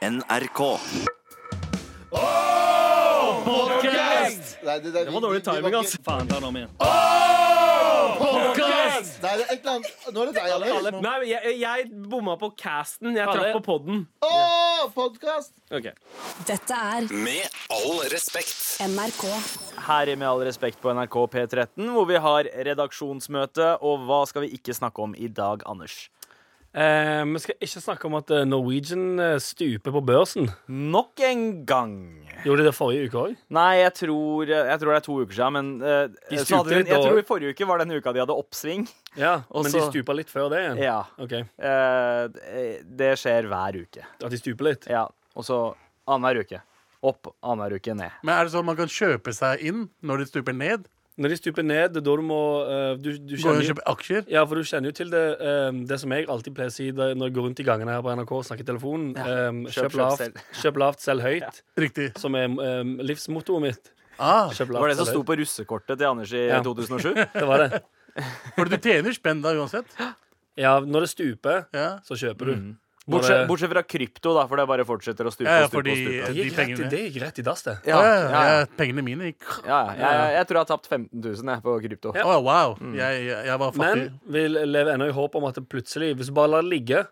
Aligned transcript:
NRK. 0.00 0.60
Nei, 4.62 4.80
det, 4.80 4.90
det, 4.90 5.04
Det 5.04 5.10
var 5.12 5.20
dårlig 5.20 5.42
timing, 5.44 5.74
ass. 5.76 5.96
Faen, 6.04 6.28
ta 6.28 6.38
den 6.38 6.46
om 6.48 6.56
igjen. 6.56 6.70
Podcast! 8.20 9.18
Nei, 9.20 9.32
det 9.36 9.44
er 9.44 9.50
et 9.52 9.58
eller 9.58 9.74
annet 9.74 10.06
Nå 10.14 10.22
er 10.22 10.30
det 10.30 10.34
deg, 10.38 10.54
Alex. 10.56 10.96
Nei, 11.04 11.16
jeg, 11.28 11.52
jeg 11.60 11.84
bomma 12.12 12.38
på 12.40 12.48
casten. 12.56 13.12
Jeg 13.12 13.28
traff 13.28 13.58
på 13.58 13.62
podden. 13.66 14.06
Åh, 14.24 14.86
podcast! 14.96 15.52
Ok. 15.68 15.90
Dette 16.48 16.78
er 16.96 17.10
Med 17.12 17.60
all 17.76 18.00
respekt. 18.12 18.56
NRK. 18.86 19.26
Her 19.84 20.14
i 20.14 20.16
Med 20.16 20.30
all 20.30 20.46
respekt 20.48 20.80
på 20.80 20.94
NRK 20.96 21.18
P13, 21.36 21.90
hvor 21.92 22.08
vi 22.08 22.16
har 22.24 22.48
redaksjonsmøte. 22.70 23.74
Og 23.84 24.08
hva 24.08 24.22
skal 24.32 24.48
vi 24.48 24.54
ikke 24.56 24.72
snakke 24.80 25.04
om 25.04 25.12
i 25.12 25.28
dag, 25.28 25.60
Anders? 25.68 26.06
Eh, 26.70 27.24
vi 27.26 27.40
skal 27.42 27.56
ikke 27.66 27.80
snakke 27.82 28.06
om 28.06 28.14
at 28.20 28.28
eh, 28.30 28.44
Norwegian 28.46 29.18
eh, 29.18 29.38
stuper 29.42 29.90
på 29.96 30.02
børsen. 30.06 30.46
Nok 30.70 31.18
en 31.26 31.40
gang. 31.66 31.94
Gjorde 32.44 32.62
de 32.62 32.68
det 32.68 32.74
forrige 32.76 33.08
uke 33.10 33.22
òg? 33.24 33.32
Nei, 33.56 33.80
jeg 33.80 33.92
tror, 33.98 34.46
jeg 34.52 34.78
tror 34.78 34.92
det 34.92 34.98
er 35.00 35.06
to 35.08 35.16
uker 35.18 35.34
siden, 35.34 35.56
men 35.58 35.70
eh, 35.82 36.04
De 36.30 36.38
stuper 36.44 36.76
litt 36.78 36.92
jeg 36.92 37.02
tror 37.02 37.18
i 37.18 37.26
forrige 37.26 37.56
uke 37.56 37.66
var 37.72 37.82
den 37.82 37.90
uka 37.96 38.14
de 38.14 38.22
hadde 38.22 38.36
oppsving. 38.38 38.86
Ja, 39.18 39.40
Også, 39.50 39.64
men 39.66 39.74
de 39.74 39.82
så- 39.82 39.90
stupa 39.90 40.14
litt 40.14 40.30
før 40.30 40.46
det 40.54 40.62
igjen? 40.62 40.78
Ja. 40.86 41.00
Okay. 41.18 41.42
Eh, 41.58 42.78
det 43.02 43.10
skjer 43.18 43.50
hver 43.50 43.80
uke. 43.82 44.06
At 44.22 44.30
de 44.30 44.38
stuper 44.38 44.70
litt? 44.70 44.86
Ja. 44.90 45.08
Og 45.34 45.46
så 45.50 45.58
annenhver 46.06 46.44
uke. 46.46 46.62
Opp, 47.02 47.32
annenhver 47.42 47.80
uke 47.80 47.98
ned. 47.98 48.14
Men 48.22 48.36
er 48.36 48.46
det 48.46 48.54
sånn 48.54 48.62
at 48.62 48.70
man 48.70 48.78
kan 48.78 48.90
kjøpe 48.94 49.34
seg 49.34 49.66
inn 49.66 49.88
når 50.06 50.22
de 50.22 50.30
stuper 50.30 50.54
ned? 50.54 50.86
Når 51.20 51.32
de 51.34 51.36
stuper 51.36 51.64
ned, 51.66 51.90
det 51.92 52.00
er 52.00 52.04
da 52.06 52.12
du 52.16 52.22
må 52.24 52.36
uh, 52.64 52.94
du, 52.96 53.10
du 53.20 53.34
Gå 53.36 53.50
og 53.52 53.60
kjøpe 53.66 53.82
aksjer? 53.92 54.22
ja, 54.32 54.40
for 54.48 54.56
du 54.56 54.64
kjenner 54.64 54.88
jo 54.88 54.96
til 54.96 55.10
det 55.12 55.24
um, 55.44 55.82
Det 55.90 55.98
som 56.00 56.14
jeg 56.16 56.24
alltid 56.32 56.54
pleier 56.56 56.72
å 56.72 56.74
si 56.74 56.86
da, 56.96 57.10
når 57.12 57.28
jeg 57.28 57.34
går 57.36 57.44
rundt 57.48 57.60
i 57.60 57.66
gangene 57.66 57.92
her 57.98 58.04
på 58.06 58.14
NRK 58.16 58.32
og 58.38 58.44
snakker 58.48 58.64
i 58.64 58.68
telefonen. 58.70 59.10
eh, 59.20 59.26
Kjøp, 59.26 59.68
kjøp, 59.68 59.76
kjøp, 59.92 59.98
lavt, 60.00 60.22
selv. 60.24 60.40
kjøp 60.62 60.80
lavt, 60.84 61.04
selv 61.04 61.26
høyt. 61.28 61.60
Riktig. 61.84 62.08
Som 62.22 62.38
er 62.40 62.48
um, 62.48 62.94
livsmottoet 63.04 63.64
mitt. 63.68 63.92
Ah, 64.16 64.48
Kjøp 64.52 64.72
Det 64.72 64.80
var 64.80 64.88
det 64.88 64.96
lavt, 64.96 65.04
som 65.04 65.12
sto 65.12 65.22
på 65.28 65.36
russekortet 65.40 66.00
til 66.00 66.08
Anders 66.08 66.32
i 66.32 66.46
Ja. 66.48 66.62
2007. 66.66 67.12
Det 67.40 67.46
var 67.52 67.66
det. 67.66 67.82
for 68.56 68.64
du 68.72 68.76
tjener 68.80 69.14
spenn 69.16 69.44
da 69.44 69.52
uansett? 69.60 69.92
Ja, 70.58 70.78
når 70.80 71.06
det 71.06 71.10
stuper, 71.12 71.66
Ja, 71.76 71.90
så 72.04 72.16
kjøper 72.18 72.50
du. 72.50 72.54
Mm. 72.58 72.72
Bortsett, 73.08 73.48
bortsett 73.48 73.70
fra 73.72 73.82
krypto, 73.82 74.34
da, 74.36 74.46
for 74.46 74.56
det 74.60 74.66
bare 74.68 74.84
fortsetter 74.84 75.24
å 75.26 75.32
stupe 75.32 75.48
Ja, 75.48 75.60
ja, 75.60 75.64
og 75.64 75.70
stupe. 75.70 75.80
fordi- 75.80 75.90
og 75.90 76.26
stupe. 76.26 76.34
Det 76.34 76.44
de 76.44 76.50
pengene. 76.56 76.86
i- 76.86 76.88
det 76.90 77.00
gikk 77.12 77.22
rett 77.22 77.38
i 77.38 77.42
dass, 77.42 77.62
det. 77.62 77.78
Ja, 77.86 78.00
ja, 78.02 78.28
ja, 78.60 78.66
Pengene 78.76 79.02
mine 79.02 79.32
gikk 79.32 79.42
Ja, 79.66 79.80
jeg, 79.94 80.34
jeg, 80.36 80.46
tror 80.46 80.54
jeg 80.54 80.66
har 80.66 80.70
tapt 80.76 80.86
15 80.86 81.20
000 81.20 81.54
jeg, 81.54 81.62
på 81.62 81.80
krypto. 81.80 82.14
Ja. 82.14 82.24
wow. 82.40 82.76
mm. 82.80 82.94
jeg, 82.94 83.26
jeg 83.46 83.58
var 83.58 83.72
fattig. 83.72 83.80
Men 83.80 84.20
vi 84.28 84.48
lever 84.48 84.94
ennå 84.94 85.08
i 85.08 85.12
håp 85.12 85.34
om 85.34 85.44
at 85.44 85.54
det 85.54 85.68
plutselig, 85.68 86.14
hvis 86.16 86.26
du 86.26 86.32
bare 86.32 86.48
lar 86.48 86.62
det 86.62 86.70
ligge 86.70 87.06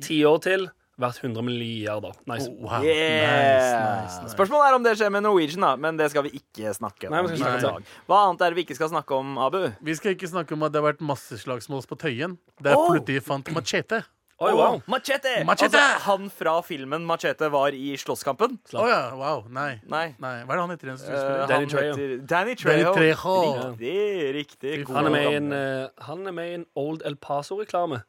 ti 0.00 0.22
år 0.24 0.40
til, 0.40 0.70
Hvert 1.00 1.16
100 1.24 1.40
milliarder. 1.42 2.12
Nice. 2.28 2.46
oh, 2.46 2.60
wow. 2.60 2.82
Yeah. 2.84 3.24
Nice, 3.24 3.72
nice, 3.72 4.22
nice. 4.22 4.34
Spørsmålet 4.36 4.68
er 4.68 4.74
om 4.74 4.82
det 4.84 4.98
skjer 4.98 5.10
med 5.10 5.22
Norwegian, 5.24 5.62
da, 5.64 5.70
men 5.80 5.96
det 5.96 6.10
skal 6.10 6.24
vi 6.24 6.30
ikke 6.36 6.74
snakke 6.76 7.06
om. 7.08 7.14
Nei, 7.14 7.22
vi 7.22 7.38
skal 7.38 7.56
snakke 7.58 7.76
om. 7.78 7.84
Hva 8.06 8.18
annet 8.28 8.42
er 8.44 8.50
det 8.50 8.56
vi 8.58 8.64
ikke 8.66 8.76
skal 8.76 8.90
snakke 8.92 9.16
om, 9.16 9.38
Abu? 9.38 9.72
Vi 9.80 9.94
skal 9.96 10.12
ikke 10.14 10.28
snakke 10.28 10.52
om 10.52 10.62
at 10.62 10.72
det 10.74 10.82
har 10.82 10.92
vært 10.92 11.00
masseslagsmål 11.00 11.86
på 11.88 11.96
Tøyen. 11.96 12.36
Der 12.60 12.76
Oh. 12.76 12.88
politiet 12.90 13.22
fant 13.24 13.48
machete. 13.54 14.04
Oi, 14.40 14.52
wow. 14.56 14.78
Machete! 14.88 15.42
Machete! 15.44 15.76
Altså, 15.76 16.04
han 16.06 16.30
fra 16.32 16.54
filmen 16.64 17.02
Machete 17.04 17.50
var 17.52 17.74
i 17.76 17.90
slåsskampen? 18.00 18.54
Å 18.72 18.84
ja, 18.88 19.00
wow. 19.12 19.42
Nei. 19.52 19.74
Nei. 19.84 20.14
Nei. 20.22 20.30
Hva 20.48 20.54
er 20.54 20.56
det 20.56 20.62
han 20.64 20.72
heter 20.72 20.88
igjen? 20.88 20.96
Eh, 20.96 21.02
skuespiller? 21.04 21.50
Danny 21.50 21.68
Trejo. 21.68 21.96
Danny 21.98 22.24
Danny 22.32 22.54
Trejo. 22.56 22.94
Trejo. 22.96 23.34
Riktig, 23.76 24.30
riktig. 24.38 24.72
God 24.88 24.96
Han 24.96 25.10
er 25.10 25.14
med 25.18 25.26
i 25.28 25.34
en, 25.42 25.52
eh, 25.52 26.06
han 26.08 26.24
er 26.26 26.36
med 26.38 26.48
i 26.48 26.54
en 26.62 26.64
Old 26.80 27.04
El 27.04 27.18
Paso-reklame. 27.20 28.00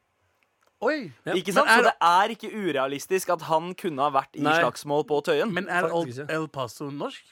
Oi! 0.82 0.96
Ja. 1.28 1.36
Ikke 1.36 1.52
sant? 1.54 1.68
Er- 1.68 1.82
Så 1.84 1.90
det 1.90 1.94
er 2.00 2.32
ikke 2.38 2.50
urealistisk 2.64 3.28
at 3.36 3.44
han 3.52 3.74
kunne 3.78 4.02
ha 4.02 4.10
vært 4.16 4.32
i 4.40 4.42
Nei. 4.42 4.56
slagsmål 4.62 5.04
på 5.12 5.20
Tøyen. 5.28 5.52
Men 5.52 5.68
er 5.68 5.84
Faktisk 5.84 6.24
Old. 6.24 6.30
El 6.30 6.48
Paso 6.48 6.88
norsk? 6.90 7.22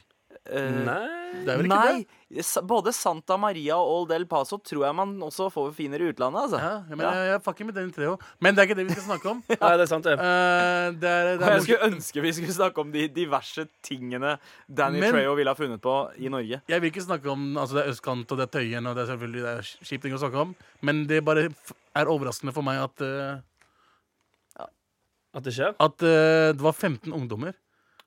Uh, 0.47 0.56
Nei 0.56 1.43
Det 1.45 1.48
er 1.53 1.56
vel 1.59 1.67
ikke 1.67 1.75
Nei. 1.75 2.01
S- 2.05 2.20
Både 2.62 2.92
Santa 2.95 3.34
Maria 3.36 3.75
og 3.75 3.89
Old 4.05 4.12
El 4.14 4.25
Paso 4.31 4.55
tror 4.62 4.84
jeg 4.87 4.94
man 4.94 5.16
også 5.27 5.49
får 5.50 5.72
finere 5.75 6.05
i 6.06 6.12
utlandet. 6.12 6.44
Altså. 6.44 6.59
Ja, 6.62 6.75
men 6.94 7.00
Ja. 7.03 7.10
jeg, 7.16 7.27
jeg 7.32 7.43
fucker 7.43 7.65
med 7.66 7.75
Danny 7.75 8.06
òg. 8.06 8.21
Men 8.41 8.55
det 8.55 8.62
er 8.62 8.69
ikke 8.69 8.77
det 8.78 8.84
vi 8.87 8.93
skal 8.94 9.03
snakke 9.09 9.31
om. 9.32 9.41
Nei, 9.50 9.72
det 9.75 9.82
er 9.82 9.91
sant, 9.91 10.05
det. 10.06 10.15
Uh, 10.15 10.94
det 10.94 11.10
er, 11.10 11.31
det 11.41 11.49
er 11.49 11.55
jeg 11.56 11.65
skulle 11.66 11.88
ønske 11.91 12.22
vi 12.22 12.32
skulle 12.37 12.55
snakke 12.55 12.78
om 12.84 12.93
de 12.94 13.09
diverse 13.09 13.66
tingene 13.82 14.37
Danny 14.71 15.00
Men- 15.03 15.10
Trejo 15.16 15.34
ville 15.34 15.50
ha 15.50 15.59
funnet 15.59 15.82
på 15.82 15.97
i 16.22 16.31
Norge. 16.31 16.60
Jeg 16.71 16.81
vil 16.81 16.93
ikke 16.93 17.03
snakke 17.09 17.31
om 17.34 17.56
altså 17.59 17.81
Det 17.81 17.84
er 17.87 17.91
østkant 17.97 18.31
og 18.31 18.38
det 18.38 18.47
er 18.47 18.53
Tøyen 18.60 18.87
og 18.87 18.94
det 18.94 19.03
er 19.03 19.10
selvfølgelig 19.16 19.43
det 19.49 19.55
er 19.59 19.71
kjipe 19.91 20.03
ting 20.06 20.15
å 20.15 20.22
snakke 20.22 20.38
om. 20.47 20.55
Men 20.87 21.03
det 21.10 21.25
bare 21.26 21.49
er 21.50 22.06
overraskende 22.15 22.55
for 22.55 22.62
meg 22.62 22.78
at, 22.78 23.03
eh, 23.03 24.66
At 25.34 25.43
det 25.47 25.53
skjer. 25.55 25.75
at 25.78 26.03
uh, 26.03 26.50
det 26.55 26.62
var 26.62 26.72
15 26.78 27.10
ungdommer 27.12 27.55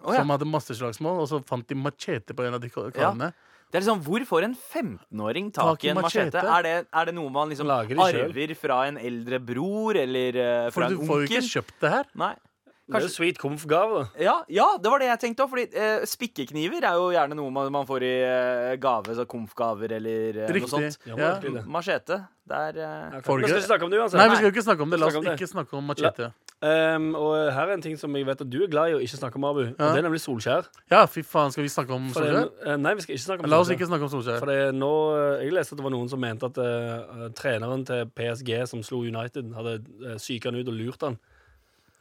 Oh, 0.04 0.12
ja. 0.12 0.20
som 0.20 0.32
hadde 0.34 0.44
masseslagsmål, 0.52 1.22
og 1.24 1.28
så 1.32 1.38
fant 1.48 1.64
de 1.70 1.76
machete 1.80 2.34
på 2.36 2.44
en 2.44 2.54
av 2.58 2.60
de 2.60 2.68
ka- 2.68 2.90
karene. 2.92 3.30
Det 3.74 3.80
er 3.80 3.86
liksom, 3.88 4.02
Hvor 4.06 4.22
får 4.30 4.46
en 4.46 4.54
15-åring 4.54 5.48
tak 5.56 5.82
i 5.84 5.90
en 5.90 5.98
machete? 5.98 6.38
Er 6.46 6.62
det, 6.62 6.74
er 6.94 7.06
det 7.10 7.16
noe 7.18 7.32
man 7.34 7.50
liksom 7.50 7.66
Lager 7.66 7.98
de 7.98 8.06
selv? 8.06 8.28
arver 8.30 8.54
fra 8.60 8.84
en 8.92 9.00
eldre 9.02 9.40
bror 9.42 9.98
eller 9.98 10.38
uh, 10.38 10.72
fra 10.76 10.92
en 10.92 11.00
onkel? 11.00 11.00
For 11.00 11.02
du 11.02 11.08
får 11.10 11.24
jo 11.24 11.30
ikke 11.32 11.48
kjøpt 11.56 11.80
det 11.82 11.94
her. 11.98 12.12
Nei. 12.22 12.36
Det 12.84 13.00
er 13.00 13.06
jo 13.08 13.12
sweet 13.14 13.38
komf-gave, 13.40 13.96
da. 13.96 14.22
Ja, 14.22 14.34
ja, 14.52 14.66
det 14.78 14.92
var 14.92 15.00
det 15.00 15.08
jeg 15.08 15.20
tenkte 15.22 15.46
òg. 15.46 15.50
Fordi 15.54 15.64
eh, 15.72 16.02
spikkekniver 16.06 16.84
er 16.84 16.98
jo 17.00 17.06
gjerne 17.16 17.38
noe 17.40 17.50
man, 17.56 17.70
man 17.72 17.88
får 17.88 18.04
i 18.04 18.12
eh, 18.28 18.74
gave, 18.84 19.16
så 19.16 19.24
komfgaver 19.26 19.96
eller 19.98 20.42
eh, 20.44 20.52
noe 20.52 20.68
sånt. 20.70 21.00
Ja, 21.08 21.16
Ja. 21.16 21.30
virkelig. 21.40 21.64
Machete, 21.72 22.18
der 22.46 22.82
eh, 22.84 23.16
Vi 23.16 23.24
skal 23.24 23.40
ikke 23.40 23.54
ikke 23.56 23.68
snakke 23.70 23.88
om 23.88 23.94
det 23.96 24.02
uansett. 24.04 24.20
Nei, 24.20 24.28
vi 24.30 24.36
skal 24.36 24.50
jo 24.50 24.54
ikke 24.54 24.66
snakke 24.68 24.84
om 24.86 24.92
det. 24.94 25.00
La 25.00 25.08
oss 25.08 25.16
Snakke 25.16 25.24
om 25.24 25.30
det. 25.32 25.38
ikke 25.40 25.52
snakke 25.54 25.80
om 25.80 25.88
machete. 25.94 26.30
Um, 26.64 27.10
og 27.20 27.34
her 27.52 27.68
er 27.68 27.74
en 27.76 27.82
ting 27.84 27.98
som 28.00 28.14
jeg 28.16 28.24
vet 28.24 28.40
at 28.40 28.48
du 28.48 28.62
er 28.64 28.70
glad 28.72 28.94
i 28.94 28.96
å 28.96 29.00
ikke 29.04 29.18
snakke 29.20 29.36
om, 29.36 29.46
Abu. 29.50 29.66
Og 29.66 29.80
det 29.82 30.00
er 30.00 30.06
nemlig 30.06 30.22
Solskjær. 30.24 30.70
Ja, 30.94 31.02
fy 31.12 31.20
faen, 31.28 31.52
skal 31.52 31.66
vi 31.66 31.72
snakke 31.74 31.92
om 31.92 32.06
Solskjær? 32.14 32.38
det, 32.38 32.68
eh, 32.72 32.78
nei, 32.80 32.94
vi 32.96 33.04
skal 33.04 33.18
ikke 33.18 33.24
snakke 33.26 33.44
om 33.44 33.52
La 33.52 33.60
oss 33.60 33.72
ikke 33.74 33.88
snakke 33.90 34.08
om 34.08 34.12
Solskjær. 34.14 34.38
For 34.40 34.52
det 34.52 34.70
nå, 34.78 34.92
eh, 35.18 35.44
Jeg 35.44 35.58
leste 35.58 35.76
at 35.76 35.82
det 35.82 35.86
var 35.90 35.92
noen 35.92 36.08
som 36.14 36.24
mente 36.24 36.48
at 36.48 36.62
uh, 36.64 37.28
treneren 37.36 37.84
til 37.90 38.08
PSG, 38.16 38.54
som 38.72 38.86
slo 38.88 39.02
United, 39.04 39.52
hadde 39.58 39.76
uh, 40.06 40.16
psyka 40.16 40.54
han 40.54 40.62
ut 40.62 40.72
og 40.72 40.80
lurt 40.80 41.04
han 41.04 41.20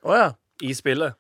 oh, 0.04 0.14
ja. 0.14 0.30
i 0.62 0.70
spillet. 0.78 1.18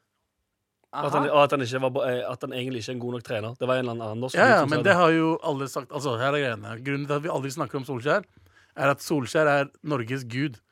At 0.92 1.10
han, 1.10 1.26
og 1.26 1.42
at, 1.42 1.56
han 1.56 1.66
ikke 1.66 1.82
var, 1.82 2.02
at 2.30 2.42
han 2.46 2.54
egentlig 2.54 2.84
ikke 2.84 2.92
er 2.92 2.94
en 2.94 3.02
god 3.02 3.16
nok 3.16 3.26
trener. 3.26 3.54
Det 3.58 3.66
var 3.66 3.80
en 3.80 3.88
eller 3.88 3.96
annen 3.96 4.22
annen 4.22 4.36
Ja, 4.36 4.50
ja, 4.60 4.64
men 4.68 4.84
det 4.86 4.94
har 4.94 5.10
jo 5.10 5.38
alle 5.42 5.66
sagt. 5.66 5.90
Altså, 5.90 6.14
her 6.20 6.36
er 6.36 6.44
greiene. 6.44 6.76
Grunnen 6.84 7.08
til 7.08 7.18
at 7.18 7.24
vi 7.24 7.32
aldri 7.32 7.50
snakker 7.50 7.80
om 7.80 7.86
Solskjær, 7.88 8.28
er 8.76 8.92
at 8.92 9.02
Solskjær 9.02 9.50
er 9.50 9.72
Norges 9.82 10.28
gud. 10.30 10.62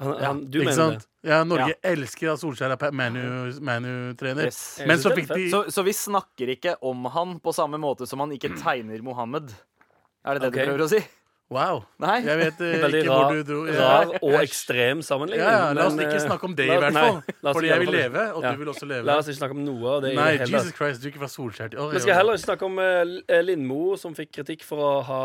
Han, 0.00 0.14
han, 0.18 0.38
du 0.50 0.58
Ikke 0.58 0.72
mener 0.72 0.78
sant? 0.78 1.04
det? 1.04 1.30
Ja, 1.30 1.38
Norge 1.46 1.76
elsker 1.86 2.32
at 2.32 2.40
Solskjær 2.40 2.72
er 2.74 2.94
Manu- 2.96 3.60
Manu-trener. 3.64 4.48
Yes. 4.50 4.80
Men 4.88 4.98
så 5.00 5.12
fikk 5.14 5.30
de 5.30 5.44
Så, 5.52 5.60
så 5.72 5.84
vi 5.86 5.94
snakker 5.96 6.50
ikke 6.56 6.74
om 6.84 7.06
han 7.14 7.36
på 7.40 7.54
samme 7.54 7.78
måte 7.80 8.08
som 8.10 8.24
han 8.24 8.34
ikke 8.34 8.52
tegner 8.64 9.04
Mohammed? 9.06 9.54
Er 10.24 10.36
det 10.36 10.42
det 10.42 10.50
okay. 10.50 10.64
du 10.64 10.72
prøver 10.72 10.84
å 10.86 10.90
si? 10.90 11.00
Wow. 11.52 11.82
Nei? 12.00 12.16
Jeg 12.24 12.38
vet 12.40 12.60
uh, 12.64 12.68
Veldig 12.82 13.00
ikke 13.04 13.10
rar, 13.12 13.24
hvor 13.28 13.36
du 13.36 13.42
dro. 13.46 13.58
rar 13.76 14.08
og 14.24 14.36
ekstrem 14.40 15.02
sammenligning. 15.04 15.44
Ja, 15.44 15.50
ja, 15.68 15.72
la 15.76 15.84
oss 15.90 15.94
men, 15.94 16.06
ikke 16.08 16.16
eh, 16.16 16.24
snakke 16.24 16.46
om 16.48 16.54
det, 16.56 16.66
la- 16.70 16.74
i 16.74 16.80
hvert 16.80 16.94
nei, 16.96 17.02
fall. 17.04 17.52
Fordi 17.54 17.68
jeg 17.68 17.82
vil 17.82 17.92
leve, 17.94 18.22
og 18.32 18.42
Ja. 18.42 18.52
du 18.54 18.62
vil 18.62 18.70
også 18.72 18.86
leve. 18.88 19.04
La 19.04 19.16
oss 19.20 19.28
ikke 19.28 19.38
snakke 19.38 19.54
om 19.58 19.60
noe 19.66 19.90
av 19.92 20.00
det. 20.02 20.14
Nei. 20.16 20.30
Jesus 20.40 20.72
Christ, 20.74 21.02
du 21.02 21.06
er 21.06 21.12
ikke 21.12 21.20
fra 21.20 21.28
Solskjær 21.30 21.70
til 21.74 21.90
Vi 21.92 22.00
skal 22.00 22.10
ja. 22.14 22.16
heller 22.18 22.38
ikke 22.38 22.46
snakke 22.48 22.64
om 22.70 22.80
uh, 22.80 23.42
Lindmo, 23.44 23.82
som 24.00 24.16
fikk 24.16 24.32
kritikk 24.38 24.64
for 24.64 24.82
å 24.82 24.90
ha 25.04 25.20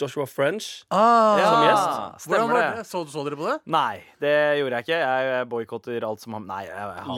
Joshua 0.00 0.26
French. 0.26 0.70
ah, 0.90 1.36
Som 1.44 1.66
gjest. 1.68 2.26
Stemmer 2.26 2.56
det. 2.56 2.64
det? 2.80 2.86
Så, 2.88 3.04
så 3.12 3.26
dere 3.28 3.36
på 3.38 3.46
det? 3.50 3.58
Nei, 3.76 4.00
det 4.24 4.34
gjorde 4.62 4.80
jeg 4.80 4.88
ikke. 4.88 4.98
Jeg 5.04 5.48
boikotter 5.52 6.08
alt 6.08 6.24
som 6.24 6.38
han 6.40 6.48
Nei. 6.50 6.64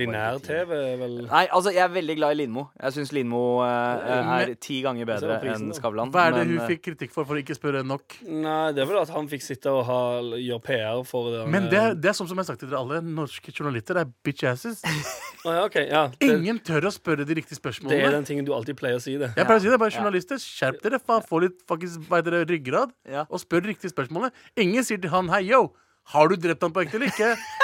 Linær-TV, 0.02 0.74
vel 1.00 1.16
Nei, 1.30 1.46
altså, 1.46 1.72
jeg 1.72 1.84
er 1.86 1.94
veldig 1.94 2.18
glad 2.18 2.34
i 2.36 2.40
Lindmo. 2.42 2.66
Jeg 2.82 2.98
syns 2.98 3.14
Lindmo 3.16 3.44
uh, 3.62 4.36
er 4.42 4.52
ti 4.60 4.82
ganger 4.84 5.08
bedre 5.08 5.38
enn. 5.54 5.70
Skavlan. 5.78 6.10
Hva 6.12 6.26
er 6.28 6.38
det 6.40 6.46
hun 6.50 6.60
fikk 6.68 6.84
kritikk 6.90 7.14
for, 7.14 7.24
for 7.28 7.38
å 7.38 7.42
ikke 7.42 7.56
spørre 7.56 7.86
nok? 7.86 8.18
Nei, 8.32 8.72
det 8.72 8.80
er 8.80 8.86
vel 8.88 8.96
at 9.02 9.10
han 9.12 9.26
fikk 9.28 9.42
sitte 9.44 9.68
og 9.68 9.82
ha, 9.84 9.98
gjøre 10.40 10.62
PR 10.64 11.02
for 11.04 11.26
det. 11.34 11.42
Men 11.52 11.66
det 11.68 11.78
er, 11.80 11.96
det 11.98 12.08
er 12.12 12.16
som, 12.16 12.24
som 12.30 12.38
jeg 12.38 12.46
har 12.46 12.48
sagt 12.52 12.62
til 12.64 12.70
dere 12.70 12.80
alle, 12.80 13.00
norske 13.04 13.52
journalister 13.52 13.98
er 14.00 14.08
bitch 14.24 14.46
asses. 14.48 14.80
Å, 15.44 15.52
ja, 15.58 15.64
okay, 15.66 15.88
ja. 15.90 16.04
det, 16.16 16.30
Ingen 16.38 16.60
tør 16.64 16.86
å 16.88 16.92
spørre 16.94 17.26
de 17.28 17.34
riktige 17.36 17.58
spørsmålene. 17.58 17.98
det 17.98 18.08
er 18.08 18.14
den 18.16 18.28
tingen 18.28 18.46
du 18.46 18.52
alltid 18.56 18.78
pleier 18.78 18.96
å 19.00 19.02
si, 19.02 19.16
det. 19.20 19.32
Jeg 19.36 19.44
pleier 19.48 19.60
å 19.60 19.64
si 19.66 19.72
det, 19.74 19.80
bare 19.82 19.92
journalister, 19.96 20.38
skjerp 20.40 20.78
dere, 20.86 21.02
faen, 21.02 21.26
få 21.28 21.42
litt 21.44 21.58
faktisk, 21.68 22.06
heter 22.12 22.38
ryggrad, 22.48 22.94
Ja. 23.10 23.26
og 23.28 23.42
spør 23.42 23.66
de 23.66 23.74
riktige 23.74 23.92
spørsmålene. 23.92 24.30
Ingen 24.62 24.86
sier 24.86 25.02
til 25.02 25.10
han, 25.12 25.28
hei, 25.34 25.42
yo, 25.50 25.66
har 26.14 26.30
du 26.32 26.38
drept 26.40 26.62
han 26.64 26.72
på 26.72 26.86
ekte 26.86 27.00
eller 27.00 27.10
ikke? 27.12 27.34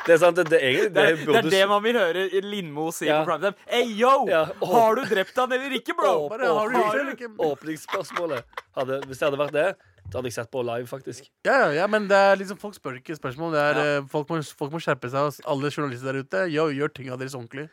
Det 0.00 0.14
er 0.14 0.18
sant, 0.22 0.38
det, 0.38 0.46
det, 0.48 0.58
egentlig- 0.64 0.94
det, 0.96 1.02
det 1.02 1.02
er, 1.12 1.26
det 1.28 1.40
er 1.44 1.50
det 1.52 1.66
man 1.68 1.82
vil 1.84 1.96
høre 2.00 2.22
Lindmo 2.42 2.86
si 2.96 3.04
Ja. 3.06 3.18
på 3.20 3.28
primetime. 3.28 3.52
Hey, 3.68 3.84
yo! 3.98 4.24
Ja. 4.30 4.46
Har 4.72 4.96
du 4.96 5.02
drept 5.06 5.36
han 5.38 5.52
eller 5.52 5.74
ikke, 5.76 5.92
bro? 5.94 6.14
Bare, 6.32 6.48
har 6.56 6.72
du? 6.72 7.26
Åpningsspørsmålet 7.44 8.42
hadde, 8.78 8.96
Hvis 9.06 9.20
det 9.20 9.26
hadde 9.28 9.40
vært 9.42 9.52
det 9.54 9.66
Det 10.10 10.18
hadde 10.18 10.26
jeg 10.30 10.34
sett 10.34 10.50
på 10.50 10.62
live, 10.66 10.86
faktisk. 10.90 11.28
Ja, 11.46 11.54
ja, 11.64 11.68
ja, 11.80 11.86
men 11.86 12.08
det 12.10 12.16
er 12.18 12.36
liksom, 12.40 12.58
folk 12.58 12.74
spør 12.74 12.96
ikke 12.98 13.14
spørsmål. 13.14 13.52
Det 13.54 13.60
er, 13.62 13.78
ja. 13.78 14.00
folk, 14.10 14.28
må, 14.32 14.40
folk 14.58 14.72
må 14.74 14.80
skjerpe 14.82 15.10
seg. 15.12 15.38
Alle 15.46 15.70
journalister 15.70 16.10
der 16.12 16.24
ute, 16.24 16.40
gjør, 16.50 16.72
gjør 16.74 16.92
tinga 16.96 17.16
deres 17.20 17.36
ordentlig. 17.38 17.68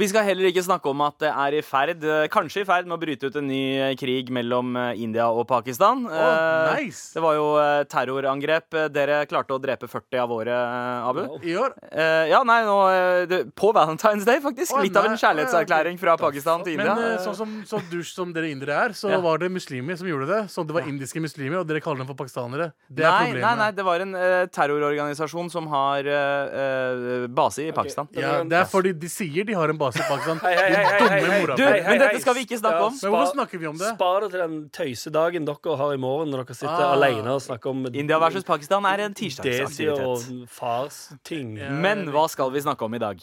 Vi 0.00 0.08
skal 0.08 0.24
heller 0.24 0.48
ikke 0.48 0.64
snakke 0.64 0.88
om 0.90 1.02
at 1.04 1.18
det 1.20 1.28
er 1.30 1.58
i 1.58 1.62
ferd, 1.62 2.02
eh, 2.08 2.24
kanskje 2.32 2.62
i 2.64 2.68
ferd 2.68 2.88
med 2.88 2.96
å 2.96 3.00
bryte 3.04 3.28
ut 3.28 3.36
en 3.36 3.46
ny 3.50 3.60
eh, 3.90 3.92
krig 4.00 4.30
mellom 4.32 4.72
eh, 4.80 5.02
India 5.04 5.28
og 5.28 5.44
Pakistan. 5.50 6.06
Å, 6.08 6.22
Eh, 6.24 6.84
nice! 6.86 7.12
Det 7.14 7.20
var 7.22 7.34
jo 7.36 7.44
eh, 7.60 7.84
terrorangrep. 7.92 8.74
Eh, 8.80 8.88
Dere 8.94 9.20
klarte 9.30 9.54
å 9.56 9.60
drepe 9.62 9.88
40 9.90 10.22
av 10.24 10.28
våre, 10.32 10.54
eh, 10.56 11.08
Abu. 11.10 11.20
Wow. 11.28 11.44
I 11.44 11.54
år? 11.60 11.74
Eh, 11.92 12.30
ja, 12.32 12.40
nei, 12.48 12.60
nå, 12.66 12.78
eh, 12.90 13.26
det, 13.30 13.40
På 13.58 13.72
Valentine's 13.76 14.24
Day, 14.24 14.40
faktisk. 14.44 14.72
Oh, 14.74 14.82
Litt 14.84 14.96
av 14.96 15.06
en 15.10 15.18
kjærlighetserklæring 15.20 16.00
fra. 16.00 16.16
Pakistan 16.20 16.64
til 16.64 16.76
Men 16.78 16.88
India. 16.94 17.12
eh, 17.14 17.22
sånn 17.24 17.36
som, 17.36 17.54
så 17.68 17.80
dusj 17.90 18.14
som 18.16 18.32
dere 18.32 18.48
indere 18.50 18.74
er, 18.86 18.96
så 18.96 19.10
Ja. 19.12 19.20
var 19.20 19.38
det 19.38 19.50
muslimer 19.52 19.96
som 19.98 20.06
gjorde 20.08 20.26
det. 20.30 20.40
Så 20.50 20.64
det 20.66 20.72
var 20.74 20.82
indiske 20.88 21.20
muslimer, 21.20 21.60
og 21.60 21.66
dere 21.68 21.73
kaller 21.80 21.98
dem 22.04 22.06
for 22.06 22.14
pakistanere. 22.18 22.72
Det 22.88 23.02
er 23.04 23.10
Nei, 23.10 23.24
problemet. 23.30 23.42
nei, 23.44 23.54
nei, 23.58 23.70
det 23.72 23.84
var 23.84 24.00
en 24.04 24.14
eh, 24.14 24.46
terrororganisasjon 24.54 25.50
som 25.50 25.66
har 25.72 26.06
eh, 26.06 26.54
eh, 26.62 27.26
base 27.28 27.64
i 27.66 27.72
Pakistan. 27.72 28.08
Ja, 28.14 28.42
det 28.44 28.58
er 28.60 28.64
fordi 28.70 28.92
de 28.98 29.08
sier 29.08 29.44
de 29.48 29.54
har 29.58 29.68
en 29.72 29.78
base 29.78 29.98
i 29.98 30.06
Pakistan. 30.08 30.38
Hei, 30.46 30.54
hei, 30.54 30.70
hei, 30.70 30.84
hei, 30.84 31.08
hei, 31.08 31.20
hei. 31.30 31.40
Du, 31.56 31.62
Hei, 31.64 31.80
hei, 31.80 31.82
men 31.90 32.02
dette 32.04 32.20
skal 32.24 32.34
vi 32.38 32.44
ikke 32.46 32.58
snakke 32.60 32.78
Ja, 32.80 32.86
om. 32.90 32.98
Men 33.02 33.10
hvorfor 33.16 33.32
snakker 33.34 33.58
vi 33.64 33.66
om 33.72 33.78
det? 33.80 33.92
Spar 33.96 34.20
det 34.26 34.30
til 34.34 34.44
den 34.44 34.58
tøysedagen 34.74 35.44
dere 35.48 35.76
har 35.80 35.94
i 35.94 36.00
morgen, 36.00 36.30
når 36.34 36.44
dere 36.44 36.54
sitter 36.58 36.84
Ah. 36.84 36.92
alene 36.96 37.30
og 37.34 37.40
snakker 37.42 37.70
om 37.70 37.86
India 37.92 38.18
versus 38.18 38.44
Pakistan 38.44 38.84
er 38.86 39.04
en 39.06 39.12
Desi 39.14 39.30
tirsdagsaktivitet. 39.40 40.04
og 40.44 40.48
fars 40.48 41.12
ting. 41.24 41.56
Ja. 41.58 41.70
Men 41.70 42.06
hva 42.12 42.28
skal 42.28 42.50
vi 42.54 42.60
snakke 42.60 42.82
om 42.84 42.94
i 42.94 42.98
dag? 43.02 43.20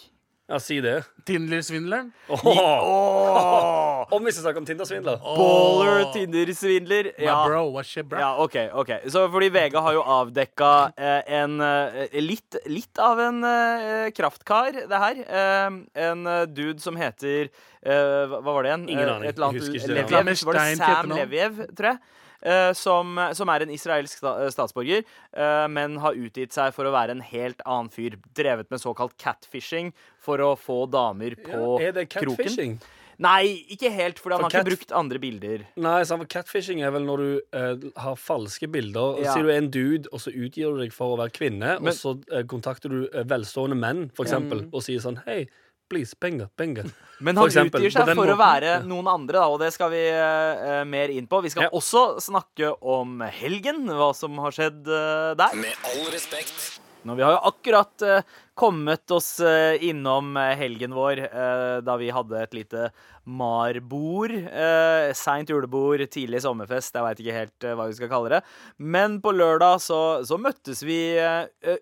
Ja, 0.50 0.58
si 0.60 0.82
det. 0.84 1.04
Tinder-svindleren? 1.26 2.10
Åh. 2.28 4.06
Om 4.12 4.26
vi 4.26 4.32
skal 4.34 4.44
snakke 4.44 4.60
om 4.60 4.66
Tinder-svindler. 4.68 5.18
Baller, 5.24 6.02
Tinder-svindler. 6.14 7.12
My 7.20 7.36
bro, 7.48 7.62
what's 7.72 7.94
your 7.96 8.04
bro? 8.10 8.20
Ja, 8.20 8.32
OK. 8.44 8.56
ok 8.74 8.92
Så 9.14 9.24
fordi 9.32 9.48
VG 9.54 9.78
har 9.80 9.94
jo 9.96 10.02
avdekka 10.04 10.72
eh, 10.98 11.22
en 11.40 11.56
eh, 11.64 12.18
litt, 12.20 12.58
litt 12.68 13.00
av 13.00 13.22
en 13.24 13.40
eh, 13.48 14.10
kraftkar, 14.18 14.82
det 14.92 15.02
her. 15.06 15.22
Eh, 15.24 15.78
en 16.10 16.26
eh, 16.28 16.42
dude 16.52 16.82
som 16.84 17.00
heter 17.00 17.48
eh, 17.48 18.26
Hva 18.28 18.42
hva 18.42 18.58
var 18.58 18.64
det 18.68 18.74
igjen? 18.74 18.88
Ingen 18.90 19.08
Eh, 19.08 19.14
aning. 19.16 19.30
Et 19.32 19.38
eller 19.40 19.54
Jeg 19.56 19.62
husker 19.62 19.80
ikke 19.80 19.94
det. 19.94 20.02
Leviev. 20.02 20.44
Var 20.52 20.60
det 20.60 20.66
stein 20.66 20.84
Sam. 20.84 21.16
Leviev, 21.22 21.64
tror 21.78 21.94
jeg? 21.94 22.02
Eh, 22.42 22.72
som, 22.78 23.16
som 23.38 23.50
er 23.54 23.66
en 23.66 23.74
israelsk 23.74 24.24
statsborger, 24.54 25.04
eh, 25.34 25.68
men 25.72 25.98
har 26.04 26.18
utgitt 26.18 26.54
seg 26.54 26.74
for 26.76 26.86
å 26.90 26.94
være 26.96 27.18
en 27.18 27.22
helt 27.22 27.62
annen 27.66 27.92
fyr. 27.94 28.18
Drevet 28.38 28.70
med 28.74 28.82
såkalt 28.84 29.18
catfishing 29.22 29.94
for 30.22 30.42
å 30.44 30.56
få 30.60 30.84
damer 30.92 31.36
på 31.40 31.80
Ja, 31.80 31.88
er 31.90 31.96
det 32.02 32.10
kroken. 32.10 32.38
catfishing? 32.38 32.82
Nei, 33.22 33.66
ikke 33.70 33.92
helt, 33.94 34.18
for 34.18 34.34
han 34.34 34.40
For 34.42 34.50
har 34.50 34.64
ikke 34.64 34.70
brukt 34.72 34.94
andre 34.98 35.20
bilder. 35.22 35.66
Nei, 35.78 35.98
for 36.10 36.26
catfishing 36.26 36.80
er 36.82 36.94
vel 36.96 37.04
når 37.06 37.22
du 37.22 37.58
eh, 37.60 37.84
har 38.02 38.16
falske 38.18 38.66
bilder. 38.72 39.20
Ja. 39.22 39.36
Sier 39.36 39.46
du 39.46 39.52
er 39.54 39.60
en 39.62 39.70
dude, 39.70 40.10
og 40.10 40.24
så 40.24 40.34
utgir 40.34 40.74
du 40.74 40.82
deg 40.82 40.96
for 40.96 41.14
å 41.14 41.20
være 41.22 41.34
kvinne, 41.36 41.76
Men- 41.78 41.92
og 41.92 41.94
så 42.00 42.16
eh, 42.34 42.42
kontakter 42.50 42.90
du 42.90 43.04
eh, 43.12 43.22
velstående 43.30 43.78
menn, 43.78 44.08
for 44.18 44.26
eksempel, 44.26 44.66
og 44.74 44.82
sier 44.82 45.04
sånn 45.04 45.22
Hei, 45.28 45.44
please, 45.92 46.16
penger, 46.16 46.48
penger. 46.58 46.88
Men 47.22 47.38
han 47.38 47.52
eksempel, 47.52 47.84
utgir 47.84 47.94
seg 47.94 48.08
for 48.08 48.24
for 48.24 48.34
å 48.34 48.38
være 48.40 48.76
noen 48.88 49.10
andre, 49.12 49.42
da, 49.44 49.48
og 49.52 49.60
det 49.62 49.74
skal 49.76 49.92
vi 49.94 50.06
uh, 50.10 50.82
mer 50.90 51.12
inn 51.14 51.28
på. 51.30 51.44
Vi 51.46 51.52
skal 51.54 51.68
Ja. 51.68 51.74
også 51.78 52.06
snakke 52.24 52.72
om 52.82 53.20
helgen, 53.28 53.84
hva 53.92 54.14
som 54.18 54.40
har 54.42 54.56
skjedd 54.56 54.88
uh, 54.88 55.34
der. 55.38 55.54
Med 55.60 55.92
all 55.92 56.08
respekt. 56.16 56.80
Nå, 57.02 57.16
vi 57.18 57.24
har 57.26 57.34
jo 57.34 57.44
akkurat 57.50 58.04
uh, 58.06 58.22
kommet 58.62 59.10
oss 59.16 59.40
eh, 59.42 59.82
innom 59.90 60.36
eh, 60.38 60.52
helgen 60.60 60.92
vår 60.94 61.18
eh, 61.24 61.78
da 61.82 61.96
vi 61.98 62.12
hadde 62.14 62.44
et 62.44 62.54
lite 62.54 62.84
marbord. 63.26 64.34
Uh, 64.36 65.10
Seint 65.18 65.50
julebord, 65.50 66.04
tidlig 66.14 66.44
sommerfest, 66.46 66.94
jeg 66.94 67.06
veit 67.08 67.24
ikke 67.24 67.38
helt 67.40 67.66
eh, 67.66 67.74
hva 67.80 67.88
vi 67.90 67.98
skal 67.98 68.12
kalle 68.12 68.36
det. 68.36 68.42
Men 68.78 69.18
på 69.24 69.34
lørdag 69.34 69.82
så, 69.82 70.02
så 70.30 70.38
møttes 70.42 70.84
vi 70.86 71.00
uh, 71.18 71.74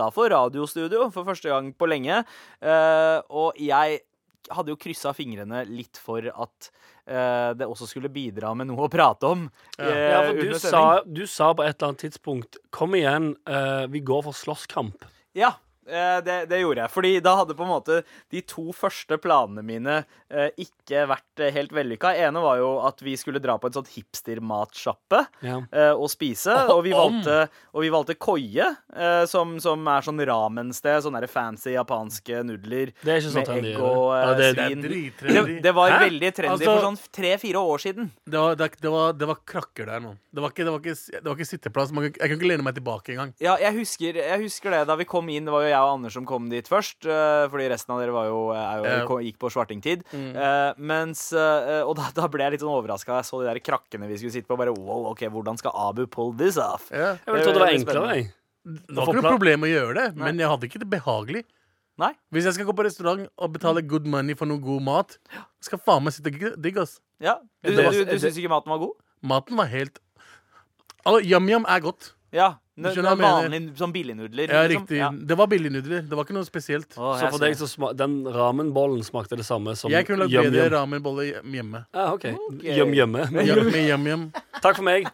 utafor 0.00 0.32
radiostudio 0.32 1.10
for 1.12 1.28
første 1.28 1.50
gang 1.52 1.72
på 1.76 1.88
lenge. 1.90 2.22
Eh, 2.60 3.18
og 3.28 3.58
jeg 3.60 4.00
hadde 4.50 4.72
jo 4.72 4.78
kryssa 4.80 5.12
fingrene 5.14 5.62
litt 5.68 5.98
for 6.00 6.24
at 6.26 6.70
uh, 7.10 7.52
det 7.54 7.68
også 7.68 7.86
skulle 7.90 8.10
bidra 8.12 8.50
med 8.56 8.70
noe 8.70 8.86
å 8.86 8.90
prate 8.90 9.28
om. 9.28 9.44
Ja. 9.76 9.84
eh, 9.84 10.06
Ja, 10.10 10.20
for 10.26 10.40
du 10.40 10.54
sa, 10.58 10.84
du 11.04 11.22
sa 11.28 11.52
på 11.54 11.66
et 11.66 11.76
eller 11.76 11.92
annet 11.92 12.04
tidspunkt 12.06 12.58
Kom 12.74 12.96
igjen, 12.98 13.34
uh, 13.46 13.84
vi 13.92 14.02
går 14.02 14.24
for 14.26 14.36
slåsskamp. 14.36 15.04
Ja, 15.38 15.52
det, 16.24 16.36
det 16.50 16.60
gjorde 16.62 16.84
jeg. 16.84 16.90
Fordi 16.94 17.12
da 17.24 17.36
hadde 17.40 17.54
på 17.58 17.64
en 17.66 17.72
måte 17.72 18.00
de 18.30 18.40
to 18.46 18.70
første 18.76 19.18
planene 19.20 19.62
mine 19.66 19.96
eh, 20.30 20.50
ikke 20.62 21.06
vært 21.10 21.42
eh, 21.44 21.52
helt 21.56 21.72
vellykka. 21.74 22.14
ene 22.16 22.40
var 22.42 22.58
jo 22.62 22.70
at 22.86 23.00
vi 23.04 23.16
skulle 23.20 23.40
dra 23.42 23.58
på 23.58 23.66
en 23.70 23.76
sånn 23.78 23.88
hipster-matsjappe 23.90 25.20
Ja. 25.46 25.58
eh, 25.72 25.92
og 25.94 26.08
spise. 26.12 26.54
Og, 26.70 26.82
vi 26.84 26.92
valgte, 26.94 27.48
og 27.74 27.82
vi 27.84 27.90
valgte 27.92 28.14
Koie, 28.20 28.66
eh, 28.94 29.24
som, 29.30 29.56
som 29.62 29.86
er 29.90 30.06
sånn 30.06 30.20
ramen-sted. 30.26 31.02
Sånne 31.04 31.20
der 31.24 31.30
fancy 31.30 31.74
japanske 31.74 32.42
nudler 32.46 32.92
Det 33.02 33.12
er 33.14 33.20
ikke 33.20 33.32
så 33.34 33.40
med 33.40 33.52
egg 33.58 33.80
og 33.80 34.14
eh, 34.14 34.20
Ja, 34.20 34.34
det- 34.34 34.50
Det 34.50 34.66
svin. 34.66 34.82
Det, 35.20 35.62
det 35.62 35.72
var 35.76 35.90
Hæ? 35.90 35.98
veldig 36.08 36.30
trendy 36.34 36.52
Altså- 36.56 36.70
for 36.74 36.86
sånn 36.88 36.98
tre-fire 37.12 37.60
år 37.60 37.78
siden. 37.82 38.10
Det 38.26 38.38
var, 38.38 38.54
det, 38.56 38.70
det, 38.80 38.90
var, 38.90 39.12
det 39.12 39.26
var 39.30 39.38
krakker 39.46 39.86
der, 39.86 40.00
mann. 40.00 40.18
Det 40.30 40.38
var 40.44 40.52
ikke, 40.52 40.62
det 40.62 40.70
var 40.70 40.78
ikke, 40.78 40.94
det 41.10 41.26
var 41.26 41.34
ikke 41.34 41.46
sitteplass. 41.48 41.90
Jeg 41.90 42.12
kan 42.14 42.34
ikke 42.36 42.46
lene 42.46 42.62
meg 42.62 42.76
tilbake 42.76 43.10
engang. 43.16 43.32
Ja, 43.42 43.56
jeg 43.58 43.74
husker, 43.80 44.14
jeg 44.14 44.38
husker 44.44 44.70
det 44.70 44.84
da 44.86 44.94
vi 45.00 45.06
kom 45.10 45.26
inn. 45.28 45.48
Det 45.48 45.50
var 45.50 45.64
jo 45.64 45.70
jeg 45.72 45.80
og 45.82 45.90
Anders 45.96 46.14
som 46.14 46.26
kom 46.28 46.46
dit 46.52 46.68
først. 46.70 47.02
eh, 47.04 47.48
fordi 47.50 47.66
resten 47.72 47.94
av 47.96 47.98
dere 47.98 48.14
var 48.14 48.28
jo, 48.28 48.38
er 48.54 48.76
jo, 48.78 48.84
Ja. 48.84 49.06
gikk 49.26 49.38
på 49.42 49.50
svartingtid. 49.50 50.04
Mm. 50.14 50.78
mens, 50.78 51.32
eh, 51.32 51.82
og 51.82 51.96
da, 51.98 52.10
da 52.14 52.28
ble 52.30 52.44
jeg 52.46 52.52
litt 52.52 52.60
sånn 52.62 52.70
overraska 52.78 53.10
da 53.10 53.18
jeg 53.24 53.30
så 53.32 53.40
de 53.42 53.48
der 53.50 53.58
krakkene 53.58 54.06
vi 54.06 54.16
skulle 54.22 54.32
sitte 54.38 54.46
på. 54.46 54.56
Bare, 54.56 54.70
wow, 54.70 55.10
ok, 55.10 55.26
Hvordan 55.34 55.58
skal 55.58 55.72
Abu 55.74 56.06
pull 56.06 56.32
this 56.38 56.56
off? 56.56 56.86
Ja. 56.94 57.16
Jeg 57.26 57.34
ville 57.34 57.44
trodd 57.48 57.58
det 57.58 57.64
var 57.64 57.72
er 57.72 57.78
enklere. 57.80 58.14
jeg. 58.14 58.30
Det 58.70 58.94
var 58.96 59.06
ikke 59.10 59.22
noe 59.22 59.32
problem 59.34 59.66
å 59.66 59.70
gjøre 59.72 59.94
det, 59.98 60.08
men 60.20 60.38
jeg 60.38 60.46
hadde 60.52 60.68
ikke 60.70 60.78
det 60.84 60.90
behagelig. 60.94 61.44
Nei? 61.98 62.14
Hvis 62.32 62.44
jeg 62.46 62.54
skal 62.54 62.66
gå 62.70 62.72
på 62.78 62.84
restaurant 62.86 63.26
og 63.36 63.52
betale 63.52 63.82
good 63.82 64.06
money 64.06 64.34
for 64.38 64.46
noe 64.46 64.60
god 64.62 64.80
mat, 64.86 65.18
skal 65.60 65.80
faen 65.82 66.04
meg 66.06 66.14
sitte 66.14 66.30
digg, 66.56 66.78
ass. 66.78 67.00
Ja. 67.20 67.34
Du, 67.64 67.74
du, 67.74 67.82
du, 67.82 68.04
du 68.08 68.16
syns 68.22 68.38
ikke 68.38 68.48
maten 68.52 68.70
var 68.72 68.78
god? 68.78 68.94
Maten 69.20 69.58
var 69.58 69.66
helt 69.68 69.98
Altså, 71.06 71.30
Yam-yam 71.30 71.64
er 71.68 71.80
godt. 71.80 72.14
Ja. 72.32 72.52
N 72.80 72.90
skjønner 72.94 73.16
hva 73.20 73.30
jeg 73.30 73.50
vanlig 73.50 73.60
sånn 73.80 73.92
billignudler. 73.94 74.48
Ja, 74.54 74.62
liksom. 74.66 74.82
riktig. 74.86 74.98
Ja. 75.02 75.10
Det 75.30 75.36
var 75.38 75.46
billignudler. 75.52 76.02
Det 76.08 76.16
var 76.18 76.24
ikke 76.28 76.36
noe 76.38 76.48
spesielt. 76.48 76.88
Å, 76.96 77.12
Så 77.18 77.26
jeg 77.26 77.34
for 77.36 77.44
deg 77.44 77.58
så 77.60 77.68
sma 77.70 77.92
den 77.92 78.18
ramenbollen 78.32 79.04
smakte 79.06 79.36
det 79.36 79.46
samme 79.48 79.76
som 79.76 79.92
Jeg 79.92 80.06
kunne 80.08 80.24
lagd 80.24 80.32
bedre 80.50 80.68
ramenbolle 80.78 81.28
hjemme. 81.44 81.84
Ah, 81.92 82.12
OK. 82.16 82.24
Yum, 82.64 82.94
yumme. 82.96 83.28
Med 83.34 83.46
yum- 83.46 83.70
med 83.70 83.86
yam-yam. 83.88 84.28
Takk 84.60 84.76
for 84.80 84.84
meg. 84.88 85.06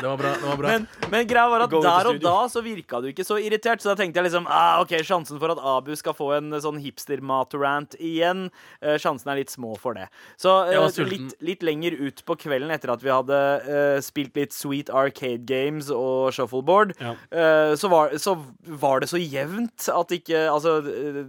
Det 0.00 0.08
var 0.08 0.16
bra. 0.16 0.30
Det 0.32 0.46
var 0.48 0.56
bra. 0.56 0.68
Men, 0.72 0.84
men 1.12 1.26
greia 1.28 1.48
var 1.52 1.60
at 1.66 1.70
Gå 1.74 1.76
ut 1.76 1.84
i 1.84 1.86
der 1.90 2.06
og 2.08 2.14
studio. 2.14 2.28
da 2.30 2.44
så 2.48 2.60
virka 2.64 3.00
du 3.04 3.08
ikke 3.10 3.24
så 3.26 3.36
irritert, 3.36 3.82
så 3.84 3.90
da 3.92 3.98
tenkte 4.00 4.16
jeg 4.22 4.30
liksom 4.30 4.46
ah, 4.48 4.78
OK, 4.80 4.94
sjansen 5.04 5.36
for 5.42 5.52
at 5.52 5.60
Abu 5.60 5.90
skal 5.98 6.14
få 6.16 6.30
en 6.38 6.54
sånn 6.64 6.78
hipster-mat-rant 6.80 7.96
igjen, 8.00 8.46
eh, 8.80 8.96
sjansen 9.02 9.28
er 9.32 9.40
litt 9.42 9.52
små 9.52 9.74
for 9.78 9.94
det. 9.98 10.06
Så 10.40 10.54
eh, 10.68 10.72
Jeg 10.72 10.80
var 10.86 10.94
sulten. 10.94 11.10
litt, 11.28 11.36
litt 11.50 11.62
lenger 11.68 11.98
ut 12.00 12.22
på 12.24 12.36
kvelden 12.40 12.72
etter 12.72 12.94
at 12.94 13.04
vi 13.04 13.12
hadde 13.12 13.40
eh, 13.60 13.98
spilt 14.04 14.36
litt 14.40 14.56
Sweet 14.56 14.88
Arcade 14.88 15.44
Games 15.44 15.90
og 15.92 16.32
Shuffleboard, 16.32 16.94
Ja. 17.00 17.14
eh, 17.32 17.74
så, 17.80 17.88
var, 17.88 18.14
så 18.20 18.36
var 18.80 19.00
det 19.00 19.08
så 19.08 19.16
jevnt 19.20 19.88
at 19.88 20.12
ikke 20.12 20.46
Altså, 20.52 20.78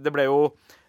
det 0.04 0.12
ble 0.12 0.26
jo 0.28 0.38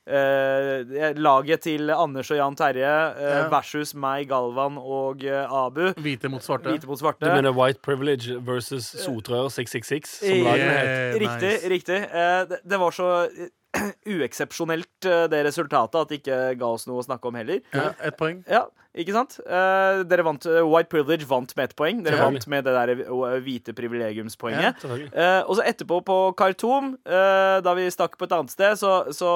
eh, 0.06 1.14
laget 1.16 1.62
til 1.64 1.90
Anders 1.96 2.32
og 2.34 2.38
Jan 2.42 2.56
Terje 2.60 2.90
eh, 3.16 3.38
Ja. 3.38 3.48
versus 3.54 3.94
meg, 3.96 4.28
Galvan 4.30 4.78
og 4.78 5.24
eh, 5.24 5.48
Abu. 5.48 5.94
Hvite 6.04 6.30
mot 6.32 6.44
svarte. 6.44 6.70
Hvite 6.74 6.88
mot 6.90 7.00
svarte. 7.00 7.24
Du 7.24 7.32
mener 7.32 7.56
White 7.56 7.80
Privilege 7.86 8.36
versus 8.46 8.86
Sotrør 9.06 9.50
666, 9.50 10.18
som 10.20 10.28
Yeah. 10.28 10.46
lagene 10.52 10.78
het? 10.78 11.22
Riktig. 11.24 11.52
nice. 11.54 11.70
riktig 11.78 12.00
Eh, 12.04 12.46
det, 12.50 12.60
det 12.70 12.80
var 12.80 12.92
så 12.92 13.10
eh, 13.30 13.50
ueksepsjonelt, 14.16 15.08
eh, 15.10 15.26
det 15.32 15.44
resultatet, 15.48 16.00
at 16.00 16.12
det 16.12 16.22
ikke 16.22 16.40
ga 16.62 16.72
oss 16.76 16.88
noe 16.90 17.02
å 17.02 17.06
snakke 17.06 17.30
om 17.30 17.38
heller. 17.40 17.62
Ja, 17.76 17.92
ett 18.04 18.18
poeng. 18.20 18.42
Ja, 18.50 18.66
ikke 18.94 19.16
sant? 19.16 19.40
Uh, 19.42 20.04
dere 20.06 20.26
vant, 20.26 20.46
uh, 20.46 20.62
White 20.70 20.92
Privilege 20.92 21.26
vant 21.30 21.54
med 21.58 21.72
ett 21.72 21.76
poeng. 21.80 22.04
Dere 22.06 22.20
vant 22.22 22.48
med 22.52 22.68
det 22.68 22.74
der 22.76 23.04
hvite 23.46 23.74
privilegiumspoenget. 23.78 24.84
Ja, 24.86 24.98
uh, 25.00 25.40
og 25.48 25.58
så 25.58 25.66
etterpå 25.66 26.02
på 26.06 26.18
Khartoum, 26.38 26.94
da 27.04 27.78
vi 27.78 27.88
stakk 27.94 28.20
på 28.20 28.28
et 28.28 28.36
annet 28.36 28.54
sted, 28.54 28.78
så, 28.80 28.94
så, 29.16 29.32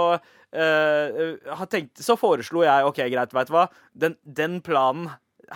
tenkt, 1.71 2.03
så 2.03 2.17
foreslo 2.19 2.65
jeg 2.65 2.91
OK, 2.91 3.01
greit, 3.13 3.33
veit 3.33 3.49
du 3.49 3.55
hva. 3.55 3.65
Den, 3.97 4.17
den 4.21 4.61
planen 4.65 5.09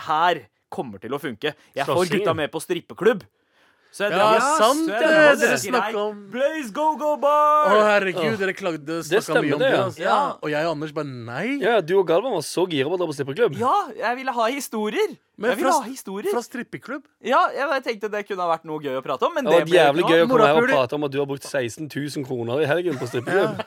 her 0.08 0.46
kommer 0.72 1.02
til 1.02 1.14
å 1.14 1.20
funke. 1.22 1.54
Jeg 1.76 1.86
får 1.86 2.10
gutta 2.10 2.34
med 2.36 2.50
på 2.52 2.62
strippeklubb. 2.64 3.22
Så 3.92 4.08
det 4.08 4.16
Ja, 4.16 4.38
sant 4.56 4.86
det! 4.88 5.00
Dere 5.42 5.56
snakka 5.60 5.98
om 6.00 6.20
Blaze 6.32 6.72
Go 6.72 6.94
Go 6.96 7.10
Å, 7.20 7.74
herregud, 7.90 8.38
dere 8.40 8.54
klagde 8.56 9.02
snakka 9.04 9.42
mye 9.44 9.52
om 9.52 9.60
det, 9.60 9.68
det. 9.68 9.74
ja. 9.76 9.82
Altså. 9.84 10.00
Ja. 10.00 10.16
Og 10.40 10.48
jeg 10.54 10.64
og 10.64 10.70
Anders 10.72 10.94
bare 10.96 11.10
nei. 11.12 11.58
Ja, 11.60 11.74
du 11.84 11.92
og 11.98 12.06
Galvan 12.08 12.32
var 12.32 12.40
så 12.46 12.64
gira 12.72 12.88
på 12.88 12.96
å 12.96 13.00
dra 13.02 13.08
på 13.10 13.16
strippeklubb. 13.18 13.58
Ja, 13.60 13.74
jeg 13.98 14.16
ville 14.22 14.32
ha 14.32 14.46
historier. 14.48 15.12
Men 15.36 15.50
jeg 15.52 15.60
ville 15.60 15.72
fra- 15.74 15.82
ha 15.84 15.90
historier. 15.92 16.32
Fra 16.32 16.42
strippeklubb? 16.46 17.04
Ja, 17.20 17.42
jeg 17.52 17.84
tenkte 17.84 18.10
det 18.10 18.24
kunne 18.28 18.40
ha 18.46 18.48
vært 18.56 18.64
noe 18.64 18.80
gøy 18.80 18.96
å 18.96 19.04
prate 19.04 19.28
om, 19.28 19.34
men 19.36 19.44
Det 19.44 19.52
det, 19.52 19.60
var 19.60 19.68
ble 19.68 19.78
jævlig 19.78 20.08
gøy 20.08 20.24
å 20.24 20.28
komme 20.32 20.46
her 20.48 20.56
og 20.62 20.68
prate 20.72 20.94
om 20.96 21.04
at 21.04 21.12
du 21.12 21.18
har 21.20 21.26
brukt 21.28 21.44
16 21.44 21.88
000 21.92 22.24
kroner 22.24 22.64
i 22.64 22.66
helgen 22.72 22.96
på 22.96 23.08
strippeklubb. 23.12 23.60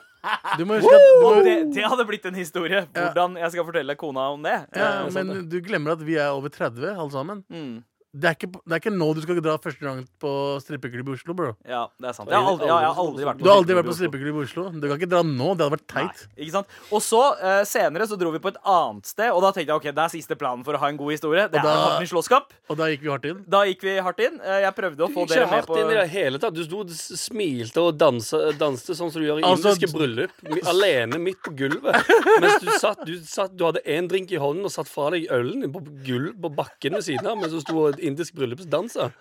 Du 0.58 0.64
må 0.66 0.74
huske 0.82 0.90
at 0.90 1.06
du 1.06 1.22
må, 1.22 1.34
Det, 1.46 1.58
det 1.74 1.84
hadde 1.86 2.06
blitt 2.10 2.26
en 2.26 2.34
historie. 2.34 2.82
Hvordan 2.92 3.38
jeg 3.38 3.50
skal 3.54 3.64
fortelle 3.70 3.94
kona 3.94 4.30
om 4.34 4.42
det. 4.42 4.58
ja, 4.74 5.04
Eh, 5.06 5.10
Men 5.14 5.48
du 5.48 5.60
glemmer 5.62 5.92
at 5.94 6.02
vi 6.02 6.16
er 6.18 6.34
over 6.34 6.48
30, 6.50 6.96
alle 6.98 7.10
sammen. 7.14 7.44
mm. 7.50 7.84
Det 8.16 8.28
er, 8.30 8.36
ikke, 8.38 8.48
det 8.64 8.72
er 8.72 8.80
ikke 8.80 8.92
nå 8.96 9.06
du 9.12 9.20
skal 9.20 9.38
dra 9.44 9.54
første 9.60 9.84
gang 9.84 9.98
på 10.22 10.30
strippeklubb 10.64 11.10
i 11.10 11.16
Oslo, 11.18 11.34
bro. 11.36 11.50
Ja, 11.68 11.82
det 12.00 12.08
er 12.08 12.14
sant. 12.16 12.30
Jeg 12.32 12.38
har 12.40 12.48
aldri, 12.48 12.66
jeg 12.70 12.86
har 12.88 13.00
aldri 13.02 13.26
vært 13.28 13.42
Du 13.42 13.48
har 13.50 13.58
aldri 13.60 13.76
vært 13.76 13.88
på 13.90 13.96
strippeklubb 13.98 14.38
i 14.40 14.44
Oslo. 14.46 14.64
Du 14.72 14.86
kan 14.88 14.96
ikke 14.96 15.08
dra 15.12 15.20
nå. 15.26 15.50
Det 15.58 15.66
hadde 15.66 15.74
vært 15.76 15.94
Nei, 15.98 16.04
teit. 16.08 16.22
ikke 16.46 16.54
sant? 16.54 16.76
Og 16.96 17.02
så 17.04 17.20
eh, 17.36 17.60
senere 17.68 18.06
så 18.08 18.16
dro 18.20 18.30
vi 18.32 18.40
på 18.40 18.48
et 18.54 18.60
annet 18.64 19.10
sted, 19.10 19.28
og 19.34 19.42
da 19.44 19.50
tenkte 19.52 19.74
jeg 19.74 19.80
ok, 19.82 19.88
det 19.98 20.04
er 20.06 20.14
siste 20.16 20.38
planen 20.40 20.64
for 20.64 20.78
å 20.78 20.80
ha 20.80 20.88
en 20.92 20.96
god 21.00 21.12
historie. 21.12 21.44
Det 21.52 21.60
Og 21.60 21.68
er 21.68 21.82
da- 21.82 22.00
i 22.00 22.08
slåsskamp. 22.08 22.56
Og 22.72 22.80
da 22.80 22.88
gikk 22.92 23.04
vi 23.04 23.12
hardt 23.12 23.28
inn. 23.30 23.42
Da 23.56 23.60
gikk 23.68 23.84
vi 23.84 23.96
hardt 24.08 24.24
inn. 24.24 24.40
Eh, 24.40 24.60
Jeg 24.66 24.74
prøvde 24.80 25.04
å 25.04 25.10
få 25.12 25.26
dere 25.28 25.44
med 25.46 25.54
hardt 25.58 25.76
inn 25.76 25.90
i 25.92 25.98
det 26.00 26.08
hele 26.16 26.38
tatt. 26.42 26.54
Du 26.56 26.64
sto 26.64 26.80
og 26.80 26.90
smilte 26.96 27.84
og 27.84 27.98
dansa, 28.00 28.40
danste 28.56 28.96
sånn 28.96 29.12
som 29.12 29.20
du 29.20 29.28
gjør 29.28 29.42
i 29.42 29.46
Altså, 29.50 29.74
indiske 29.76 29.92
bryllup. 29.92 30.32
Alene 30.72 31.20
midt 31.20 31.42
på 31.44 31.52
gulvet. 31.56 32.00
Mens 32.40 32.60
du 32.64 32.70
satt, 32.80 33.04
du, 33.06 33.14
satt, 33.28 33.52
du 33.56 33.64
hadde 33.68 33.84
én 33.86 34.08
drink 34.08 34.32
i 34.32 34.40
hånden 34.40 34.64
og 34.64 34.72
satt 34.72 34.88
fra 34.90 35.10
deg 35.14 35.28
ølen 35.32 35.68
på, 35.72 35.84
gulv, 36.06 36.32
på 36.42 36.50
bakken 36.56 36.96
ved 36.98 37.04
siden 37.06 37.26
av 37.30 37.36
mens 37.40 37.52
du 37.52 37.60
sto 37.60 37.76
og 37.86 38.00
indisk 38.08 38.34
bryllupsdanser. 38.38 39.14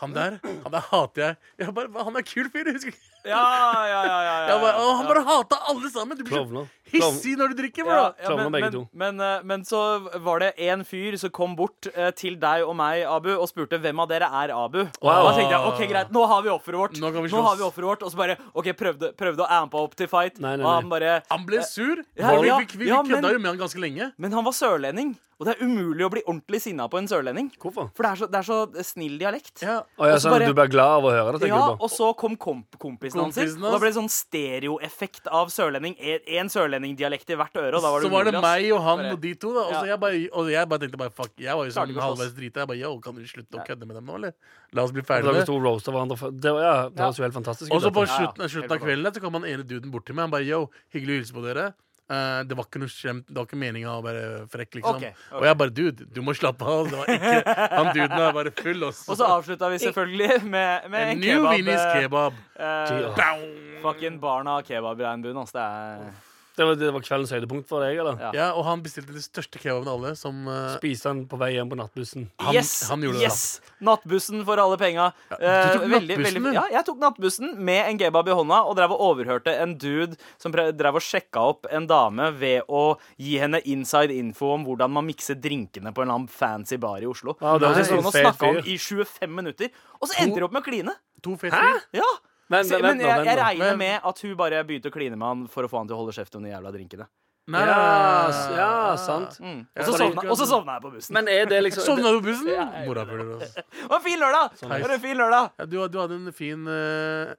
han 0.00 0.14
der, 0.16 0.38
han 0.44 0.72
der 0.72 0.84
hater 0.90 1.22
jeg. 1.22 1.36
jeg 1.60 1.74
bare, 1.76 2.04
han 2.04 2.16
er 2.16 2.24
kul 2.24 2.46
fyr. 2.52 2.70
husker 2.72 2.94
ikke. 2.94 3.06
Ja, 3.28 3.36
ja, 3.36 3.64
ja, 3.84 4.00
ja, 4.08 4.20
ja, 4.24 4.36
Jeg 4.48 4.60
bare, 4.62 4.72
ja. 4.72 4.84
å, 4.84 4.92
han 4.96 5.08
bare 5.10 5.22
hata 5.26 5.58
alle 5.68 5.90
sammen. 5.92 6.16
Du 6.16 6.24
blir 6.24 6.38
så 6.38 6.44
Klovner. 6.46 6.70
Hissig 6.92 7.36
når 7.38 7.52
du 7.54 7.62
drikker, 7.62 7.84
bro. 7.86 7.96
Ja, 7.96 8.12
ja, 8.26 8.36
men, 8.36 8.50
men, 8.52 8.88
men, 9.02 9.20
eh, 9.26 9.42
men 9.44 9.64
så 9.68 9.80
var 10.24 10.40
det 10.44 10.52
en 10.70 10.84
fyr 10.84 11.16
som 11.20 11.30
kom 11.34 11.54
bort 11.58 11.88
eh, 11.94 12.10
til 12.18 12.36
deg 12.40 12.64
og 12.66 12.74
meg, 12.78 13.04
Abu, 13.08 13.30
og 13.36 13.46
spurte 13.50 13.78
hvem 13.80 14.02
av 14.04 14.10
dere 14.10 14.28
er 14.42 14.54
Abu. 14.56 14.82
Wow. 15.00 15.30
Da 15.30 15.32
tenkte 15.38 15.54
jeg 15.56 15.72
ok, 15.72 15.80
greit, 15.94 16.12
nå 16.14 16.26
har 16.30 16.42
vi 16.46 16.52
offeret 16.52 16.80
vårt. 16.82 16.98
Nå 17.00 17.12
kan 17.14 17.22
vi 17.26 17.30
Nå 17.30 17.42
har 17.46 17.56
vi 17.56 17.62
offeret 17.66 17.86
vårt 17.86 18.02
Og 18.02 18.10
så 18.12 18.18
bare 18.18 18.36
OK, 18.58 18.72
prøvde, 18.76 19.12
prøvde 19.16 19.44
å 19.44 19.48
ampe 19.60 19.78
opp 19.80 19.94
til 19.98 20.08
fight, 20.10 20.38
Nei, 20.42 20.56
nei, 20.56 20.64
og 20.64 20.68
nei. 20.68 20.76
han 20.80 20.88
bare 20.92 21.16
Han 21.30 21.46
ble 21.48 21.62
sur. 21.66 22.02
Ja, 22.18 22.34
vi 22.40 22.48
ja, 22.50 22.58
vi, 22.60 22.78
vi, 22.84 22.88
ja, 22.90 23.00
kødda 23.06 23.32
jo 23.34 23.40
med 23.42 23.52
han 23.54 23.58
ganske 23.60 23.80
lenge. 23.82 24.10
Men 24.20 24.32
han 24.34 24.44
var 24.46 24.54
sørlending, 24.56 25.14
og 25.40 25.46
det 25.46 25.54
er 25.54 25.62
umulig 25.64 26.04
å 26.04 26.10
bli 26.12 26.20
ordentlig 26.26 26.60
sinna 26.60 26.84
på 26.92 26.98
en 27.00 27.08
sørlending. 27.08 27.48
Hvorfor? 27.62 27.88
For 27.96 28.04
det 28.04 28.10
er 28.10 28.18
så, 28.20 28.28
det 28.28 28.38
er 28.40 28.46
så 28.48 28.84
snill 28.90 29.14
dialekt. 29.20 29.62
Ja. 29.64 29.78
Og 29.96 30.10
jeg, 30.10 30.20
sånn, 30.24 30.34
bare- 30.34 30.50
Du 30.50 30.56
ble 30.58 30.66
glad 30.72 30.96
av 30.98 31.06
å 31.08 31.12
høre 31.14 31.32
det, 31.38 31.42
tenker 31.46 31.54
Ja, 31.56 31.62
du 31.70 31.78
på? 31.80 31.86
og 31.88 31.92
så 31.94 32.10
kom 32.18 32.36
komp 32.36 32.76
kompisen 32.82 33.22
hans 33.22 33.38
Og 33.40 33.64
da 33.64 33.78
ble 33.80 33.88
det 33.92 33.96
sånn 33.96 34.10
stereoeffekt 34.12 35.30
av 35.32 35.48
sørlending. 35.54 35.96
Én 36.00 36.50
sørlendingdialekt 36.80 37.30
i 37.30 37.36
hvert 37.36 37.56
øre. 37.56 37.74
Og 37.76 37.82
da 37.82 37.90
var 37.90 38.00
det 38.00 38.06
Så 38.08 38.10
var 38.12 38.24
det 38.24 38.32
meg 38.40 38.72
og 38.72 38.80
han 38.82 38.98
Bare- 38.98 39.12
og 39.12 39.20
de 39.20 39.34
to, 39.34 39.52
da. 39.54 39.60
Og, 39.60 39.72
så 39.74 39.84
Ja. 39.86 39.90
jeg, 39.92 40.00
bare, 40.00 40.28
og 40.32 40.50
jeg 40.50 40.68
bare 40.68 40.78
tenkte 40.80 40.98
bare 40.98 41.10
fuck. 41.10 41.32
Jeg 41.38 41.54
var 41.56 41.64
jo 41.64 41.70
sånn 41.70 41.92
slåss. 41.92 42.02
halvveis 42.02 42.34
drita. 42.34 42.60
Jeg 42.60 42.68
bare 42.68 42.78
yo, 42.80 43.00
kan 43.00 43.14
du 43.14 43.22
slutte 43.26 43.54
å 43.58 43.66
kødde 43.66 43.86
med 43.86 43.96
dem 43.96 44.04
nå, 44.06 44.14
eller? 44.16 44.32
La 44.72 44.82
oss 44.82 44.92
bli 44.92 45.02
ferdig 45.02 45.22
vi 45.24 45.32
med 45.32 45.46
det. 45.46 46.40
Det, 46.40 46.52
var- 46.52 46.62
ja, 46.62 46.88
det 46.88 46.98
Ja. 46.98 47.10
så 47.12 47.22
helt 47.22 47.34
fantastisk 47.34 47.70
Og 47.72 47.80
så 47.82 47.90
på 47.90 48.00
dette. 48.04 48.10
Ja, 48.10 48.20
ja. 48.20 48.32
slutten, 48.32 48.48
slutten 48.48 48.72
av 48.72 48.78
kvelden 48.78 49.12
så 49.14 49.20
kom 49.20 49.32
han 49.34 49.44
ene 49.44 49.62
duden 49.64 49.90
bort 49.90 50.04
til 50.06 50.14
meg. 50.14 50.22
Han 50.22 50.30
bare 50.30 50.44
yo, 50.46 50.70
hyggelig 50.92 51.10
å 51.10 51.18
hilse 51.20 51.32
på 51.32 51.42
dere. 51.42 51.74
Uh, 52.10 52.42
det 52.42 52.56
var 52.56 52.64
ikke 52.64 52.80
noe 52.82 52.88
skjemt, 52.90 53.24
det 53.28 53.36
var 53.36 53.44
ikke 53.46 53.54
meninga 53.56 53.86
å 53.86 54.02
være 54.02 54.48
frekk, 54.50 54.74
liksom. 54.80 54.96
Okay, 54.96 55.14
okay. 55.30 55.38
Og 55.38 55.44
jeg 55.46 55.58
bare 55.58 55.70
dude, 55.70 56.06
du 56.12 56.20
må 56.22 56.34
slappe 56.34 56.62
av. 56.66 56.88
Det 56.90 56.98
var 56.98 57.06
ikke, 57.06 57.54
han 57.70 57.86
duden 57.94 58.18
er 58.18 58.32
bare 58.32 58.50
full, 58.50 58.82
ass. 58.88 59.08
Og 59.08 59.16
så 59.16 59.28
avslutta 59.30 59.70
vi 59.70 59.78
selvfølgelig 59.78 60.42
med, 60.42 60.90
med 60.90 61.08
En 61.08 61.20
kebab. 61.20 61.22
new. 61.22 61.50
Vinnies 61.54 61.78
eh, 61.78 62.00
kebab. 62.02 62.32
Uh, 62.58 63.80
fucking 63.80 64.18
barna 64.18 64.60
kebab-regnbuen, 64.66 65.36
altså. 65.38 65.52
Det 65.52 65.62
er 65.62 66.29
Det 66.60 66.66
var, 66.68 66.76
det 66.76 66.88
var 66.92 67.00
kveldens 67.00 67.30
høydepunkt 67.32 67.68
for 67.70 67.80
deg, 67.80 67.96
eller? 68.02 68.18
Ja. 68.20 68.30
Ja, 68.36 68.46
og 68.52 68.66
han 68.66 68.82
bestilte 68.84 69.14
den 69.14 69.22
største 69.24 69.56
kebaben 69.62 69.88
av 69.88 69.94
alle, 69.96 70.10
som 70.18 70.42
uh, 70.44 70.74
Spiste 70.74 71.08
han 71.08 71.22
på 71.30 71.38
vei 71.40 71.54
hjem 71.54 71.70
på 71.72 71.78
nattbussen. 71.80 72.26
Han- 72.44 72.52
yes! 72.52 72.72
han 72.90 73.00
gjorde 73.06 73.16
det, 73.22 73.30
yes! 73.30 73.44
Nattbussen 73.88 74.44
for 74.44 74.60
alle 74.60 74.76
penga. 74.80 75.06
du 75.30 75.36
tok 75.38 75.40
Eh, 75.40 75.88
veldig, 75.88 76.18
nattbussen, 76.18 76.44
veldig- 76.44 76.54
Ja, 76.58 76.66
jeg 76.76 76.86
tok 76.90 77.00
nattbussen 77.00 77.54
med 77.56 77.80
en 77.86 78.02
kebab 78.02 78.28
i 78.28 78.36
hånda 78.36 78.60
og 78.68 78.76
drev 78.76 78.92
og 78.92 79.06
overhørte 79.08 79.56
en 79.56 79.72
dude 79.80 80.20
som 80.36 80.52
drev 80.52 81.00
og 81.00 81.06
sjekka 81.06 81.46
opp 81.54 81.64
en 81.72 81.88
dame 81.88 82.28
ved 82.36 82.68
å 82.68 82.84
gi 83.16 83.38
henne 83.40 83.62
inside 83.64 84.12
info 84.20 84.52
om 84.58 84.68
hvordan 84.68 84.92
man 84.92 85.08
mikser 85.08 85.40
drinkene 85.40 85.94
på 85.96 86.04
en 86.04 86.10
eller 86.10 86.20
annen 86.20 86.28
fancy 86.28 86.76
bar 86.76 87.00
i 87.00 87.08
Oslo. 87.08 87.38
Ja, 87.40 87.56
det 87.56 87.72
var 87.72 87.88
sånn 87.88 88.04
å 88.04 88.12
og 88.12 88.48
om 88.50 88.64
i 88.68 88.76
25 88.76 89.32
minutter, 89.32 89.72
og 89.96 90.10
så 90.12 90.20
endte 90.20 90.36
de 90.36 90.44
opp 90.44 90.52
med 90.52 90.60
å 90.60 90.68
kline. 90.68 91.00
To 91.24 91.36
Hæ? 91.40 91.80
Ja, 91.96 92.08
Men, 92.50 92.64
Så, 92.66 92.78
men, 92.82 92.98
men 92.98 93.06
jeg, 93.06 93.24
jeg 93.28 93.38
regner 93.38 93.76
med 93.78 94.00
at 94.10 94.20
hun 94.26 94.36
bare 94.36 94.64
begynte 94.66 94.90
å 94.90 94.94
kline 94.94 95.14
med 95.16 95.26
han 95.28 95.42
for 95.48 95.62
å 95.66 95.70
få 95.70 95.78
han 95.78 95.86
til 95.90 95.94
å 95.94 96.00
holde 96.02 96.14
kjeft 96.16 96.34
om 96.34 96.42
de 96.42 96.50
jævla 96.50 96.72
drinkene. 96.74 97.06
Men, 97.50 97.66
Ja, 97.66 98.30
ja, 98.54 98.96
sant. 99.00 99.38
Mm. 99.42 99.60
Og 99.74 99.86
så 99.86 99.94
sovna, 99.98 100.34
sovna 100.46 100.74
jeg 100.76 100.82
på 100.84 100.90
bussen. 100.94 101.14
Men 101.16 101.28
er 101.32 101.46
det 101.50 101.60
liksom 101.64 101.82
Sovna 101.86 102.10
du 102.14 102.18
på 102.20 102.26
bussen? 102.28 102.50
Ja, 102.52 102.66
Morapuler, 102.86 103.30
altså. 103.38 103.62
Det 103.64 103.88
var 103.90 103.96
en 103.96 104.04
fin 104.04 104.20
lørdag! 104.20 104.58
Det 104.60 104.68
var 104.84 104.94
en 104.96 105.00
fin 105.06 105.16
lørdag. 105.22 105.48
Ja, 105.62 105.66
du, 105.72 105.78
du 105.88 105.98
hadde 106.02 106.18
en 106.20 106.32
fin 106.36 106.66
uh, 106.68 107.32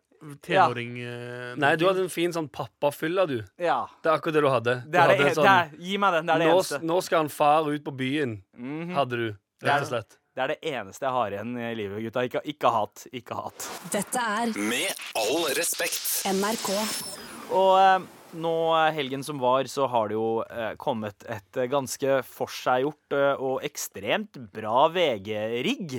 tenåring... 0.47 0.97
uh, 1.05 1.53
Nei, 1.61 1.73
du 1.79 1.85
hadde 1.87 2.03
en 2.07 2.11
fin 2.11 2.33
sånn 2.35 2.49
pappafylla, 2.51 3.27
du. 3.29 3.37
Ja. 3.61 3.77
Det 4.03 4.11
er 4.11 4.17
akkurat 4.17 4.35
det 4.39 4.43
du 4.43 4.49
hadde. 4.51 4.75
Du 4.87 4.89
Det 4.95 5.03
er 5.03 5.13
det, 5.13 5.19
hadde 5.19 5.29
en- 5.29 5.37
sånn, 5.37 5.47
det 5.47 5.55
er, 5.59 5.85
gi 5.91 6.01
meg 6.03 6.17
den. 6.17 6.25
Det 6.31 6.35
er 6.35 6.43
det 6.43 6.49
nå, 6.51 6.57
eneste. 6.59 6.81
nå 6.91 6.99
skal 7.07 7.23
han 7.25 7.31
far 7.35 7.71
ut 7.71 7.83
på 7.87 7.95
byen, 8.03 8.39
Mhm. 8.57 8.91
hadde 8.97 9.21
du. 9.23 9.27
Rett 9.61 9.85
og 9.85 9.91
slett. 9.93 10.17
Det 10.31 10.39
er 10.45 10.53
det 10.53 10.61
eneste 10.71 11.03
jeg 11.03 11.11
har 11.17 11.33
igjen 11.35 11.51
i 11.59 11.73
livet, 11.75 11.99
gutta. 12.05 12.21
Ikke, 12.23 12.41
ikke 12.47 12.69
hat. 12.71 13.01
Ikke 13.11 13.35
hat. 13.35 13.65
Dette 13.91 14.21
er 14.23 14.53
Med 14.55 15.03
all 15.19 15.49
respekt. 15.57 16.21
NRK. 16.31 16.69
Og 17.51 17.73
eh, 17.81 18.05
nå 18.39 18.53
helgen 18.95 19.25
som 19.27 19.41
var, 19.43 19.67
så 19.67 19.89
har 19.91 20.07
det 20.07 20.15
jo 20.15 20.29
eh, 20.45 20.69
kommet 20.79 21.25
et 21.27 21.59
eh, 21.59 21.67
ganske 21.67 22.21
forseggjort 22.31 23.17
eh, 23.17 23.43
og 23.43 23.65
ekstremt 23.67 24.39
bra 24.55 24.85
VG-rigg 24.95 25.97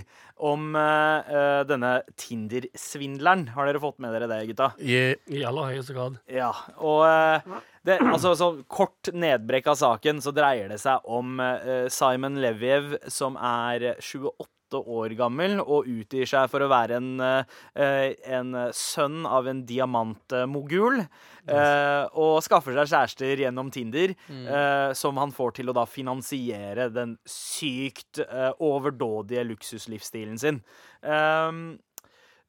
om 0.48 0.72
eh, 0.80 1.28
eh, 1.36 1.60
denne 1.68 1.92
Tinder-svindleren. 2.16 3.50
Har 3.52 3.68
dere 3.68 3.82
fått 3.84 4.00
med 4.00 4.16
dere 4.16 4.30
det, 4.32 4.40
gutta? 4.54 4.70
I, 4.80 5.12
I 5.28 5.44
aller 5.44 5.74
høyeste 5.74 5.92
grad. 5.98 6.16
Ja, 6.32 6.54
og 6.80 7.04
eh, 7.04 7.52
det, 7.86 7.98
altså, 8.00 8.34
så 8.38 8.50
kort 8.70 9.10
nedbrekk 9.14 9.72
av 9.72 9.78
saken, 9.80 10.22
så 10.22 10.34
dreier 10.34 10.70
det 10.72 10.80
seg 10.82 11.02
om 11.10 11.40
uh, 11.42 11.88
Simon 11.92 12.40
Leviev, 12.42 12.96
som 13.10 13.38
er 13.40 13.94
28 13.98 14.48
år 14.80 15.14
gammel 15.18 15.60
og 15.60 15.88
utgir 15.90 16.28
seg 16.28 16.48
for 16.48 16.64
å 16.64 16.70
være 16.70 16.96
en, 16.96 17.20
eh, 17.20 18.14
en 18.24 18.54
sønn 18.72 19.26
av 19.26 19.48
en 19.48 19.64
diamantmogul. 19.66 21.06
eh, 21.48 22.06
og 22.14 22.40
skaffer 22.40 22.72
seg 22.72 22.86
kjærester 22.86 23.36
gjennom 23.42 23.70
Tinder, 23.72 24.14
eh, 24.30 24.92
som 24.94 25.16
han 25.16 25.32
får 25.32 25.54
til 25.54 25.66
å 25.66 25.74
da 25.74 25.84
finansiere 25.84 26.88
den 26.92 27.18
sykt 27.26 28.20
overdådige 28.60 29.44
luksuslivsstilen 29.48 30.38
sin. 30.38 30.62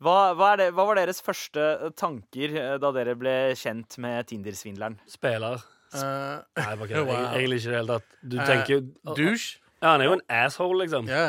Hva, 0.03 0.33
hva, 0.35 0.53
er 0.53 0.59
det, 0.59 0.65
hva 0.75 0.83
var 0.89 0.99
deres 0.99 1.21
første 1.23 1.91
tanker 1.99 2.55
eh, 2.59 2.73
da 2.81 2.89
dere 2.95 3.15
ble 3.19 3.35
kjent 3.55 3.95
med 4.03 4.27
Tinder-svindleren? 4.27 4.97
Spiller. 5.07 5.63
Uh, 5.93 6.41
Nei, 6.57 6.73
bare 6.79 6.87
kødder. 6.91 7.07
Wow. 7.07 7.27
Egentlig 7.37 7.61
ikke 7.61 7.69
i 7.69 7.71
det 7.71 7.77
hele 7.77 7.93
tatt. 7.93 8.17
Du 8.21 8.35
uh, 8.39 8.43
tenker 8.49 8.73
jo 8.73 8.81
douche. 9.13 9.61
Ja, 9.77 9.93
han 9.93 10.03
er 10.03 10.09
jo 10.09 10.17
en 10.17 10.25
asshole, 10.41 10.81
liksom. 10.83 11.07
Ja. 11.11 11.27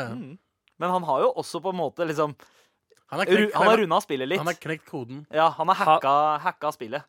Men 0.81 0.91
han 0.91 1.07
har 1.07 1.23
jo 1.23 1.31
også 1.39 1.61
på 1.63 1.71
en 1.71 1.79
måte 1.79 2.07
liksom 2.07 2.35
Han 3.11 3.21
har 3.21 3.29
knekt, 3.29 3.53
Han 3.55 3.69
har 3.69 3.77
runda 3.79 3.99
spillet 4.03 4.27
litt. 4.27 4.41
han 4.41 4.49
har 4.49 4.57
knekt 4.59 4.87
koden. 4.89 5.25
Ja, 5.31 5.49
han 5.55 5.71
har 5.71 5.77
hacka, 5.79 6.15
hacka 6.43 6.71
spillet. 6.75 7.05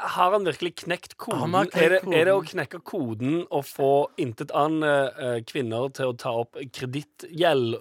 Har 0.00 0.32
han 0.34 0.44
virkelig 0.44 0.74
knekt 0.82 1.14
koden? 1.20 1.54
Knekt 1.54 1.76
er, 1.78 1.94
det, 1.94 2.16
er 2.18 2.28
det 2.28 2.34
å 2.34 2.42
knekke 2.44 2.80
koden 2.84 3.44
og 3.46 3.62
få 3.68 3.92
intetanende 4.20 4.94
uh, 5.14 5.38
kvinner 5.46 5.92
til 5.94 6.10
å 6.10 6.16
ta 6.18 6.34
opp 6.42 6.58
kredittgjeld 6.74 7.78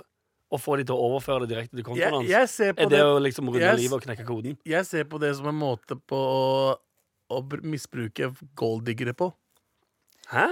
og 0.49 0.61
få 0.61 0.79
de 0.79 0.87
til 0.89 0.97
å 0.97 1.09
overføre 1.11 1.45
det 1.45 1.53
direkte 1.53 1.77
til 1.77 1.85
kontoen 1.85 2.15
hans? 2.19 2.29
jeg, 2.29 2.49
ser 2.49 2.73
på 2.73 2.85
er 2.87 2.89
det 2.89 2.97
det, 2.97 3.05
å 3.05 3.19
liksom 3.21 3.51
runde 3.51 3.61
Jeg 3.61 3.77
livet 3.83 3.97
og 3.99 4.05
knekke 4.07 4.25
koden? 4.25 4.57
jeg 4.65 4.87
ser 4.87 5.05
på 5.11 5.21
det 5.21 5.35
som 5.37 5.49
en 5.51 5.59
måte 5.59 5.97
på 6.09 6.17
å, 6.17 6.73
å 7.29 7.43
misbruke 7.61 8.31
golddiggere 8.57 9.13
på. 9.17 9.29
Hæ? 10.33 10.47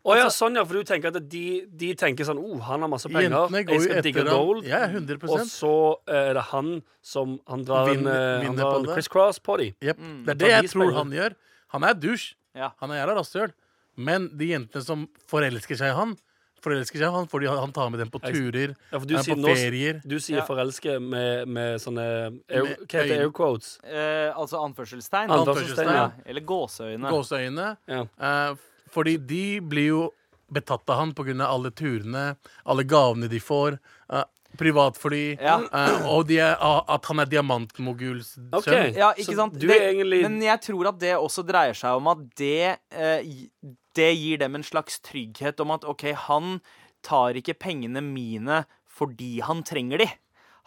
Å 0.00 0.14
ja, 0.16 0.28
sånn 0.32 0.56
ja, 0.56 0.62
for 0.64 0.80
du 0.80 0.86
tenker 0.88 1.12
at 1.12 1.18
de, 1.28 1.44
de 1.68 1.90
tenker 1.98 2.24
sånn 2.24 2.38
oh, 2.40 2.56
han 2.64 2.80
har 2.80 2.88
masse 2.88 3.10
penger, 3.12 3.34
jeg 3.52 3.82
skal 3.84 4.06
digge 4.06 4.22
gold. 4.24 4.64
Ja, 4.64 4.86
100 4.88 5.18
Og 5.28 5.42
så 5.50 5.72
eh, 6.08 6.30
er 6.30 6.38
det 6.38 6.44
han 6.54 6.70
som 7.04 7.34
Han 7.50 7.66
drar 7.68 7.90
Vin- 7.90 8.06
en, 8.06 8.08
eh, 8.08 8.46
han 8.46 8.56
drar 8.56 8.78
en 8.78 8.86
det. 8.88 8.94
Chris 8.96 9.10
Cross 9.12 9.42
på 9.44 9.58
dem. 9.60 9.74
Yep. 9.84 10.00
Mm. 10.00 10.22
Det 10.24 10.32
er 10.32 10.40
det 10.40 10.52
jeg 10.54 10.70
tror 10.72 10.86
penger. 10.86 10.96
han 10.96 11.12
gjør. 11.18 11.36
Han 11.76 11.86
er 11.90 11.98
dusj. 12.00 12.24
Ja. 12.56 12.70
Han 12.80 12.94
er 12.94 13.02
jævla 13.02 13.18
rasshøl. 13.20 13.52
Men 14.00 14.30
de 14.40 14.48
jentene 14.54 14.86
som 14.86 15.04
forelsker 15.28 15.76
seg 15.76 15.92
i 15.92 15.98
han, 15.98 16.16
forelsker 16.62 16.98
seg 16.98 17.08
i 17.08 17.12
han 17.14 17.26
fordi 17.30 17.46
han 17.50 17.72
tar 17.72 17.90
med 17.90 18.00
dem 18.00 18.10
på 18.10 18.20
turer, 18.22 18.74
Ja, 18.92 18.98
for 18.98 19.06
du 19.06 19.14
er 19.16 19.22
sier, 19.22 19.36
på 19.36 19.54
ferier. 19.56 20.00
du 20.06 20.16
sier 20.20 20.38
Ja. 20.38 20.46
forelske 20.46 21.00
med, 21.00 21.48
med 21.48 21.80
sånne 21.80 22.06
air, 22.50 22.62
Med 22.64 22.78
Hva 22.86 23.02
heter. 23.02 23.20
Air 23.20 23.30
quotes? 23.30 23.78
Eh, 23.84 24.30
altså 24.36 24.60
anførselstegn. 24.64 25.30
Anførselstegn, 25.30 25.86
ja. 25.88 26.08
ja. 26.08 26.10
Eller 26.26 26.40
gåseøyne. 26.42 27.10
Gåseøyne. 27.10 27.76
Ja. 27.88 28.02
Eh, 28.18 28.54
fordi 28.90 29.16
de 29.18 29.44
blir 29.60 29.86
jo 29.88 30.02
betatt 30.50 30.82
av 30.90 30.96
han 30.98 31.12
pga. 31.14 31.46
alle 31.46 31.70
turene, 31.70 32.36
alle 32.66 32.82
gavene 32.84 33.28
de 33.30 33.38
får. 33.38 33.78
eh, 34.12 34.24
privatfly. 34.58 35.38
Ja. 35.40 35.60
Uh, 35.70 36.08
og 36.10 36.26
de 36.26 36.40
er, 36.42 36.56
at 36.58 37.04
han 37.06 37.20
er 37.20 37.28
diamantmoguls 37.30 38.32
Ok. 38.52 38.66
Okay. 38.66 38.92
Ja, 38.98 39.12
ikke 39.14 39.36
sant? 39.38 39.54
du 39.54 39.66
det, 39.68 39.76
er 39.76 39.92
egentlig- 39.92 40.22
Men 40.22 40.40
jeg 40.42 40.60
tror 40.60 40.88
at 40.88 40.98
det 40.98 41.12
også 41.14 41.44
dreier 41.46 41.72
seg 41.72 41.94
om 41.96 42.08
at 42.08 42.18
det 42.34 42.78
gi- 42.90 43.50
Det 43.96 44.12
gir 44.14 44.38
dem 44.38 44.54
en 44.54 44.66
slags 44.66 45.00
trygghet 45.02 45.60
om 45.60 45.72
at 45.74 45.84
OK, 45.88 46.04
han 46.28 46.60
tar 47.06 47.38
ikke 47.38 47.58
pengene 47.58 48.02
mine 48.04 48.64
fordi 48.90 49.40
han 49.46 49.64
trenger 49.66 50.02
de. 50.02 50.08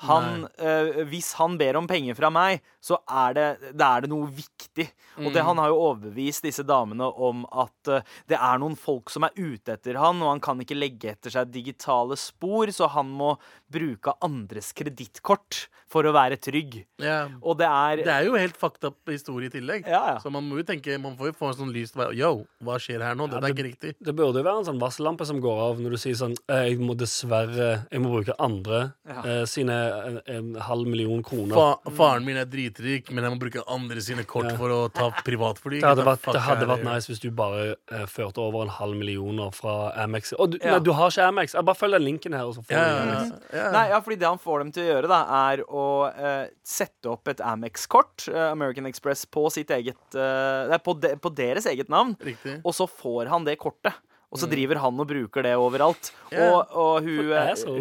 Han, 0.07 0.47
eh, 0.57 1.03
hvis 1.09 1.33
han 1.39 1.57
ber 1.59 1.79
om 1.79 1.87
penger 1.89 2.17
fra 2.17 2.31
meg, 2.33 2.63
så 2.83 2.99
er 3.07 3.37
det, 3.37 3.47
det 3.71 3.87
er 3.87 4.05
det 4.05 4.11
noe 4.11 4.27
viktig 4.27 4.89
Mm. 5.17 5.27
Og 5.27 5.33
det, 5.35 5.43
han 5.45 5.59
har 5.61 5.69
jo 5.69 5.81
overbevist 5.89 6.45
disse 6.47 6.63
damene 6.65 7.05
om 7.05 7.43
at 7.51 7.91
eh, 7.91 8.05
det 8.31 8.37
er 8.39 8.61
noen 8.61 8.75
folk 8.79 9.11
som 9.13 9.27
er 9.27 9.35
ute 9.37 9.75
etter 9.75 9.99
han, 10.01 10.21
og 10.23 10.31
han 10.31 10.41
kan 10.43 10.61
ikke 10.63 10.77
legge 10.77 11.11
etter 11.13 11.33
seg 11.33 11.51
digitale 11.53 12.17
spor, 12.19 12.71
så 12.73 12.89
han 12.95 13.11
må 13.13 13.35
bruke 13.73 14.15
andres 14.25 14.71
kredittkort 14.77 15.67
for 15.93 16.07
å 16.09 16.13
være 16.15 16.39
trygg. 16.41 16.79
Ja. 17.01 17.27
Og 17.45 17.59
det 17.59 17.67
er, 17.69 18.01
Det 18.01 18.13
er 18.13 18.25
jo 18.25 18.37
helt 18.39 18.57
fucked 18.57 18.85
up 18.87 19.11
historie 19.11 19.51
i 19.51 19.53
tillegg. 19.53 19.85
Ja, 19.85 20.01
ja. 20.13 20.17
Så 20.23 20.31
man 20.33 20.45
må 20.47 20.57
jo 20.57 20.65
tenke 20.65 20.95
Man 21.01 21.15
får 21.19 21.29
jo 21.29 21.35
få 21.37 21.51
en 21.51 21.57
sånn 21.59 21.73
lyst 21.73 21.97
Yo, 22.17 22.31
hva 22.63 22.79
skjer 22.81 23.03
her 23.05 23.17
nå? 23.17 23.27
Dette 23.29 23.45
er 23.45 23.53
ikke 23.53 23.65
riktig. 23.67 23.93
Det 24.01 24.15
burde 24.15 24.41
jo 24.41 24.45
være 24.47 24.63
en 24.63 24.67
sånn 24.71 24.81
varsellampe 24.81 25.27
som 25.29 25.41
går 25.43 25.61
av 25.67 25.81
når 25.83 25.95
du 25.95 25.99
sier 26.01 26.17
sånn 26.17 26.33
eh, 26.47 26.71
Jeg 26.71 26.79
må 26.81 26.95
dessverre 26.97 27.69
Jeg 27.91 28.01
må 28.01 28.13
bruke 28.15 28.35
andre 28.41 28.81
eh, 29.05 29.43
sine 29.49 29.77
en, 30.09 30.17
en 30.35 30.47
halv 30.67 30.87
million 30.89 31.21
kroner. 31.25 31.55
Fa 31.55 31.93
faren 31.97 32.25
min 32.27 32.37
er 32.41 32.45
dritrik, 32.49 33.11
men 33.13 33.23
jeg 33.27 33.33
må 33.35 33.39
bruke 33.41 33.63
andre 33.71 34.01
sine 34.03 34.25
kort 34.29 34.49
Ja. 34.51 34.57
for 34.59 34.73
å 34.73 34.79
ta 34.93 35.09
privatfly. 35.25 35.79
Det 35.83 35.89
hadde, 35.89 36.05
vært, 36.07 36.27
det 36.35 36.41
hadde 36.45 36.67
vært 36.69 36.83
nice 36.87 37.09
hvis 37.11 37.21
du 37.23 37.29
bare 37.35 37.75
uh, 37.91 38.05
førte 38.09 38.41
over 38.43 38.65
en 38.65 38.73
halv 38.77 38.95
millioner 38.99 39.51
fra 39.55 39.91
Amex. 40.03 40.33
Og 40.39 40.53
du, 40.53 40.57
Ja. 40.63 40.75
nei, 40.77 40.79
du 40.85 40.91
har 40.97 41.11
ikke 41.13 41.27
Amex. 41.27 41.53
Jeg 41.57 41.67
bare 41.69 41.79
følg 41.79 41.97
den 41.97 42.05
linken 42.07 42.33
her. 42.37 42.45
Og 42.49 42.55
så 42.57 42.63
får 42.65 42.75
Ja, 42.77 42.83
du 42.83 43.01
Amex. 43.03 43.33
ja, 43.53 43.57
ja. 43.59 43.71
Nei, 43.77 43.85
ja, 43.93 43.99
fordi 44.05 44.19
det 44.23 44.29
han 44.31 44.41
får 44.43 44.63
dem 44.63 44.71
til 44.75 44.83
å 44.83 44.89
gjøre, 44.93 45.11
da, 45.11 45.21
er 45.51 45.63
å 45.67 45.85
uh, 46.13 46.45
sette 46.63 47.11
opp 47.11 47.27
et 47.33 47.41
Amex-kort, 47.43 48.27
uh, 48.33 48.51
American 48.51 48.85
Express, 48.89 49.25
på 49.25 49.45
sitt 49.53 49.69
eget 49.73 50.15
eh, 50.15 50.77
på, 50.83 50.93
de, 51.01 51.13
på 51.21 51.29
deres 51.35 51.65
eget 51.69 51.89
navn. 51.91 52.15
Riktig. 52.23 52.59
Og 52.63 52.73
så 52.75 52.87
får 52.89 53.29
han 53.31 53.45
det 53.47 53.57
kortet. 53.61 53.95
Og 54.33 54.41
så 54.41 54.49
driver 54.49 54.81
han 54.81 54.97
og 54.99 55.09
bruker 55.09 55.45
det 55.45 55.53
overalt. 55.61 56.09
Yeah. 56.33 56.49
Og, 56.49 56.73
og 56.73 57.05
hun, 57.05 57.29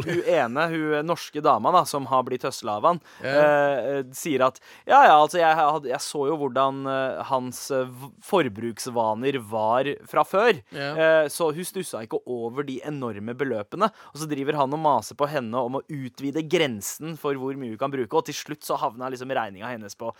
hun 0.04 0.20
ene, 0.28 0.66
hun 0.68 1.08
norske 1.08 1.40
dama 1.44 1.72
da, 1.72 1.84
som 1.88 2.04
har 2.10 2.26
blitt 2.26 2.44
høsla 2.44 2.76
av 2.76 2.88
han, 2.90 3.00
yeah. 3.24 3.38
eh, 3.40 4.02
sier 4.16 4.44
at 4.44 4.60
ja, 4.84 4.98
ja, 5.08 5.14
altså, 5.16 5.40
jeg, 5.40 5.88
jeg 5.88 6.04
så 6.04 6.26
jo 6.28 6.36
hvordan 6.42 6.82
eh, 6.92 7.22
hans 7.30 7.62
eh, 7.72 8.04
forbruksvaner 8.28 9.40
var 9.48 9.88
fra 10.08 10.26
før. 10.28 10.60
Yeah. 10.74 11.00
Eh, 11.00 11.30
så 11.32 11.48
hun 11.56 11.68
stussa 11.68 12.04
ikke 12.04 12.20
over 12.28 12.68
de 12.68 12.78
enorme 12.88 13.36
beløpene. 13.38 13.88
Og 14.12 14.20
så 14.20 14.28
driver 14.28 14.60
han 14.60 14.76
og 14.76 14.84
maser 14.84 15.18
på 15.18 15.30
henne 15.32 15.64
om 15.64 15.80
å 15.80 15.84
utvide 15.88 16.44
grensen 16.44 17.16
for 17.20 17.38
hvor 17.40 17.56
mye 17.56 17.74
hun 17.74 17.80
kan 17.80 17.94
bruke. 17.94 18.12
Og 18.18 18.28
til 18.28 18.36
slutt 18.36 18.68
så 18.68 18.76
havna 18.80 19.08
liksom 19.12 19.32
regninga 19.32 19.72
hennes 19.72 19.96
på 19.96 20.12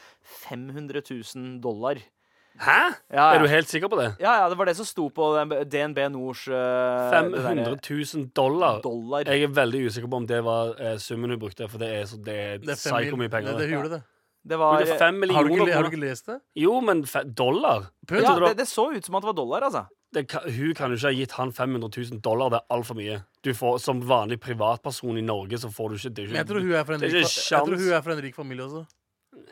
500 0.49 1.05
000 1.05 1.61
dollar. 1.65 2.01
Hæ? 2.61 2.79
Ja, 3.11 3.17
ja. 3.17 3.27
Er 3.35 3.39
du 3.43 3.47
helt 3.49 3.69
sikker 3.69 3.89
på 3.89 3.97
det? 3.99 4.11
Ja, 4.21 4.35
ja, 4.43 4.49
det 4.49 4.59
var 4.59 4.69
det 4.69 4.77
som 4.77 4.85
sto 4.87 5.09
på 5.09 5.31
DNB 5.73 5.99
Nords 6.13 6.45
uh, 6.49 7.11
500 7.11 7.79
000 7.81 8.29
dollar. 8.37 8.81
dollar. 8.85 9.25
Jeg 9.27 9.43
er 9.49 9.55
veldig 9.57 9.87
usikker 9.89 10.09
på 10.13 10.17
om 10.21 10.27
det 10.29 10.43
var 10.45 10.75
uh, 10.79 10.97
summen 10.99 11.31
hun 11.31 11.39
brukte, 11.41 11.69
for 11.69 11.79
det 11.79 11.89
er, 11.97 12.05
så, 12.07 12.17
det 12.23 12.35
er, 12.37 12.59
Det 12.59 12.75
er 12.77 12.81
psyko 12.83 13.17
mil. 13.17 13.25
mye 13.25 13.33
penger. 13.33 13.57
Det, 13.57 13.67
det 13.67 13.71
gjorde 13.77 13.91
det. 13.97 14.03
Det 14.43 14.59
var 14.59 14.73
Har 14.75 14.81
du, 14.83 15.53
ikke, 15.55 15.73
har 15.73 15.83
du 15.83 15.89
ikke 15.93 16.01
lest 16.03 16.27
det? 16.27 16.41
Jo, 16.59 16.81
men 16.83 17.05
fe 17.07 17.23
dollar? 17.23 17.85
Pund? 18.09 18.23
ja, 18.27 18.33
det, 18.43 18.57
det- 18.59 18.67
så 18.69 18.89
ut 18.91 19.05
som 19.07 19.15
at 19.15 19.23
det 19.23 19.29
var 19.31 19.37
dollar, 19.39 19.63
altså. 19.69 19.85
Det 20.13 20.27
kan, 20.29 20.43
hun 20.45 20.75
kan 20.75 20.91
jo 20.91 20.97
ikke 20.99 21.07
ha 21.09 21.13
gitt 21.15 21.33
han 21.39 21.53
500 21.57 21.89
000 22.11 22.19
dollar. 22.21 22.51
Det 22.51 22.59
er 22.59 22.75
altfor 22.77 22.99
mye. 22.99 23.21
Du 23.47 23.53
får, 23.55 23.79
som 23.81 24.03
vanlig 24.05 24.41
privatperson 24.43 25.17
i 25.17 25.23
Norge 25.25 25.59
så 25.63 25.71
får 25.73 25.89
du 25.89 25.95
ikke 25.95 26.11
det. 26.11 26.19
er 26.19 26.27
ikke- 26.27 26.37
jeg 26.37 26.47
tror 26.51 26.61
hun 26.61 26.73
er 26.75 26.85
fra 26.85 26.95
en 26.95 27.01
rik, 27.01 27.15
jeg 27.23 27.63
tror 27.65 27.77
hun 27.79 27.93
er 27.93 28.03
fra 28.03 28.13
en 28.13 28.21
rik 28.27 28.35
familie 28.35 28.65
også. 28.67 28.83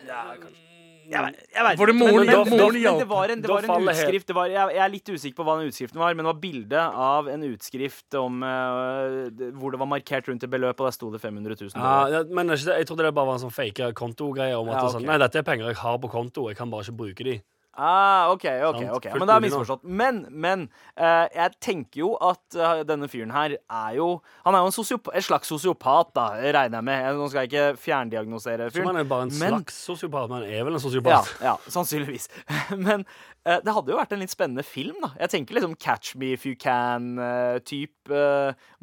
Ja, 0.07 0.25
vet- 0.35 0.70
jeg 1.11 1.65
vet 1.67 1.79
Fordi 1.81 1.93
ikke, 1.93 2.01
moren- 2.01 2.27
men, 2.27 2.27
men, 2.31 2.53
moren 2.55 2.75
men, 2.75 2.83
hjalp. 2.83 3.01
det 3.03 3.09
var 3.11 3.33
en, 3.35 3.43
det 3.43 3.51
var 3.51 3.67
en 3.67 3.89
utskrift 3.91 4.31
det 4.31 4.37
var, 4.37 4.51
jeg, 4.53 4.75
jeg 4.77 4.85
er 4.85 4.93
litt 4.95 5.11
usikker 5.11 5.37
på 5.41 5.47
hva 5.49 5.57
den 5.59 5.71
utskriften 5.73 6.03
var, 6.03 6.15
men 6.15 6.25
det 6.25 6.31
var 6.31 6.41
bilde 6.45 6.85
av 7.11 7.31
en 7.33 7.47
utskrift 7.51 8.19
om 8.21 8.43
uh, 8.47 9.51
hvor 9.59 9.75
det 9.75 9.81
var 9.83 9.91
markert 9.91 10.31
rundt 10.31 10.47
et 10.47 10.53
beløp, 10.53 10.79
og 10.79 10.91
der 10.91 10.97
sto 10.97 11.11
det 11.11 11.23
500 11.23 11.57
000. 11.59 11.71
Ja, 11.75 11.81
dollar. 11.81 12.15
ja, 12.15 12.23
men 12.41 12.55
jeg 12.55 12.87
trodde 12.89 13.09
det 13.09 13.15
bare 13.17 13.31
var 13.33 13.41
en 13.41 13.45
sånn 13.47 13.55
fake 13.55 13.93
kontogreie. 13.99 14.55
Om 14.59 14.71
at 14.71 14.77
Ja, 14.77 14.81
det 14.81 14.87
er 14.87 14.97
sånn. 14.99 15.09
Nei, 15.11 15.19
dette 15.23 15.43
er 15.43 15.47
penger 15.47 15.73
jeg 15.73 15.81
har 15.83 15.99
på 16.03 16.11
konto, 16.13 16.49
jeg 16.51 16.59
kan 16.61 16.71
bare 16.73 16.87
ikke 16.87 16.99
bruke 17.03 17.27
de. 17.27 17.37
Ah, 17.79 18.33
OK, 18.33 18.45
OK. 18.67 18.81
Ok 18.97 19.05
Men 19.15 19.21
det 19.29 19.31
er 19.31 19.37
jeg 19.39 19.45
misforstått. 19.47 19.85
Men, 19.87 20.17
men 20.31 20.65
eh, 20.99 21.29
jeg 21.37 21.53
tenker 21.63 22.01
jo 22.03 22.09
at 22.21 22.57
eh, 22.59 22.81
denne 22.89 23.07
fyren 23.09 23.31
her 23.31 23.55
er 23.57 23.95
jo 23.97 24.09
Han 24.45 24.57
er 24.59 24.65
jo 24.65 24.71
en, 24.73 24.75
sosiop 24.75 25.09
en 25.15 25.23
slags 25.23 25.49
sosiopat, 25.53 26.11
da, 26.19 26.25
regner 26.41 26.81
jeg 26.81 26.85
med. 26.91 27.07
Nå 27.21 27.29
skal 27.31 27.47
jeg 27.47 27.53
ikke 27.53 27.81
fjerndiagnosere 27.85 28.71
Så 28.71 28.81
fyren. 28.81 28.91
man 28.91 29.01
er 29.05 29.05
bare 29.13 29.29
en 29.29 29.35
Men- 29.39 29.55
slags 29.61 29.79
sosiopat. 29.87 30.29
han 30.35 30.43
er 30.43 30.65
vel 30.67 30.75
en 30.75 30.81
Ja, 30.81 30.85
sosiopat. 30.85 31.35
ja, 31.47 31.55
sannsynligvis. 31.69 32.29
Men 32.89 33.07
det 33.45 33.73
hadde 33.73 33.89
jo 33.93 33.97
vært 33.97 34.13
en 34.13 34.21
litt 34.21 34.33
spennende 34.33 34.63
film, 34.67 34.97
da. 35.01 35.13
Jeg 35.23 35.31
tenker 35.33 35.57
liksom 35.57 35.73
Catch 35.81 36.15
Me 36.21 36.33
If 36.35 36.45
You 36.45 36.55
Can-type. 36.61 38.11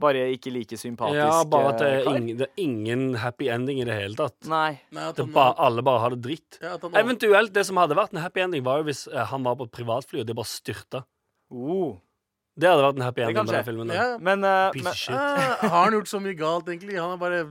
bare 0.01 0.23
ikke 0.33 0.51
like 0.53 0.77
sympatisk. 0.79 1.19
Ja, 1.19 1.43
bare 1.45 1.73
at 1.73 1.81
det 1.83 1.89
eh, 1.91 1.99
er, 1.99 2.17
ingen, 2.17 2.37
det 2.39 2.47
er 2.47 2.63
ingen 2.63 3.03
happy 3.21 3.49
ending 3.53 3.81
i 3.81 3.85
det 3.87 3.93
hele 3.99 4.17
tatt. 4.17 4.35
Nei. 4.49 4.79
Nei, 4.95 5.09
at 5.11 5.17
han- 5.21 5.31
bare, 5.35 5.53
alle 5.59 5.83
bare 5.85 5.99
har 5.99 6.09
det 6.15 6.21
dritt. 6.25 6.57
ja, 6.61 6.73
at 6.73 6.81
han- 6.81 6.95
Eventuelt, 6.95 7.53
det 7.53 7.65
som 7.65 7.77
hadde 7.77 7.95
vært 7.95 8.13
en 8.13 8.21
happy 8.21 8.41
ending, 8.41 8.63
var 8.63 8.79
jo 8.81 8.89
hvis 8.89 9.07
eh, 9.13 9.25
han 9.25 9.43
var 9.43 9.55
på 9.55 9.65
et 9.69 9.71
privatfly, 9.71 10.21
og 10.21 10.27
det 10.27 10.35
bare 10.35 10.45
styrta. 10.45 11.03
Oh. 11.51 11.97
Det 12.57 12.67
hadde 12.67 12.81
vært 12.81 12.95
en 12.97 13.05
happy 13.05 13.21
ending 13.21 13.45
med 13.45 13.53
den 13.53 13.63
filmen. 13.63 13.93
ja. 13.93 14.17
Men, 14.17 14.43
uh, 14.43 14.71
Piece 14.71 14.83
men 14.83 14.91
of 14.91 14.97
shit. 14.97 15.15
Ah, 15.15 15.67
har 15.69 15.83
han 15.85 15.93
gjort 15.93 16.09
så 16.09 16.19
mye 16.19 16.33
galt, 16.33 16.65
egentlig? 16.65 16.97
Han 16.97 17.13
er 17.13 17.17
bare 17.21 17.43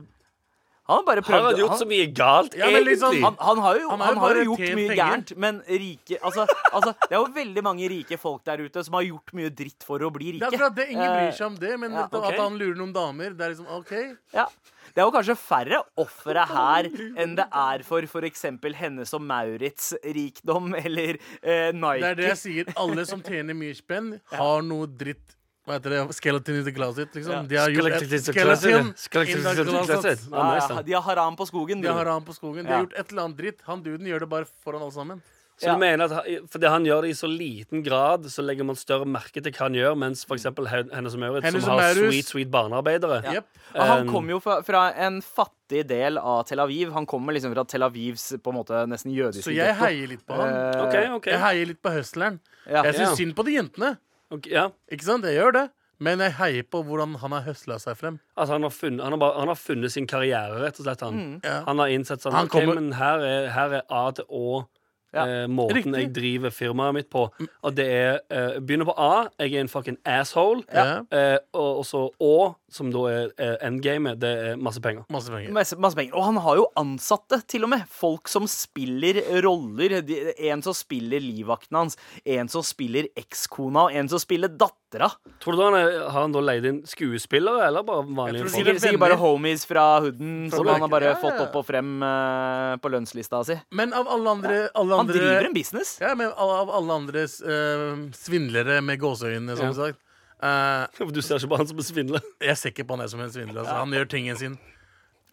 han 0.87 0.97
har 1.01 1.03
bare 1.07 1.21
prøvd 1.27 1.45
han 1.49 1.57
gjort 1.59 1.79
så 1.81 1.87
mye 1.89 2.05
galt, 2.15 2.53
Ja, 2.55 2.65
egentlig. 2.69 2.85
liksom, 2.93 3.11
egentlig? 3.17 3.23
han, 3.25 3.35
han 3.47 3.63
har 3.65 3.79
jo, 3.81 3.89
Han 3.89 3.99
han 4.05 4.17
har 4.17 4.27
har 4.27 4.35
jo 4.39 4.43
gjort 4.51 4.59
mye 4.63 4.75
penger. 4.75 4.95
gærent, 5.01 5.33
men 5.37 5.61
rike 5.67 6.19
altså, 6.23 6.45
altså, 6.71 6.93
det 7.03 7.11
er 7.11 7.19
jo 7.19 7.27
veldig 7.35 7.63
mange 7.67 7.89
rike 7.91 8.17
folk 8.21 8.43
der 8.47 8.63
ute 8.63 8.83
som 8.87 8.93
har 8.99 9.03
gjort 9.09 9.33
mye 9.33 9.49
dritt 9.51 9.83
for 9.83 9.99
å 9.99 10.11
bli 10.15 10.31
Det 10.31 10.39
rike. 10.39 10.47
er 10.47 10.57
akkurat 10.57 10.75
det. 10.79 10.87
Ingen 10.95 11.03
Eh, 11.11 11.17
bryr 11.19 11.35
seg 11.37 11.47
om 11.51 11.55
det, 11.61 11.73
men 11.79 11.91
ja, 11.91 12.05
at, 12.07 12.13
at 12.31 12.39
han 12.39 12.57
lurer 12.57 12.75
noen 12.79 12.93
damer, 12.95 13.35
det 13.35 13.45
er 13.45 13.53
liksom 13.55 13.69
OK. 13.77 13.93
Ja. 14.33 14.47
Det 14.95 15.03
er 15.03 15.05
jo 15.05 15.11
kanskje 15.13 15.35
færre 15.37 15.83
ofre 15.99 16.43
her 16.49 16.87
enn 17.21 17.35
det 17.37 17.45
er 17.53 17.83
for 17.85 18.01
f.eks. 18.07 18.45
Hennes 18.79 19.13
og 19.13 19.21
Maurits 19.21 19.91
rikdom 20.01 20.73
eller 20.79 21.19
eh, 21.43 21.69
Nike. 21.75 21.99
Det 22.01 22.09
er 22.09 22.15
det 22.23 22.29
jeg 22.31 22.37
sier. 22.41 22.71
Alle 22.79 23.05
som 23.05 23.21
tjener 23.21 23.53
mye 23.53 23.75
spenn, 23.77 24.15
har 24.31 24.63
noe 24.65 24.87
dritt 24.87 25.35
Hva 25.67 25.75
heter 25.75 25.89
det? 25.91 26.01
Skeleton 26.15 26.55
in 26.55 26.63
the 26.63 26.71
closet, 26.71 27.09
liksom. 27.13 27.33
Ja. 27.33 27.41
De 27.43 27.55
har 27.59 27.69
gjort 27.69 27.91
et 27.91 28.03
Skeleton- 28.03 28.13
in 28.13 28.23
the 28.23 28.33
closet. 28.33 30.19
Skeleton- 30.19 30.31
ja, 30.31 30.55
Ja, 30.55 30.67
ja, 30.77 30.81
de 30.81 30.93
har 30.93 31.01
haram 31.01 31.35
på 31.35 31.45
skogen. 31.49 31.81
De 31.81 31.87
har 31.91 32.05
haram 32.05 32.23
på 32.23 32.33
skogen. 32.33 32.63
De 32.63 32.69
Ja. 32.71 32.77
har 32.77 32.85
gjort 32.85 32.93
et 32.99 33.11
eller 33.11 33.21
annet 33.23 33.37
dritt. 33.37 33.59
Han 33.65 33.83
duden 33.83 34.07
gjør 34.07 34.19
det 34.21 34.29
bare 34.29 34.45
foran 34.63 34.81
alle 34.81 34.91
sammen. 34.91 35.21
Så 35.59 35.65
Ja. 35.65 35.73
du 35.73 35.79
mener 35.79 36.03
at 36.05 36.11
Fordi 36.51 36.67
han 36.69 36.85
gjør 36.85 37.01
det 37.01 37.09
i 37.09 37.13
så 37.17 37.27
liten 37.27 37.83
grad, 37.83 38.21
så 38.29 38.45
legger 38.45 38.63
man 38.63 38.75
større 38.75 39.05
merke 39.05 39.41
til 39.43 39.51
hva 39.51 39.57
han 39.65 39.73
gjør, 39.73 39.97
mens 39.97 40.23
f.eks. 40.23 40.43
Hennes 40.43 41.13
og 41.15 41.19
Maurits, 41.19 41.51
som 41.51 41.61
har 41.71 41.79
Maurits- 41.81 42.11
sweet, 42.11 42.25
sweet 42.25 42.51
barnearbeidere 42.51 43.23
Ja. 43.23 43.31
yep. 43.33 43.45
um, 43.73 43.81
han 43.81 44.07
kommer 44.07 44.29
jo 44.29 44.39
fra, 44.39 44.61
fra 44.61 44.93
en 44.95 45.19
fattig 45.21 45.87
del 45.87 46.17
av 46.19 46.45
Tel 46.45 46.59
Aviv. 46.59 46.91
Han 46.93 47.05
kommer 47.07 47.33
liksom 47.33 47.53
fra 47.55 47.63
Tel 47.65 47.81
Avivs 47.81 48.35
på 48.39 48.47
en 48.51 48.55
måte 48.55 48.87
nesten 48.87 49.11
jødiske 49.11 49.43
Så 49.49 49.53
jeg 49.55 49.65
getto. 49.75 49.83
heier 49.85 50.07
litt 50.07 50.25
på 50.27 50.35
han. 50.35 50.47
Uh, 50.53 50.87
okay, 50.87 51.07
okay. 51.09 51.31
Jeg 51.33 51.41
heier 51.41 51.65
litt 51.67 51.81
på 51.81 51.89
hustleren. 51.91 52.39
ja. 52.69 52.83
Jeg 52.83 52.93
syns 52.95 52.99
Ja. 53.09 53.15
synd 53.15 53.33
på 53.35 53.43
de 53.43 53.51
jentene. 53.57 53.97
Ok, 54.31 54.47
ja. 54.51 54.69
Ikke 54.91 55.03
sant? 55.07 55.23
Jeg 55.25 55.37
gjør 55.39 55.53
det. 55.53 55.65
Men 55.99 56.19
jeg 56.21 56.33
heier 56.37 56.65
på 56.69 56.83
hvordan 56.85 57.15
han 57.23 57.31
har 57.33 57.41
høsla 57.47 57.79
seg 57.81 57.95
frem. 57.97 58.19
Altså, 58.37 58.53
han 58.53 58.61
har, 58.67 58.69
funnet, 58.75 59.01
han, 59.01 59.15
har 59.15 59.21
bare, 59.23 59.39
han 59.39 59.47
har 59.49 59.57
funnet 59.57 59.89
sin 59.95 60.05
karriere, 60.05 60.59
rett 60.61 60.77
og 60.79 60.85
slett. 60.85 61.01
Han, 61.01 61.39
Ja. 61.43 61.63
han 61.65 61.79
har 61.81 61.87
innsett 61.89 62.21
sånn 62.21 62.33
Han 62.35 62.45
OK, 62.45 62.51
kommer- 62.53 62.75
men 62.75 62.91
her 62.93 63.19
er, 63.25 63.47
her 63.49 63.73
er 63.79 63.81
A 63.89 64.11
til 64.11 64.25
Å. 64.29 64.67
Ja. 65.15 65.23
Eh, 65.23 65.47
måten 65.47 65.77
Riktig. 65.79 65.93
jeg 66.01 66.13
driver 66.13 66.51
firmaet 66.53 66.93
mitt 66.97 67.09
på. 67.13 67.27
Og 67.63 67.75
det 67.75 67.85
er 67.87 68.19
eh, 68.29 68.57
Begynner 68.59 68.89
på 68.89 68.95
A. 68.99 69.27
Jeg 69.39 69.55
er 69.55 69.63
en 69.63 69.71
fucking 69.71 69.97
asshole. 70.05 70.63
Ja. 70.73 71.03
Eh, 71.11 71.37
og 71.55 71.77
og 71.77 71.85
så 71.85 72.01
Å, 72.23 72.55
som 72.73 72.89
da 72.91 73.03
er 73.11 73.29
eh, 73.39 73.55
endgamet, 73.67 74.19
det 74.19 74.31
er 74.51 74.57
masse 74.59 74.81
penger. 74.83 75.05
Masse 75.13 75.31
penger. 75.31 75.51
Masse, 75.55 75.77
masse 75.79 75.95
penger. 75.95 76.15
Og 76.17 76.25
han 76.27 76.39
har 76.43 76.57
jo 76.59 76.65
ansatte, 76.79 77.39
til 77.47 77.63
og 77.67 77.71
med. 77.71 77.85
Folk 77.87 78.27
som 78.31 78.47
spiller 78.49 79.21
roller. 79.45 80.01
De, 80.07 80.17
en 80.49 80.63
som 80.65 80.75
spiller 80.75 81.23
livvakten 81.23 81.77
hans, 81.79 81.97
en 82.25 82.49
som 82.51 82.65
spiller 82.65 83.07
ekskona, 83.19 83.87
og 83.87 83.95
en 83.95 84.09
som 84.11 84.19
spiller 84.21 84.51
dattera. 84.51 85.09
Tror 85.43 85.55
du 85.57 85.61
han 85.65 85.75
er, 85.75 85.97
Har 86.07 86.21
han 86.25 86.35
da 86.35 86.41
leid 86.43 86.65
inn 86.67 86.81
skuespillere, 86.87 87.67
eller 87.67 87.85
bare 87.87 88.03
vanlige 88.07 88.47
folk? 88.47 88.55
Sikkert, 88.55 88.81
sikkert 88.83 89.03
bare 89.05 89.19
homies 89.19 89.65
fra 89.67 89.85
hooden 90.03 90.47
som 90.51 90.67
han 90.67 90.83
har 90.83 90.91
bare. 90.91 91.11
Ja, 91.13 91.19
fått 91.21 91.39
opp 91.45 91.55
og 91.61 91.65
frem 91.67 92.01
eh, 92.03 92.73
på 92.83 92.91
lønnslista 92.91 93.43
si. 93.47 93.57
Men 93.75 93.93
av 93.95 94.09
alle 94.11 94.33
andre, 94.37 94.59
alle 94.75 94.96
Han 94.97 95.07
driver 95.09 95.45
en 95.47 95.53
business. 95.55 95.97
Ja, 96.01 96.13
men 96.15 96.31
av, 96.33 96.49
av 96.63 96.71
alle 96.79 96.93
andres 97.01 97.39
uh, 97.41 97.95
svindlere 98.17 98.81
med 98.83 98.99
gåseøyne, 99.03 99.55
som 99.59 99.71
Ja. 99.71 99.73
sagt 99.85 100.03
Uh, 100.37 100.85
Du 101.09 101.17
ser 101.25 101.39
ikke 101.41 101.47
på 101.49 101.57
han 101.57 101.65
som 101.65 101.79
en 101.81 101.85
svindler. 101.87 102.21
Jeg 102.45 102.57
ser 102.61 102.69
ikke 102.69 102.83
på 102.85 102.93
han 102.99 103.09
som 103.09 103.19
en 103.23 103.31
svindler. 103.33 103.63
Altså. 103.63 103.73
Han 103.79 103.89
gjør 103.95 104.05
tingen 104.11 104.37
sin. 104.37 104.57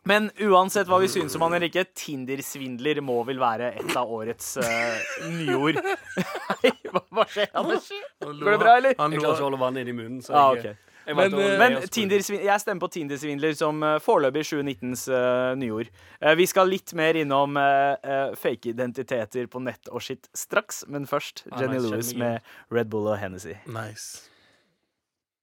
Men 0.09 0.31
uansett 0.41 0.89
hva 0.89 0.97
vi 1.03 1.11
syns 1.13 1.35
om 1.37 1.43
han 1.45 1.53
eller 1.59 1.69
ikke, 1.69 1.85
Tinder-svindler 1.97 3.03
må 3.05 3.19
vel 3.29 3.37
være 3.41 3.71
et 3.83 3.93
av 4.01 4.09
årets 4.09 4.57
uh, 4.65 5.29
nyord. 5.29 5.77
Hva, 6.95 7.03
hva 7.11 7.25
skjer, 7.29 7.49
Anders? 7.53 7.89
Han 8.25 8.41
Går 8.41 8.51
det 8.55 8.59
bra, 8.65 8.75
eller? 8.79 8.95
Han 9.01 9.13
Jeg 9.13 9.21
lo, 9.21 9.25
klarer 9.27 9.37
ikke 9.37 9.45
å 9.45 9.49
holde 9.51 9.61
vannet 9.61 9.83
inni 9.85 9.93
i 9.93 9.99
munnen. 9.99 10.21
Så 10.25 10.33
Ah, 10.33 10.55
jeg, 10.55 10.61
ok. 10.61 10.65
jeg 10.65 10.84
Men, 11.07 11.35
eh, 11.37 11.59
Men. 11.61 11.79
Jeg 11.83 12.61
stemmer 12.63 12.81
på 12.81 12.91
Tinder-svindler 12.95 13.55
som 13.59 13.83
uh, 13.85 13.99
foreløpig 14.03 14.45
2019s 14.49 15.07
uh, 15.13 15.53
nyord. 15.61 15.91
Uh, 16.23 16.33
vi 16.39 16.47
skal 16.49 16.71
litt 16.73 16.95
mer 16.97 17.19
innom 17.21 17.59
uh, 17.61 18.33
fake 18.41 18.73
identiteter 18.73 19.47
på 19.53 19.61
nett 19.61 19.91
og 19.93 20.01
shit 20.05 20.31
straks, 20.35 20.85
men 20.89 21.05
først 21.11 21.45
Ah, 21.53 21.61
Jenny 21.63 21.77
nice, 21.79 21.91
Lewis 21.91 22.15
med 22.17 22.41
Red 22.73 22.89
Bull 22.93 23.07
og 23.11 23.19
Hennessy. 23.21 23.55
nice. 23.67 24.31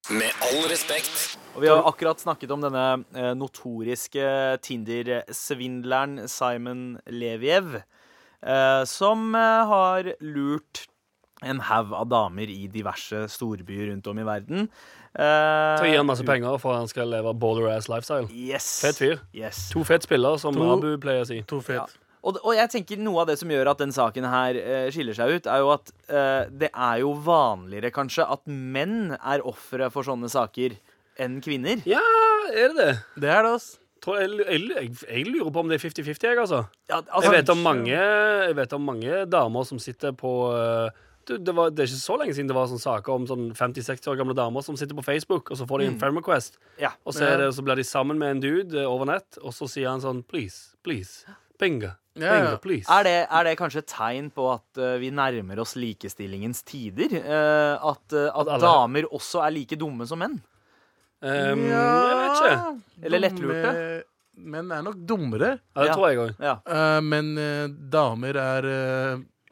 Med 0.10 0.34
all 0.42 0.64
respekt. 0.72 1.38
Og 1.54 1.62
vi 1.62 1.70
har 1.70 1.84
akkurat 1.86 2.20
snakket 2.20 2.50
om 2.52 2.64
denne 2.64 2.86
eh, 3.14 3.34
notoriske 3.38 4.58
Tinder-svindleren 4.66 6.28
Simon 6.28 6.98
Leviev. 7.06 7.84
eh, 8.42 8.84
som 8.90 9.36
eh, 9.36 9.66
har 9.70 10.16
lurt 10.26 10.88
en 11.46 11.60
haug 11.60 11.94
av 11.94 12.10
damer 12.10 12.50
i 12.50 12.68
diverse 12.68 13.28
storbyer 13.30 13.92
rundt 13.92 14.08
om 14.08 14.20
i 14.20 14.26
verden. 14.26 14.70
Eh, 15.12 15.78
Så 15.82 15.88
gir 15.90 15.98
han 16.00 16.08
masse 16.08 16.24
penger 16.28 16.58
for 16.62 16.72
at 16.76 16.84
han 16.86 16.88
skal 16.92 17.10
leve 17.12 17.34
baller 17.36 17.68
ass 17.74 17.90
lifestyle. 17.92 18.30
Yes. 18.32 18.70
Fet 18.86 18.96
fyr. 19.02 19.18
Yes. 19.36 19.66
To 19.74 19.84
fet 19.88 20.06
spillere, 20.08 20.40
som 20.40 20.56
To- 20.56 20.70
Abu 20.78 20.94
pleier 21.04 21.26
å 21.26 21.28
si. 21.28 21.42
To 21.52 21.60
fet. 21.66 21.82
Ja. 21.82 21.86
Og, 22.24 22.38
og 22.46 22.54
jeg 22.54 22.70
tenker 22.70 23.00
noe 23.02 23.24
av 23.24 23.28
det 23.32 23.40
som 23.42 23.50
gjør 23.50 23.72
at 23.72 23.80
den 23.82 23.92
saken 23.96 24.28
her 24.30 24.56
eh, 24.62 24.88
skiller 24.94 25.16
seg 25.18 25.32
ut, 25.40 25.48
er 25.50 25.64
jo 25.64 25.72
at 25.74 25.90
eh, 26.08 26.44
det 26.64 26.70
er 26.70 27.00
jo 27.02 27.16
vanligere 27.26 27.90
kanskje 27.96 28.28
at 28.30 28.44
menn 28.46 29.16
er 29.18 29.42
ofre 29.50 29.90
for 29.92 30.06
sånne 30.06 30.30
saker 30.30 30.76
enn 31.22 31.40
kvinner. 31.42 31.82
Ja, 31.90 32.04
er 32.54 32.70
det 32.72 32.78
det? 32.78 32.92
Det 33.26 33.32
er 33.34 33.42
det, 33.48 33.56
altså. 33.58 33.78
Jeg, 34.02 34.30
jeg, 34.38 34.62
jeg, 34.70 34.94
jeg 35.10 35.26
lurer 35.30 35.52
på 35.54 35.62
om 35.62 35.68
det 35.70 35.76
er 35.78 35.84
50-50, 35.90 36.24
jeg, 36.30 36.38
altså. 36.42 36.62
Ja, 36.90 37.02
Jeg 37.22 37.34
vet, 37.36 37.50
om 37.54 37.60
mange, 37.66 37.94
jeg 37.98 38.56
vet 38.58 38.72
om 38.74 38.86
mange 38.88 39.26
damer 39.30 39.66
som 39.70 39.78
sitter 39.82 40.14
på 40.18 40.32
eh, 40.56 41.02
du, 41.32 41.38
det, 41.40 41.54
var, 41.56 41.72
det 41.72 41.86
er 41.86 41.90
ikke 41.90 42.02
så 42.02 42.18
lenge 42.20 42.36
siden 42.36 42.50
det 42.52 42.58
var 42.58 42.68
sånne 42.68 42.84
saker 42.84 43.14
om 43.14 43.28
sånn 43.30 43.48
50-60 43.58 44.12
år 44.12 44.20
gamle 44.20 44.36
damer 44.38 44.66
som 44.66 44.78
sitter 44.80 44.98
på 44.98 45.06
Facebook, 45.06 45.54
og 45.54 45.60
så 45.60 45.68
får 45.70 45.84
de 45.84 45.90
en 45.92 45.98
friend 46.02 46.20
request. 46.20 46.60
Ja. 46.82 46.92
Og 47.08 47.16
så, 47.16 47.26
er 47.30 47.40
det, 47.42 47.52
så 47.56 47.64
blir 47.66 47.80
de 47.80 47.88
sammen 47.88 48.20
med 48.20 48.36
en 48.36 48.44
dude 48.44 48.84
eh, 48.84 48.90
over 48.90 49.08
nett, 49.10 49.40
og 49.42 49.56
så 49.56 49.70
sier 49.72 49.92
han 49.92 50.04
sånn 50.04 50.24
Please, 50.28 50.76
please. 50.86 51.24
Binga. 51.62 51.96
Ja, 52.20 52.36
ja. 52.36 52.56
please. 52.60 52.92
Er 52.92 53.06
det, 53.08 53.18
er 53.32 53.48
det 53.48 53.56
kanskje 53.60 53.86
et 53.86 53.92
tegn 53.92 54.28
på 54.36 54.50
at 54.52 54.80
uh, 54.82 54.98
vi 55.00 55.14
nærmer 55.16 55.62
oss 55.64 55.78
likestillingens 55.80 56.66
tider? 56.68 57.14
Uh, 57.24 57.92
at, 57.94 58.04
uh, 58.12 58.28
at 58.28 58.56
At 58.58 58.66
damer 58.66 59.08
også 59.08 59.46
er 59.46 59.54
like 59.56 59.80
dumme 59.80 60.08
som 60.10 60.20
menn? 60.20 60.36
Um, 61.22 61.64
jeg 61.70 62.18
vet 62.18 62.42
ikke. 62.42 62.56
Eller 63.06 63.24
lettlurte. 63.24 63.74
Menn 64.42 64.74
er 64.74 64.84
nok 64.84 64.98
dummere. 65.08 65.54
Ja, 65.76 65.86
det 65.86 65.94
tror 65.94 66.08
jeg 66.10 66.20
òg. 66.24 66.32
Ja. 66.42 66.56
eh, 66.66 67.00
men 67.06 67.36
damer 67.94 68.40
er, 68.42 68.68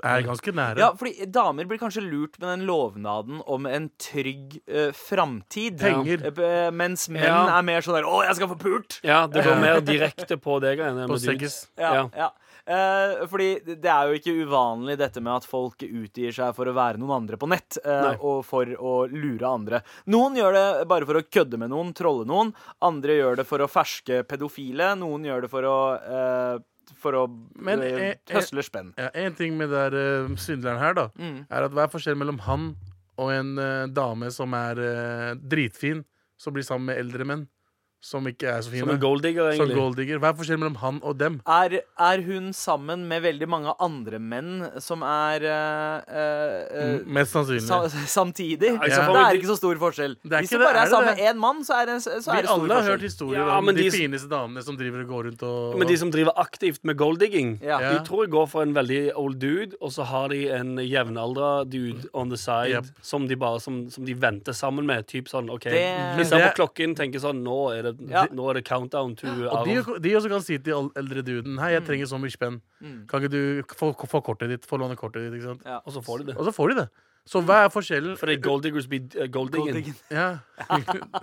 er 0.04 0.22
ganske 0.24 0.52
nære. 0.56 0.78
ja, 0.80 0.92
fordi 0.96 1.26
damer 1.32 1.66
blir 1.70 1.78
kanskje 1.82 2.04
lurt 2.06 2.40
med 2.40 2.50
den 2.60 2.66
lovnaden 2.68 3.42
om 3.48 3.66
en 3.66 3.90
trygg 4.00 4.60
uh, 4.70 4.92
framtid. 4.96 5.80
Penger. 5.80 6.24
Eh, 6.32 6.72
mens 6.72 7.10
menn 7.10 7.24
Ja. 7.24 7.58
er 7.58 7.62
mer 7.64 7.82
sånn 7.82 7.96
der 8.00 8.04
'Å, 8.08 8.24
jeg 8.28 8.36
skal 8.36 8.48
få 8.48 8.58
pult'! 8.60 9.00
Ja, 9.04 9.28
det 9.28 9.44
går 9.44 9.60
mer 9.60 9.82
direkte 9.82 10.38
på 10.40 10.60
det 10.62 10.78
greiene. 10.78 11.06
På 11.08 11.18
med 11.18 11.22
seggis. 11.22 11.68
Ja, 11.78 11.94
Ja. 11.94 12.10
ja. 12.16 12.30
Eh, 12.70 13.26
fordi 13.26 13.64
det 13.66 13.86
er 13.90 14.08
jo 14.12 14.14
ikke 14.20 14.46
uvanlig 14.46 14.96
dette 14.98 15.20
med 15.22 15.34
at 15.38 15.46
folk 15.46 15.80
utgir 15.80 16.32
seg 16.32 16.54
for 16.54 16.66
å 16.66 16.74
være 16.76 17.00
noen 17.00 17.16
andre 17.24 17.36
på 17.38 17.48
nett, 17.50 17.78
Uh, 17.84 18.14
og 18.22 18.46
for 18.46 18.66
å 18.66 19.10
lure 19.10 19.42
andre. 19.48 19.82
Noen 20.08 20.36
gjør 20.38 20.54
det 20.54 20.88
bare 20.88 21.06
for 21.06 21.16
å 21.16 21.24
kødde 21.24 21.58
med 21.58 21.70
noen, 21.72 21.94
trolle 21.94 22.26
noen. 22.28 22.54
Andre 22.82 23.10
gjør 23.18 23.38
det 23.38 23.48
for 23.48 23.58
å 23.60 23.68
ferske 23.68 24.24
pedofile. 24.28 24.96
Noen 25.00 25.24
gjør 25.26 25.42
det 25.42 25.50
for 25.50 25.64
å 25.64 25.78
eh, 25.98 26.60
for 26.98 27.14
å 27.14 27.24
Men, 27.56 27.82
eh, 27.82 27.88
eh, 27.88 28.16
eh, 28.28 28.36
høsle 28.36 28.64
spenn. 28.64 28.94
Ja, 28.98 29.10
en 29.14 29.36
ting 29.36 29.58
med 29.58 29.70
der, 29.70 29.94
uh, 29.94 30.30
svindleren 30.36 30.80
her, 30.80 30.94
da, 30.94 31.08
Mm. 31.18 31.46
er 31.50 31.64
at 31.64 31.72
hva 31.72 31.84
er 31.84 31.88
forskjellen 31.94 32.18
mellom 32.18 32.40
han 32.40 32.76
og 33.18 33.32
en 33.32 33.58
uh, 33.60 33.88
dame 33.88 34.32
som 34.32 34.54
er 34.54 34.80
uh, 34.80 35.36
dritfin, 35.36 36.04
som 36.38 36.54
blir 36.54 36.64
sammen 36.64 36.86
med 36.86 36.98
eldre 36.98 37.26
menn, 37.26 37.48
som 38.02 38.24
ikke 38.30 38.48
er 38.48 38.62
så 38.64 38.72
fine? 38.72 38.80
Som 38.86 38.90
en 38.94 39.00
golddigger, 39.02 39.52
Som 39.58 39.68
Gold 39.68 39.78
golddigger. 39.80 40.20
Hva 40.24 40.30
er 40.32 40.36
forskjellen 40.40 40.62
mellom 40.64 40.78
han 40.80 41.00
og 41.04 41.18
dem? 41.20 41.42
Er, 41.52 41.82
er 42.00 42.22
hun 42.24 42.54
sammen 42.56 43.02
med 43.10 43.22
veldig 43.26 43.48
mange 43.52 43.74
andre 43.84 44.20
menn 44.24 44.62
som 44.80 45.04
er 45.04 45.44
uh, 45.44 46.00
eh, 46.08 46.62
eh, 46.80 46.86
Mm, 47.00 47.10
Mest 47.20 47.34
sannsynlig. 47.36 47.68
sa, 47.68 47.82
samtidig? 48.08 48.72
Ja, 48.78 48.88
ja. 48.88 49.02
Det 49.12 49.24
er 49.26 49.40
ikke 49.40 49.50
så 49.52 49.58
stor 49.60 49.76
forskjell. 49.82 50.16
Det 50.24 50.32
er 50.38 50.46
Hvis 50.46 50.54
du 50.54 50.58
bare 50.62 50.80
er 50.80 50.88
er 50.88 50.92
sammen 50.94 51.16
med 51.16 51.24
én 51.28 51.40
mann, 51.44 51.60
så 51.68 51.76
er 51.82 51.86
det, 51.92 51.98
så 52.04 52.10
Vi 52.16 52.38
er 52.38 52.42
det 52.42 52.50
stor 52.50 52.64
alle 52.64 52.74
har 52.80 52.88
hørt 52.94 53.02
historier 53.02 53.40
Ja, 53.44 53.58
om 53.58 53.66
de, 53.68 53.74
de- 53.84 53.92
fineste 53.92 54.30
damene 54.32 54.64
som 54.64 54.78
driver 54.80 55.04
og 55.04 55.08
går 55.12 55.24
rundt 55.30 55.44
og 55.44 55.78
Men 55.80 55.88
de 55.92 55.98
som 55.98 56.12
driver 56.12 56.32
aktivt 56.40 56.84
med 56.88 56.98
golddigging, 56.98 57.60
de 57.60 58.00
tror 58.08 58.24
jeg 58.26 58.32
går 58.32 58.48
for 58.48 58.62
en 58.64 58.74
veldig 58.76 59.02
old 59.16 59.36
dude, 59.40 59.76
og 59.82 59.92
så 59.92 60.04
har 60.08 60.30
de 60.30 60.48
en 60.56 60.78
jevnaldra 60.78 61.66
dude 61.70 62.08
on 62.14 62.30
the 62.30 62.38
side 62.38 62.70
Yep. 62.70 62.86
som, 63.02 63.28
de 63.28 63.36
bare, 63.36 63.60
som, 63.60 63.90
som 63.90 64.06
de 64.06 64.14
venter 64.14 64.54
sammen 64.54 64.86
med. 64.86 65.08
Typ 65.08 65.28
sånn, 65.28 65.50
OK, 65.50 65.64
Det- 65.70 66.18
De 66.18 66.26
ser 66.26 66.48
på 66.50 66.64
klokken 66.64 66.96
tenker 66.96 67.20
sånn 67.20 67.44
Nå 67.44 67.72
er 67.74 67.82
det, 67.84 67.89
Ja. 68.10 68.26
nå 68.32 68.50
er 68.50 68.60
det 68.60 68.66
countdown 68.68 69.16
to 69.20 69.28
Og 69.28 69.66
de, 69.68 70.00
de 70.00 70.16
også 70.16 70.30
kan 70.30 70.42
si 70.46 70.58
til 70.58 70.90
eldre 70.96 71.22
duden 71.26 71.58
Hei, 71.60 71.72
Mm. 71.74 71.76
jeg 71.80 71.86
trenger 71.90 72.06
så 72.12 72.20
mye 72.22 72.34
spenn. 72.34 72.62
Kan 73.10 73.22
ikke 73.24 73.32
du 73.34 73.76
få, 73.76 73.94
få 74.08 74.22
kortet 74.24 74.50
ditt? 74.50 74.66
Få 74.70 74.78
låne 74.82 74.96
kortet 75.00 75.26
ditt, 75.28 75.38
ikke 75.40 75.54
sant? 75.54 75.62
Ja. 75.66 75.80
Og 75.86 75.94
så 75.94 76.02
får 76.06 76.20
de 76.24 76.32
det. 76.32 76.38
Og 76.38 76.46
så 76.46 76.52
får 76.56 76.70
de 76.74 76.76
det. 76.84 76.90
Så 77.30 77.44
hva 77.46 77.60
er 77.66 77.70
forskjellen? 77.70 78.16
Fordi 78.18 78.38
golddiggers 78.42 78.88
blir 78.90 79.04
uh, 79.20 79.28
golddigging. 79.30 79.76
Golddigging. 79.76 79.98
Ja, 80.10 80.40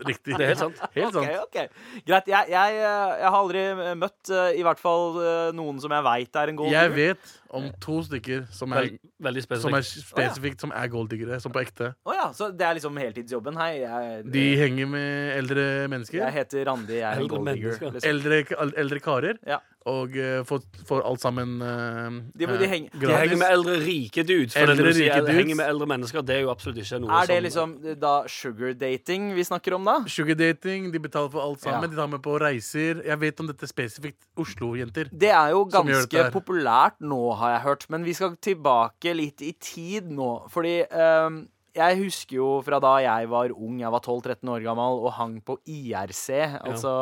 riktig. 0.06 0.36
Det 0.36 0.44
er 0.44 0.52
helt 0.52 0.60
sant. 0.60 0.82
Helt 0.94 1.16
sant. 1.16 1.26
Ok, 1.26 1.48
ok. 1.48 2.02
Greit. 2.06 2.28
Jeg, 2.30 2.46
jeg, 2.52 2.76
eh, 2.78 3.14
jeg 3.22 3.32
har 3.32 3.38
aldri 3.40 3.64
møtt 3.98 4.30
uh, 4.30 4.50
i 4.54 4.62
hvert 4.62 4.78
fall 4.78 5.16
uh, 5.18 5.48
noen 5.56 5.80
som 5.82 5.90
jeg 5.96 6.06
veit 6.06 6.38
er 6.38 6.52
en 6.52 6.60
gold 6.60 6.70
Jeg 6.76 6.92
vet 6.94 7.32
om 7.50 7.70
to 7.80 8.02
stykker 8.02 8.46
som 8.50 8.72
er, 8.72 8.88
Veldig 8.90 8.98
veldig 9.22 9.42
som 9.60 9.74
er 9.74 9.80
spesifikt. 9.82 10.08
spesifikt 10.10 10.60
som 10.60 10.72
er 10.72 10.88
golddiggere, 10.88 11.40
som 11.40 11.52
på 11.52 11.60
ekte. 11.62 11.94
Å 12.06 12.14
ja, 12.14 12.26
så 12.32 12.50
det 12.56 12.66
er 12.66 12.74
liksom 12.74 12.96
heltidsjobben. 12.96 13.56
Hei, 13.56 13.80
jeg, 13.84 14.24
De 14.32 14.56
henger 14.56 14.86
med 14.86 15.36
eldre 15.38 15.62
jeg 15.82 15.90
mennesker. 15.90 16.30
heter 16.30 16.64
Randi, 16.66 16.92
jeg 16.94 17.02
er 17.02 17.12
en 17.12 17.18
Eldre 17.22 17.28
gold 17.36 17.44
mennesker. 17.44 17.90
Liksom. 17.92 18.10
Eldre, 18.10 18.44
eldre 18.76 19.00
karer. 19.00 19.38
Ja. 19.46 19.60
Og 19.86 20.16
eh, 20.18 20.40
får, 20.42 20.64
får 20.88 21.04
alt 21.06 21.20
sammen 21.22 21.60
uh, 21.62 22.10
De- 22.34 22.46
de 22.58 22.66
henger- 22.66 22.90
De 22.98 23.06
henger 23.06 23.36
med 23.38 23.52
eldre, 23.54 23.76
rike 23.86 24.24
dudes. 24.26 24.52
For 24.56 24.66
Eldre, 24.66 24.88
rike 24.90 25.20
dudes. 25.20 25.36
henger 25.36 25.54
med 25.60 25.68
eldre 25.70 25.86
mennesker, 25.86 26.22
det 26.26 26.34
er 26.34 26.40
jo 26.42 26.50
absolutt 26.50 26.80
ikke 26.82 26.98
noe 27.04 27.12
Er 27.22 27.26
det 27.30 27.52
som 27.54 27.76
liksom 27.76 28.00
da 28.00 28.14
sugar 28.26 28.74
dating 28.74 29.28
vi 29.36 29.44
snakker 29.46 29.76
om, 29.78 29.84
da? 29.86 30.00
Sugardating, 30.10 30.90
de 30.90 30.98
betaler 30.98 31.30
for 31.30 31.40
alt 31.40 31.60
sammen. 31.62 31.82
Ja. 31.86 31.86
De 31.94 31.96
tar 32.02 32.08
med 32.08 32.20
på 32.24 32.34
reiser. 32.42 33.04
Jeg 33.06 33.20
vet 33.22 33.38
om 33.40 33.46
dette 33.46 33.68
spesifikt 33.70 34.26
Oslo-jenter. 34.36 35.06
Det 35.12 35.30
er 35.30 35.50
jo 35.54 35.62
Som 35.70 35.86
gjør 35.86 36.02
ganske 36.02 36.18
her. 36.24 36.30
populært 36.34 36.98
nå, 37.00 37.22
har 37.46 37.56
jeg 37.56 37.66
hørt. 37.66 37.90
Men 37.94 38.06
vi 38.06 38.14
skal 38.16 38.38
tilbake 38.42 39.16
litt 39.16 39.44
i 39.46 39.52
tid 39.62 40.10
nå. 40.12 40.30
Fordi 40.52 40.80
um, 40.92 41.44
jeg 41.76 41.98
husker 42.00 42.38
jo 42.38 42.48
fra 42.64 42.78
da 42.82 42.92
jeg 43.04 43.28
var 43.30 43.52
ung, 43.52 43.80
jeg 43.82 43.92
var 43.92 44.02
12-13 44.02 44.50
år 44.52 44.64
gammel, 44.64 45.00
og 45.04 45.12
hang 45.18 45.36
på 45.44 45.58
IRC, 45.68 46.28
altså 46.64 46.92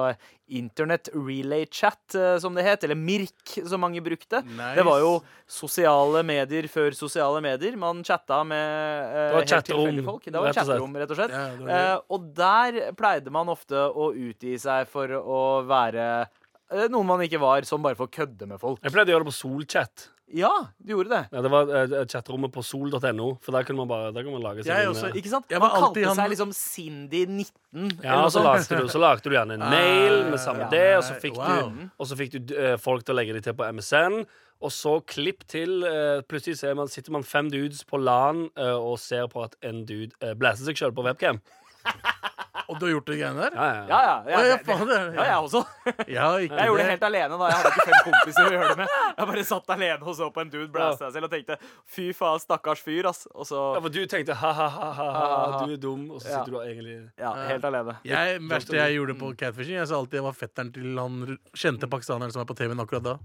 Internet 0.54 1.10
Relay 1.14 1.66
Chat, 1.70 2.16
eh, 2.18 2.36
som 2.42 2.56
det 2.56 2.66
het. 2.66 2.84
Eller 2.84 2.98
MIRK, 2.98 3.54
som 3.68 3.80
mange 3.84 4.02
brukte. 4.04 4.42
Nice. 4.44 4.74
Det 4.76 4.84
var 4.86 5.00
jo 5.00 5.12
sosiale 5.48 6.24
medier 6.26 6.68
før 6.70 6.96
sosiale 6.98 7.40
medier. 7.44 7.78
Man 7.80 8.02
chatta 8.04 8.42
med 8.46 9.14
eh, 9.14 9.38
helt 9.38 9.68
tilfeldige 9.70 10.06
folk. 10.06 10.26
Det 10.26 10.36
var 10.36 10.50
rett 10.50 10.58
og 10.58 10.62
chatterom, 10.62 10.96
rett 11.00 11.14
og 11.14 11.20
slett. 11.20 11.36
Ja, 11.38 11.44
det 11.54 11.68
det. 11.68 11.82
Eh, 11.82 11.98
og 12.16 12.30
der 12.40 12.80
pleide 12.98 13.34
man 13.34 13.52
ofte 13.52 13.86
å 13.88 14.10
utgi 14.12 14.58
seg 14.60 14.90
for 14.90 15.16
å 15.20 15.44
være 15.68 16.08
eh, 16.24 16.88
noen 16.92 17.08
man 17.14 17.24
ikke 17.24 17.40
var, 17.42 17.64
som 17.68 17.84
bare 17.84 17.98
for 17.98 18.10
å 18.10 18.14
kødde 18.20 18.50
med 18.50 18.60
folk. 18.62 18.82
Jeg 18.82 18.94
pleide 18.94 19.14
å 19.14 19.16
gjøre 19.16 19.26
det 19.28 19.32
på 19.32 19.38
Solchat. 19.38 20.10
Ja, 20.34 20.50
du 20.82 20.90
gjorde 20.96 21.10
det. 21.12 21.20
Ja, 21.30 21.42
det 21.44 21.50
var 21.52 21.68
uh, 21.70 21.92
chatrommet 22.10 22.50
på 22.54 22.62
sol.no, 22.66 23.26
for 23.40 23.54
der 23.54 23.62
kunne 23.68 23.84
man 23.84 23.88
bare 23.92 24.08
der 24.12 24.24
kunne 24.26 24.40
man 24.40 24.42
lage 24.42 24.64
Jeg 24.66 24.88
også- 24.90 25.12
eh, 25.12 25.18
Ikke 25.20 25.30
sant? 25.30 25.46
Man 25.50 25.70
kalte 25.70 26.02
han- 26.04 26.16
seg 26.18 26.30
liksom 26.32 26.50
Cindy19. 26.50 28.02
Ja, 28.02 28.16
og 28.24 28.32
så 28.34 28.42
lagde, 28.42 28.66
du, 28.82 28.88
så 28.90 28.98
lagde 28.98 29.22
du 29.22 29.30
gjerne 29.30 29.54
en 29.54 29.60
mail 29.76 30.30
med 30.30 30.40
samme 30.42 30.66
Ja. 30.66 30.70
det, 30.70 30.96
og 30.98 31.04
så 31.04 31.14
fikk 31.22 31.36
Wow. 31.38 31.70
du, 31.70 31.90
og 31.98 32.06
så 32.10 32.16
fikk 32.18 32.34
du 32.48 32.54
uh, 32.58 32.76
folk 32.76 33.04
til 33.06 33.14
å 33.14 33.18
legge 33.20 33.32
det 33.38 33.44
til 33.44 33.54
på 33.54 33.64
MSN. 33.72 34.24
Og 34.64 34.70
så 34.70 34.98
klipp 35.06 35.46
til 35.50 35.82
Uh, 35.84 36.22
Plutselig 36.26 36.58
ser 36.58 36.74
man, 36.74 36.88
sitter 36.88 37.12
man 37.12 37.22
fem 37.22 37.50
dudes 37.50 37.84
på 37.84 37.98
LAN 38.00 38.48
eh, 38.56 38.74
og 38.74 38.98
ser 38.98 39.26
på 39.28 39.42
at 39.44 39.54
en 39.62 39.84
dude 39.86 40.10
uh, 40.22 40.34
blæser 40.34 40.64
seg 40.64 40.74
sjøl 40.78 40.92
på 40.94 41.04
webcam. 41.04 41.40
Og 42.68 42.78
du 42.80 42.86
har 42.86 42.92
gjort 42.94 43.06
de 43.10 43.16
greiene 43.20 43.40
der? 43.44 43.54
Ja, 43.58 43.64
ja. 43.64 43.82
Ja, 43.88 43.98
ja. 44.00 44.14
ja, 44.28 44.40
ja, 44.48 44.56
det- 44.84 45.14
ja, 45.14 45.24
jeg 45.24 45.38
også. 45.44 45.60
Jeg 45.84 46.48
ikke 46.48 46.56
Jeg 46.56 46.66
gjorde 46.68 46.78
det 46.78 46.84
det. 46.84 46.90
helt 46.94 47.02
alene. 47.08 47.38
da 47.38 47.48
Jeg 47.50 47.56
hadde 47.58 47.72
ikke 47.74 47.86
fem 47.88 48.00
kompiser 48.08 48.44
å 48.44 48.52
gjøre 48.54 48.68
det 48.68 48.76
med. 48.78 48.88
Jeg 49.18 49.26
bare 49.30 49.44
satt 49.44 49.70
alene 49.76 50.02
og 50.02 50.14
så 50.16 50.30
på 50.34 50.40
en 50.44 50.50
dude 50.54 50.68
blæste 50.72 50.98
seg 51.04 51.12
selv 51.18 51.24
og 51.28 51.30
tenkte 51.34 51.58
fy 51.96 52.06
faen, 52.16 52.40
stakkars 52.40 52.80
fyr, 52.86 53.06
ass. 53.10 53.26
Og 53.34 53.44
så 53.46 53.60
Ja, 53.74 53.80
for 53.80 53.88
du 53.88 54.00
tenkte 54.06 54.34
ha-ha-ha, 54.34 55.66
du 55.66 55.72
er 55.72 55.76
dum, 55.82 56.10
og 56.10 56.20
så 56.22 56.28
Ja. 56.30 56.38
sitter 56.44 56.52
du 56.52 56.58
egentlig 56.64 57.10
Ja, 57.18 57.32
helt 57.48 57.64
alene. 57.64 57.96
Jeg, 58.04 58.40
verste 58.48 58.74
jeg 58.76 58.96
gjorde 58.98 59.14
på 59.18 59.36
catfishing, 59.36 59.76
jeg 59.78 59.88
sa 59.88 59.94
alltid 59.96 60.18
jeg 60.20 60.22
var 60.22 60.32
fetteren 60.32 60.72
til 60.72 60.98
han 60.98 61.38
kjente 61.54 61.88
pakistaneren 61.90 62.32
som 62.32 62.42
er 62.42 62.46
på 62.46 62.56
TV-en 62.56 62.80
akkurat 62.80 63.02
da. 63.02 63.16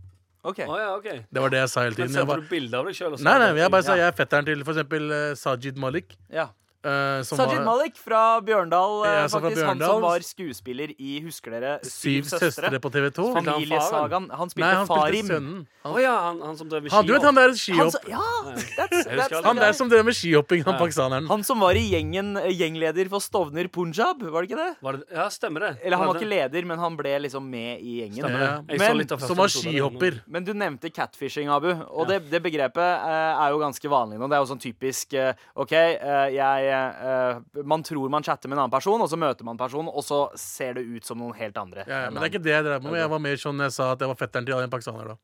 OK. 0.44 0.60
Oh, 0.70 0.78
ja, 0.80 0.96
okay. 0.96 1.26
Det 1.32 1.42
var 1.42 1.50
det 1.50 1.60
jeg 1.60 1.70
sa 1.70 1.82
hele 1.84 1.96
tiden. 1.96 2.14
Jeg 2.16 2.24
Sendte 2.26 2.36
du 2.42 2.48
bilde 2.48 2.74
av 2.80 2.86
deg 2.86 2.96
sjøl? 2.96 3.18
nei, 3.22 3.38
nei, 3.40 3.50
jeg 3.60 3.72
bare 3.72 3.84
sa 3.84 3.96
jeg 4.00 4.08
er 4.08 4.16
fetteren 4.16 4.46
til 4.46 4.64
for 4.64 4.72
eksempel 4.74 5.12
eh, 5.12 5.34
Sajid 5.36 5.76
Malik. 5.78 6.16
Ja. 6.32 6.48
Eh, 6.86 7.22
som 7.28 7.38
Sajid 7.40 7.62
Malik 7.66 7.98
fra 8.00 8.40
Bjørndal, 8.42 9.06
eh, 9.06 9.16
Ja, 9.20 9.28
faktisk. 9.28 9.64
Han 9.66 9.80
som 9.80 10.02
var 10.02 10.20
skuespiller 10.26 10.94
i 10.98 11.20
Husker 11.26 11.52
dere 11.52 11.80
Syv 11.84 12.24
søstre 12.30 12.80
på 12.80 12.90
TV2. 12.92 13.30
Spilte 13.32 13.36
han 13.36 13.46
Familiesagaen. 13.50 14.30
Han 14.32 14.48
Nei, 14.48 14.54
spilte 14.54 14.70
han 14.76 14.86
spilte 14.88 15.02
Farim. 15.04 15.28
sønnen. 15.28 15.66
Å 15.84 15.94
Han, 15.94 16.02
ja, 16.04 16.16
han, 16.28 16.42
han 16.42 16.58
som 16.60 16.70
drev 16.70 16.84
med 16.84 16.92
han, 16.92 17.06
du 17.08 17.14
vet 17.14 17.24
han 17.24 17.36
der 17.36 17.50
Han 17.50 17.56
skihopp... 17.56 17.92
som, 17.92 18.10
ja, 18.12 18.26
that's, 18.78 19.06
that's 19.08 19.34
han. 19.34 19.44
Han 19.50 19.56
der 19.64 19.74
som 19.74 19.90
drev 19.90 20.06
med 20.06 20.16
skihopping, 20.16 20.64
han 20.66 20.74
Ja. 20.76 20.80
pakistaneren. 20.80 21.28
Han 21.28 21.44
som 21.44 21.60
var 21.60 21.76
i 21.80 21.86
gjengen, 21.90 22.36
gjengleder 22.52 23.10
for 23.10 23.20
Stovner 23.24 23.68
Punjab, 23.68 24.22
var 24.22 24.42
det 24.44 24.52
ikke 24.52 24.60
det? 24.60 24.76
Var 24.82 25.00
det, 25.00 25.04
ja, 25.16 25.30
stemmer 25.30 25.60
det. 25.60 25.72
Eller 25.84 25.98
han 25.98 26.08
var 26.08 26.14
det. 26.18 26.22
ikke 26.22 26.30
leder, 26.36 26.66
men 26.66 26.80
han 26.80 26.98
ble 27.00 27.16
liksom 27.26 27.50
med 27.50 27.80
i 27.82 28.00
gjengen. 28.02 28.24
Stemmer 28.24 28.40
det. 28.68 28.80
Men- 28.80 29.18
Som 29.20 29.38
var 29.38 29.48
skihopper. 29.48 30.22
Men 30.28 30.44
du 30.44 30.54
nevnte 30.54 30.90
catfishing, 30.94 31.50
Abu. 31.50 31.72
Og 31.90 32.08
det, 32.08 32.30
det 32.30 32.42
begrepet 32.44 32.78
uh, 32.78 33.44
er 33.46 33.50
jo 33.52 33.60
ganske 33.62 33.90
vanlig 33.90 34.20
nå. 34.20 34.28
Det 34.30 34.38
er 34.38 34.44
jo 34.44 34.50
sånn 34.52 34.62
typisk 34.62 35.14
uh, 35.18 35.34
OK, 35.56 35.72
eh, 35.74 36.28
jeg 36.36 36.69
eh, 36.76 37.64
Man 37.66 37.84
tror 37.84 38.12
man 38.14 38.24
chatter 38.24 38.50
med 38.50 38.58
en 38.58 38.64
annen 38.66 38.74
person, 38.74 39.02
og 39.02 39.10
så 39.12 39.18
møter 39.20 39.48
man 39.48 39.58
personen, 39.60 39.90
og 39.90 40.06
så 40.06 40.28
ser 40.40 40.78
det 40.78 40.86
ut 40.86 41.06
som 41.08 41.20
noen 41.22 41.36
helt 41.40 41.58
andre. 41.58 41.86
Ja, 41.88 42.06
ja, 42.06 42.14
men 42.14 42.22
det 42.22 42.28
er 42.30 42.34
ikke 42.34 42.46
det 42.46 42.56
jeg 42.56 42.68
drev 42.68 42.86
med. 42.86 43.00
Jeg 43.00 43.12
var 43.16 43.26
mer 43.26 43.42
sånn 43.42 43.66
jeg 43.66 43.76
sa 43.76 43.92
at 43.96 44.06
jeg 44.06 44.12
var 44.12 44.20
fetteren 44.20 44.48
til 44.50 44.60
en 44.60 44.74
pakistaner 44.74 45.12
da. 45.14 45.18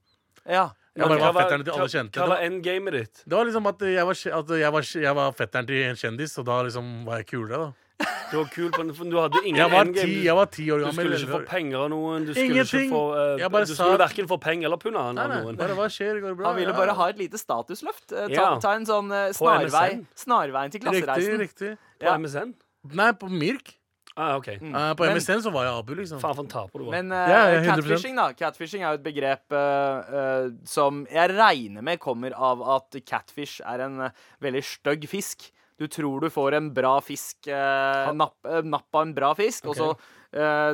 Ja. 0.46 0.66
Jeg 0.96 1.10
bare 1.12 1.20
var 1.20 1.36
fetteren 1.42 1.66
til 1.68 1.76
alle 1.76 1.92
kjente. 1.92 2.22
Hva 2.22 2.28
var 2.32 2.44
endgamet 2.46 2.96
ditt? 2.96 3.24
Det 3.26 3.36
var 3.36 3.48
liksom 3.50 3.66
at 3.68 3.82
jeg 3.90 4.08
var, 4.08 4.20
at 4.40 4.54
jeg 4.62 4.76
var, 4.78 4.92
jeg 5.06 5.18
var 5.18 5.34
fetteren 5.36 5.68
til 5.68 5.82
en 5.84 6.00
kjendis, 6.00 6.38
og 6.40 6.48
da 6.48 6.62
liksom 6.70 6.94
var 7.08 7.20
jeg 7.20 7.28
kulere, 7.34 7.66
da. 7.66 7.85
Du 8.32 8.38
var 8.42 8.48
kul 8.52 8.72
på 8.74 8.82
den, 8.84 8.90
for 8.98 9.08
du 9.08 9.16
hadde 9.22 9.40
ingen 9.46 9.60
Jeg 9.62 9.72
var 9.72 9.86
endgame. 9.86 10.08
ti, 10.10 10.16
jeg 10.26 10.36
var 10.36 10.46
ti 10.52 10.64
år 10.74 10.82
Du 10.84 10.88
skulle 10.92 11.20
ikke 11.20 11.30
få 11.32 11.40
penger 11.48 11.78
av 11.86 11.90
noen. 11.94 12.26
Du 12.26 12.34
skulle 12.34 12.46
Ingenting. 12.52 12.90
ikke 12.90 12.92
få 12.92 13.04
uh, 13.14 13.62
Du 13.64 13.74
skulle 13.74 14.00
verken 14.02 14.28
få 14.28 14.38
penger 14.42 14.68
eller 14.68 14.78
punna 14.82 15.04
av 15.14 15.16
noen. 15.16 15.56
bare 15.62 15.78
hva 15.78 15.88
skjer? 15.94 16.20
Går 16.20 16.34
det 16.34 16.38
bra? 16.42 16.50
Han 16.50 16.60
ville 16.60 16.74
bare 16.76 16.96
ha 16.98 17.08
et 17.14 17.18
lite 17.22 17.40
statusløft. 17.40 18.12
Eh, 18.12 18.28
Ta, 18.28 18.34
Ja. 18.34 18.50
ta 18.60 18.74
en 18.76 18.86
sånn 18.90 19.14
eh, 19.14 19.32
snarvei, 19.38 20.06
snarveien 20.18 20.72
til 20.74 20.82
klassereisen. 20.82 21.40
riktig. 21.40 21.70
riktig. 21.72 21.78
På 22.02 22.10
Ja. 22.12 22.18
MSN? 22.18 22.54
Nei, 22.92 23.12
på 23.14 23.30
Mirk. 23.32 23.76
Ah, 24.18 24.36
okay. 24.38 24.58
mm. 24.60 24.74
uh, 24.76 24.94
på. 24.96 25.06
Men- 25.06 25.16
MSN 25.18 25.42
så 25.44 25.52
var 25.52 25.66
jeg 25.66 25.74
Abu, 25.80 25.96
liksom. 25.96 26.20
Faen, 26.20 26.36
for 26.36 26.44
en 26.44 26.48
taper 26.52 26.80
du 26.80 26.86
var. 26.86 26.92
Men 27.02 27.10
Ja, 27.12 27.48
ja, 27.52 27.62
100%. 27.62 27.76
catfishing, 27.76 28.16
da. 28.16 28.28
Catfishing 28.34 28.82
er 28.84 28.92
jo 28.92 29.00
et 29.00 29.04
begrep 29.04 30.68
som 30.68 31.06
jeg 31.12 31.30
regner 31.36 31.82
med 31.84 32.00
kommer 32.00 32.32
av 32.36 32.62
at 32.78 32.96
catfish 33.06 33.62
er 33.66 33.80
en 33.86 34.10
veldig 34.42 34.64
stygg 34.64 35.08
fisk. 35.12 35.52
Du 35.78 35.88
tror 35.92 36.24
du 36.24 36.30
får 36.32 36.56
en 36.56 36.70
bra 36.74 36.94
fisk, 37.04 37.48
eh, 37.52 38.12
napp, 38.16 38.38
eh, 38.48 38.62
napp 38.64 38.96
av 38.96 39.02
en 39.08 39.16
bra 39.16 39.34
fisk, 39.36 39.68
og 39.72 39.76
så 39.76 39.90
eh, 40.32 40.72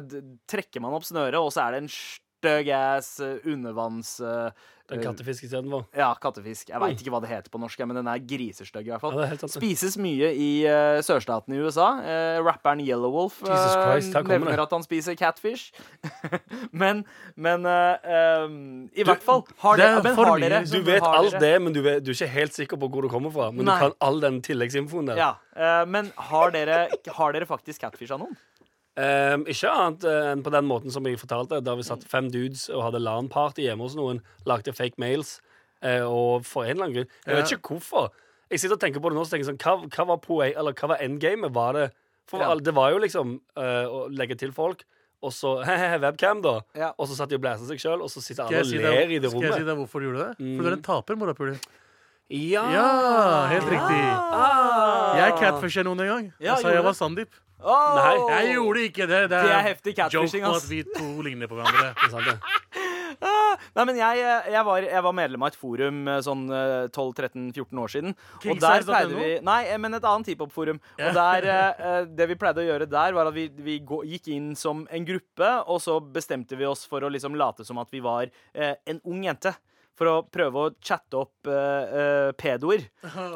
trekker 0.49 0.83
man 0.83 0.93
opp 0.93 1.07
snøret, 1.07 1.39
og 1.41 1.49
så 1.53 1.65
er 1.65 1.75
det 1.75 1.83
en 1.83 1.89
stygg 2.41 2.73
ass 2.75 3.15
eh, 3.21 3.37
undervanns... 3.45 4.17
Den 4.91 4.99
En 4.99 5.05
kattefisk 5.05 5.45
istedenfor. 5.45 5.85
ja, 5.95 6.09
kattefisk. 6.19 6.67
Jeg 6.67 6.79
veit 6.83 6.99
ikke 6.99 7.11
hva 7.13 7.21
det 7.23 7.29
heter 7.31 7.51
på 7.53 7.59
norsk, 7.61 7.79
men 7.87 7.95
den 7.95 8.09
er 8.11 8.19
grisestygg 8.27 8.89
i 8.89 8.91
hvert 8.91 8.99
fall. 8.99 9.13
det. 9.21 9.47
Spises 9.53 9.95
mye 9.95 10.33
i 10.35 10.49
uh, 10.67 10.97
sørstaten 10.99 11.55
i 11.55 11.61
USA. 11.63 11.85
Uh, 12.03 12.41
rapperen 12.43 12.81
Yellowwolf 12.83 13.37
uh, 13.45 13.53
Jesus 13.53 13.77
Christ, 13.77 14.17
nevner 14.27 14.51
det. 14.51 14.65
at 14.65 14.75
han 14.75 14.83
spiser 14.83 15.15
catfish. 15.15 15.71
men 16.83 17.05
men 17.39 17.63
eh, 17.71 18.43
um, 18.43 18.59
i 18.91 19.07
hvert 19.07 19.23
fall 19.23 19.45
har 19.63 19.79
det 19.79 19.87
det, 19.87 20.03
men 20.09 20.19
har 20.19 20.43
dere. 20.43 20.61
Du 20.67 20.81
vet 20.83 21.07
alt 21.07 21.39
det, 21.39 21.55
men 21.63 21.71
du, 21.71 21.79
vet, 21.87 22.03
du 22.03 22.11
er 22.11 22.17
ikke 22.17 22.31
helt 22.35 22.59
sikker 22.59 22.83
på 22.83 22.91
hvor 22.91 23.07
det 23.07 23.15
kommer 23.15 23.31
fra. 23.31 23.47
Men 23.55 23.71
Nei. 23.71 23.79
du 23.79 23.87
kan 23.87 23.95
all 24.03 24.19
den 24.19 24.43
tilleggsinfoen 24.43 25.07
der. 25.13 25.23
Ja, 25.23 25.31
eh, 25.55 25.85
Men 25.87 26.11
har 26.31 26.51
dere, 26.51 26.89
har 27.15 27.31
dere 27.39 27.47
faktisk 27.47 27.87
catfisha 27.87 28.19
noen? 28.19 28.35
Ehm, 28.99 29.45
ikke 29.47 29.69
annet 29.71 30.03
eh, 30.03 30.25
enn 30.33 30.41
på 30.43 30.51
den 30.51 30.67
måten 30.67 30.91
som 30.91 31.05
jeg 31.07 31.19
fortalte, 31.21 31.61
da 31.63 31.75
vi 31.79 31.85
satt 31.87 32.03
fem 32.11 32.27
dudes 32.31 32.65
og 32.73 32.83
hadde 32.89 32.99
LAN-party 32.99 33.63
hjemme 33.63 33.85
hos 33.87 33.95
noen, 33.95 34.19
lagde 34.49 34.73
fake 34.75 34.99
mails, 34.99 35.37
uh, 35.85 36.03
og 36.03 36.43
for 36.45 36.67
en 36.67 36.75
eller 36.75 36.89
annen 36.89 36.97
grunn 36.99 37.13
Jeg 37.25 37.37
vet 37.37 37.53
ikke 37.55 37.75
hvorfor. 37.77 38.09
Jeg 38.51 38.59
sitter 38.59 38.75
og 38.75 38.81
tenker 38.83 39.03
på 39.03 39.11
det 39.11 39.15
nå, 39.17 39.23
så 39.23 39.33
tenker 39.33 39.47
jeg 39.47 39.53
sånn 39.53 39.61
Hva, 39.63 39.87
hva 39.95 40.07
var 40.11 40.19
poeng, 40.25 40.51
eller 40.59 40.75
hva 40.75 40.91
var 40.91 41.03
endgamet? 41.05 41.53
Var 41.55 41.77
det 41.77 41.85
For 42.29 42.43
Ja. 42.43 42.51
det 42.59 42.73
var 42.75 42.91
jo 42.91 42.99
liksom 42.99 43.37
uh, 43.55 43.85
å 43.87 44.01
legge 44.11 44.35
til 44.35 44.51
folk, 44.51 44.83
og 45.23 45.31
så 45.31 45.61
webcam, 46.03 46.41
da. 46.43 46.57
Ja. 46.75 46.91
Og 46.97 47.07
så 47.07 47.15
satt 47.15 47.31
de 47.31 47.39
og 47.39 47.45
blæsa 47.45 47.69
seg 47.69 47.79
sjøl, 47.79 48.03
og 48.03 48.11
så 48.11 48.19
sitter 48.19 48.43
alle 48.49 48.65
og 48.65 48.75
ler 48.75 49.07
i 49.07 49.19
det 49.19 49.23
det 49.23 49.31
skal 49.31 49.47
jeg 49.47 49.61
si 49.63 49.69
deg 49.71 49.79
hvorfor 49.79 50.03
du 50.03 50.09
gjorde 50.09 50.27
det? 50.33 50.35
For 50.41 50.67
du 50.67 50.71
er 50.73 50.77
en 50.77 50.83
taper, 50.89 51.19
morapuler. 51.21 51.63
Ja. 52.31 52.63
Ja, 52.71 53.47
helt 53.51 53.67
riktig. 53.67 54.03
Ah. 54.07 55.15
Jeg 55.19 55.35
catfisher 55.39 55.83
noen 55.83 55.99
en 56.05 56.11
gang. 56.11 56.27
Ja, 56.39 56.55
sa 56.59 56.71
jeg 56.71 56.83
var? 56.85 56.95
Sandeep. 56.95 57.35
Åh! 57.61 57.95
Nei, 57.97 58.13
Jeg 58.41 58.55
gjorde 58.55 58.85
ikke 58.89 59.07
det. 59.07 59.21
Det 59.29 59.29
Det 59.35 59.41
er, 59.41 59.57
er 59.59 59.67
heftig 59.69 59.95
catfishing, 59.97 60.43
joke 60.45 60.57
på 60.57 60.63
at 60.63 60.69
vi 60.71 60.83
to 60.95 61.09
ligner 61.25 61.47
på 61.51 61.59
hverandre. 61.59 61.93
Er 61.93 62.13
sant, 62.13 62.25
det. 62.25 62.37
Nei, 63.75 63.83
men 63.85 63.97
jeg, 63.99 64.21
jeg, 64.51 64.61
var, 64.65 64.85
jeg 64.87 65.03
var 65.05 65.13
medlem 65.15 65.43
av 65.45 65.51
et 65.51 65.57
forum 65.59 65.99
eh, 66.09 66.19
sånn 66.25 66.41
eh, 66.55 66.87
12-13-14 66.89 67.81
år 67.83 67.91
siden. 67.93 68.15
Og 68.41 68.61
der 68.63 68.85
pleide 68.87 69.17
vi 69.19 69.29
Nei, 69.45 69.59
eh, 69.69 69.79
men 69.81 69.93
et 69.97 70.07
annet 70.09 70.31
hiphop-forum. 70.33 70.79
Og 70.97 71.17
der, 71.17 71.47
eh, 71.51 71.83
eh, 71.91 71.99
det 72.17 72.27
vi 72.31 72.37
pleide 72.41 72.63
å 72.63 72.67
gjøre 72.67 72.89
der, 72.89 73.15
var 73.17 73.29
at 73.29 73.37
vi, 73.37 73.45
vi 73.61 73.77
gikk 73.85 74.31
inn 74.33 74.51
som 74.59 74.83
en 74.89 75.05
gruppe, 75.07 75.51
og 75.69 75.81
så 75.83 75.99
bestemte 76.01 76.57
vi 76.59 76.67
oss 76.67 76.83
for 76.89 77.05
å 77.05 77.11
liksom 77.13 77.37
late 77.39 77.67
som 77.67 77.79
at 77.83 77.91
vi 77.93 78.01
var 78.03 78.31
eh, 78.55 78.73
en 78.89 79.03
ung 79.05 79.21
jente. 79.27 79.53
For 80.01 80.09
å 80.09 80.15
prøve 80.33 80.61
å 80.65 80.69
chatte 80.81 81.19
opp 81.19 81.45
uh, 81.45 81.53
uh, 81.53 82.29
pedoer. 82.33 82.87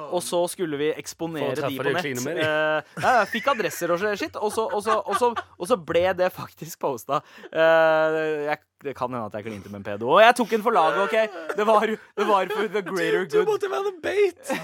Og 0.09 0.21
så 0.25 0.39
skulle 0.49 0.79
vi 0.81 0.87
eksponere 0.97 1.53
de 1.61 1.77
på 1.77 1.91
nett. 1.93 2.07
Eh, 2.25 2.95
ja, 3.03 3.11
jeg 3.19 3.27
fikk 3.35 3.51
adresser 3.53 3.93
og 3.93 4.01
sånt 4.01 4.39
og 4.41 4.49
så, 4.53 4.65
og 4.65 4.81
så, 4.81 4.95
og 4.97 5.19
så, 5.21 5.29
og 5.59 5.69
så 5.69 5.77
ble 5.77 6.07
det 6.17 6.31
faktisk 6.33 6.81
posta. 6.81 7.21
Eh, 7.51 8.17
jeg, 8.47 8.61
det 8.85 8.95
kan 8.97 9.13
hende 9.13 9.27
at 9.29 9.37
jeg 9.37 9.45
klinte 9.45 9.69
med 9.69 9.83
en 9.83 9.87
pedo. 9.91 10.09
Og 10.15 10.23
jeg 10.25 10.37
tok 10.41 10.57
en 10.57 10.65
for 10.65 10.73
laget, 10.73 11.03
OK? 11.05 11.39
Det 11.59 11.67
var, 11.69 11.93
det 11.93 12.29
var 12.31 12.49
for 12.57 12.73
the 12.73 12.85
greater 12.89 13.27
good. 13.29 13.45
Du 13.45 13.51
måtte 13.53 13.69
være 13.69 13.91
the 13.91 13.95
bait! 14.01 14.55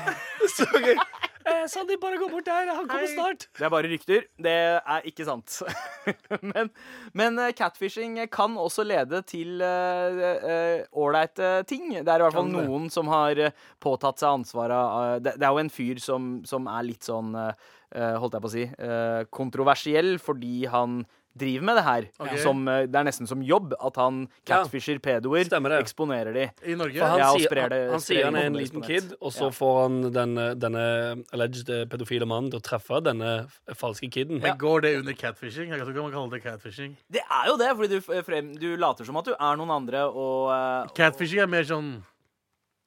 Så 0.58 0.66
gøy. 0.74 0.98
Eh, 1.46 1.66
Sandeep, 1.72 2.02
bare 2.02 2.20
gå 2.22 2.30
bort 2.32 2.48
der. 2.48 2.74
Han 2.76 2.88
kommer 2.90 3.10
snart. 3.10 3.48
Det 3.58 3.68
er 3.68 3.74
bare 3.74 3.92
rykter. 3.92 4.28
Det 4.42 4.56
er 4.80 5.08
ikke 5.10 5.26
sant. 5.28 5.62
men 6.54 6.72
men 7.18 7.40
eh, 7.42 7.54
catfishing 7.58 8.20
kan 8.32 8.58
også 8.60 8.86
lede 8.88 9.22
til 9.28 9.62
ålreite 9.62 11.52
ting. 11.70 11.92
Det 11.94 12.08
er 12.08 12.22
i 12.22 12.26
hvert 12.26 12.36
fall 12.36 12.52
noen 12.52 12.90
som 12.94 13.10
har 13.12 13.40
eh, 13.40 13.56
påtatt 13.82 14.22
seg 14.22 14.40
ansvaret 14.40 14.76
uh, 14.76 15.22
det, 15.22 15.36
det 15.40 15.48
er 15.48 15.56
jo 15.56 15.64
en 15.64 15.74
fyr 15.74 16.02
som, 16.02 16.34
som 16.48 16.68
er 16.72 16.88
litt 16.88 17.08
sånn 17.08 17.36
eh, 17.38 17.70
eh, 17.96 18.16
Holdt 18.22 18.38
jeg 18.38 18.46
på 18.46 18.52
å 18.52 18.56
si 18.56 18.66
eh, 18.68 19.22
kontroversiell 19.34 20.16
fordi 20.22 20.66
han 20.72 21.02
driver 21.38 21.64
med 21.64 21.78
det 21.78 21.84
her. 21.86 22.06
Okay. 22.20 22.38
Som, 22.44 22.68
eh, 22.68 22.86
det 22.92 22.96
er 23.00 23.04
nesten 23.08 23.28
som 23.28 23.42
jobb 23.42 23.74
at 23.80 23.96
han 23.96 24.28
catfisher 24.46 25.00
pedoer, 25.00 25.46
Stemmer 25.48 25.70
det. 25.70 25.80
eksponerer 25.86 26.34
de. 26.34 26.50
I 26.68 26.76
Norge. 26.76 26.98
For 27.00 27.08
han, 27.08 27.20
Ja, 27.20 27.30
sier, 27.38 27.50
det- 27.50 27.72
han, 27.72 27.90
han 27.92 28.00
sier 28.04 28.26
han 28.26 28.36
er 28.36 28.46
en 28.50 28.54
liten 28.60 28.82
kid, 28.84 29.14
og 29.22 29.32
så 29.32 29.48
Ja. 29.48 29.50
får 29.50 29.82
han 29.82 30.02
denne, 30.12 30.56
denne 30.60 31.24
alleged 31.32 31.66
pedofile 31.90 32.28
mannen 32.28 32.52
til 32.52 32.60
å 32.60 32.64
treffe 32.64 33.02
denne 33.02 33.48
falske 33.76 34.10
kiden. 34.12 34.42
Men 34.42 34.58
går 34.58 34.82
det 34.82 34.98
under 35.00 35.14
catfishing? 35.14 35.70
Jeg 35.70 35.80
tror 35.80 35.94
ikke 35.94 36.04
man 36.04 36.12
kaller 36.12 36.30
det 36.32 36.44
catfishing. 36.44 36.98
Det 37.10 37.22
er 37.30 37.48
jo 37.48 37.58
det, 37.58 37.70
fordi 37.78 37.88
du, 37.90 38.24
frem, 38.24 38.54
du 38.60 38.76
later 38.78 39.06
som 39.06 39.16
at 39.18 39.26
du 39.26 39.32
er 39.34 39.56
noen 39.56 39.72
andre, 39.72 40.04
og 40.12 40.52
og 40.52 40.94
Catfishing 40.96 41.40
er 41.40 41.48
mer 41.48 41.64
sånn 41.64 42.04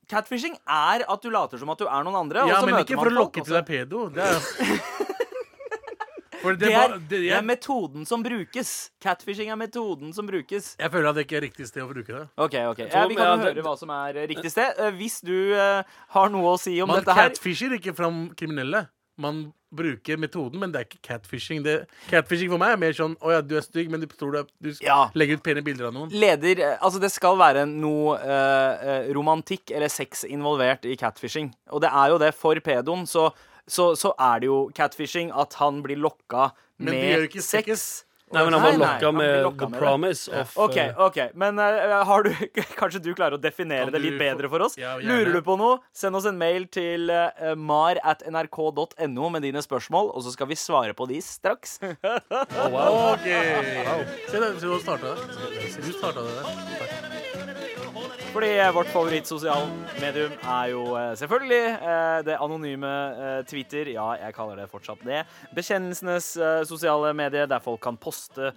Catfishing 0.06 0.52
er 0.68 1.00
at 1.08 1.22
du 1.22 1.30
later 1.30 1.56
som 1.56 1.70
at 1.70 1.78
du 1.78 1.86
er 1.86 2.02
noen 2.04 2.14
andre. 2.14 2.46
Ja, 2.46 2.58
og 2.58 2.62
så 2.62 2.66
men 2.66 2.74
møter 2.74 2.92
ikke 2.92 2.96
man 2.96 3.04
for 3.04 3.10
å 3.10 3.18
lokke 3.24 3.44
til 3.44 3.54
deg 3.54 3.66
pedo. 3.66 4.08
Det 4.12 4.22
er 4.22 4.34
det, 6.52 6.58
Det 6.68 6.72
er, 6.74 6.94
det, 6.98 7.20
det 7.24 7.32
er 7.32 7.42
metoden 7.42 8.04
som 8.06 8.22
brukes. 8.22 8.90
Catfishing 9.00 9.50
er 9.50 9.56
metoden 9.56 10.12
som 10.12 10.26
brukes. 10.26 10.74
jeg 10.78 10.90
føler 10.92 11.08
at 11.08 11.16
det 11.16 11.24
ikke 11.26 11.36
er 11.40 11.46
riktig 11.48 11.66
sted 11.66 11.82
å 11.82 11.88
bruke 11.88 12.12
det. 12.12 12.26
OK, 12.36 12.54
ok. 12.74 12.78
Ja, 12.92 13.06
vi 13.08 13.14
kan 13.16 13.38
jo 13.38 13.44
høre 13.48 13.62
hva 13.64 13.76
som 13.78 13.90
er 13.90 14.16
eh, 14.16 14.28
riktig 14.28 14.50
sted. 14.52 14.74
Eh, 14.78 14.90
Hvis 14.98 15.20
du 15.24 15.34
uh, 15.56 15.82
har 16.14 16.28
noe 16.30 16.54
å 16.54 16.60
si 16.60 16.76
om 16.82 16.88
Man 16.88 17.00
dette 17.00 17.14
her 17.16 17.30
Man 17.30 17.34
catfisher 17.34 17.72
ikke 17.78 17.94
fram 17.96 18.26
kriminelle. 18.36 18.86
Man 19.16 19.52
bruker 19.74 20.16
metoden, 20.18 20.58
men 20.58 20.72
det 20.74 20.80
er 20.80 20.86
ikke 20.88 21.02
catfishing. 21.06 21.62
Det, 21.62 21.74
catfishing 22.10 22.50
for 22.50 22.58
meg 22.62 22.74
er 22.74 22.80
mer 22.82 22.94
sånn 22.94 23.14
Å 23.22 23.30
ja, 23.36 23.40
du 23.42 23.56
er 23.58 23.62
stygg, 23.62 23.90
men 23.90 24.02
du 24.02 24.06
tror 24.10 24.34
du, 24.34 24.52
du 24.62 24.70
Ja. 24.82 25.08
legger 25.14 25.38
ut 25.38 25.42
pene 25.46 25.62
bilder 25.66 25.88
av 25.88 25.94
noen. 25.94 26.10
Leder 26.10 26.62
Altså, 26.80 27.00
det 27.02 27.10
skal 27.14 27.38
være 27.38 27.64
noe 27.70 28.16
eh, 28.18 29.08
romantikk 29.14 29.70
eller 29.74 29.90
sex 29.90 30.24
involvert 30.26 30.86
i 30.86 30.96
catfishing. 30.98 31.52
Og 31.70 31.82
det 31.82 31.90
er 31.90 32.10
jo 32.14 32.18
det 32.22 32.32
for 32.38 32.58
pedoen, 32.62 33.06
så, 33.06 33.28
så, 33.66 33.92
så 33.96 34.14
er 34.20 34.42
det 34.42 34.50
jo 34.50 34.58
catfishing 34.76 35.32
at 35.32 35.54
han 35.60 35.82
blir 35.84 36.00
lokka 36.00 36.50
Men 36.78 36.94
med 36.94 37.38
sex. 37.42 38.04
Nei, 38.34 38.42
men 38.44 38.54
han 38.56 38.62
var 38.62 38.72
lokka 38.78 39.06
han 39.06 39.16
med 39.16 39.42
lokka 39.44 39.58
the 39.58 39.70
med 39.70 39.72
det. 39.72 39.78
promise 39.78 40.40
of 40.40 40.56
OK, 40.58 40.76
eh, 40.76 41.00
ok, 41.06 41.18
men 41.34 41.58
uh, 41.58 42.02
har 42.08 42.24
du, 42.24 42.30
kanskje 42.80 43.02
du 43.04 43.12
klarer 43.14 43.36
å 43.36 43.40
definere 43.40 43.92
det 43.94 44.00
litt 44.02 44.18
bedre 44.18 44.50
for 44.50 44.64
oss? 44.64 44.78
Ja. 44.80 44.96
Lurer 44.98 45.32
du 45.36 45.40
på 45.44 45.56
noe, 45.60 45.78
send 45.94 46.18
oss 46.18 46.26
en 46.26 46.40
mail 46.40 46.66
til 46.72 47.12
uh, 47.12 47.52
mar 47.54 48.00
at 48.02 48.24
nrk.no 48.26 49.30
med 49.30 49.46
dine 49.46 49.62
spørsmål, 49.62 50.10
og 50.10 50.26
så 50.26 50.34
skal 50.34 50.50
vi 50.50 50.58
svare 50.58 50.96
på 50.96 51.06
de 51.12 51.20
straks. 51.22 51.78
OK. 51.84 53.28
Se, 53.28 54.40
det, 54.40 54.54
se, 54.58 54.66
du 54.66 54.78
starta 54.82 55.14
det. 55.14 55.74
Du 55.78 55.92
starta 55.92 56.24
det 56.24 56.38
der. 56.40 57.03
Fordi 58.34 58.48
vårt 58.74 58.88
favorittsosiale 58.90 59.68
medium 60.02 60.32
er 60.42 60.70
jo 60.72 60.80
eh, 60.98 61.12
selvfølgelig 61.20 61.66
eh, 61.70 62.16
det 62.26 62.38
anonyme 62.42 62.90
eh, 62.90 63.42
Twitter. 63.46 63.92
Ja, 63.94 64.08
jeg 64.18 64.34
kaller 64.34 64.58
det 64.58 64.66
fortsatt 64.72 65.04
det. 65.06 65.20
Bekjennelsenes 65.54 66.32
sosiale 66.66 67.12
medie, 67.14 67.44
der 67.46 67.62
folk 67.62 67.78
kan 67.84 67.94
poste 68.00 68.50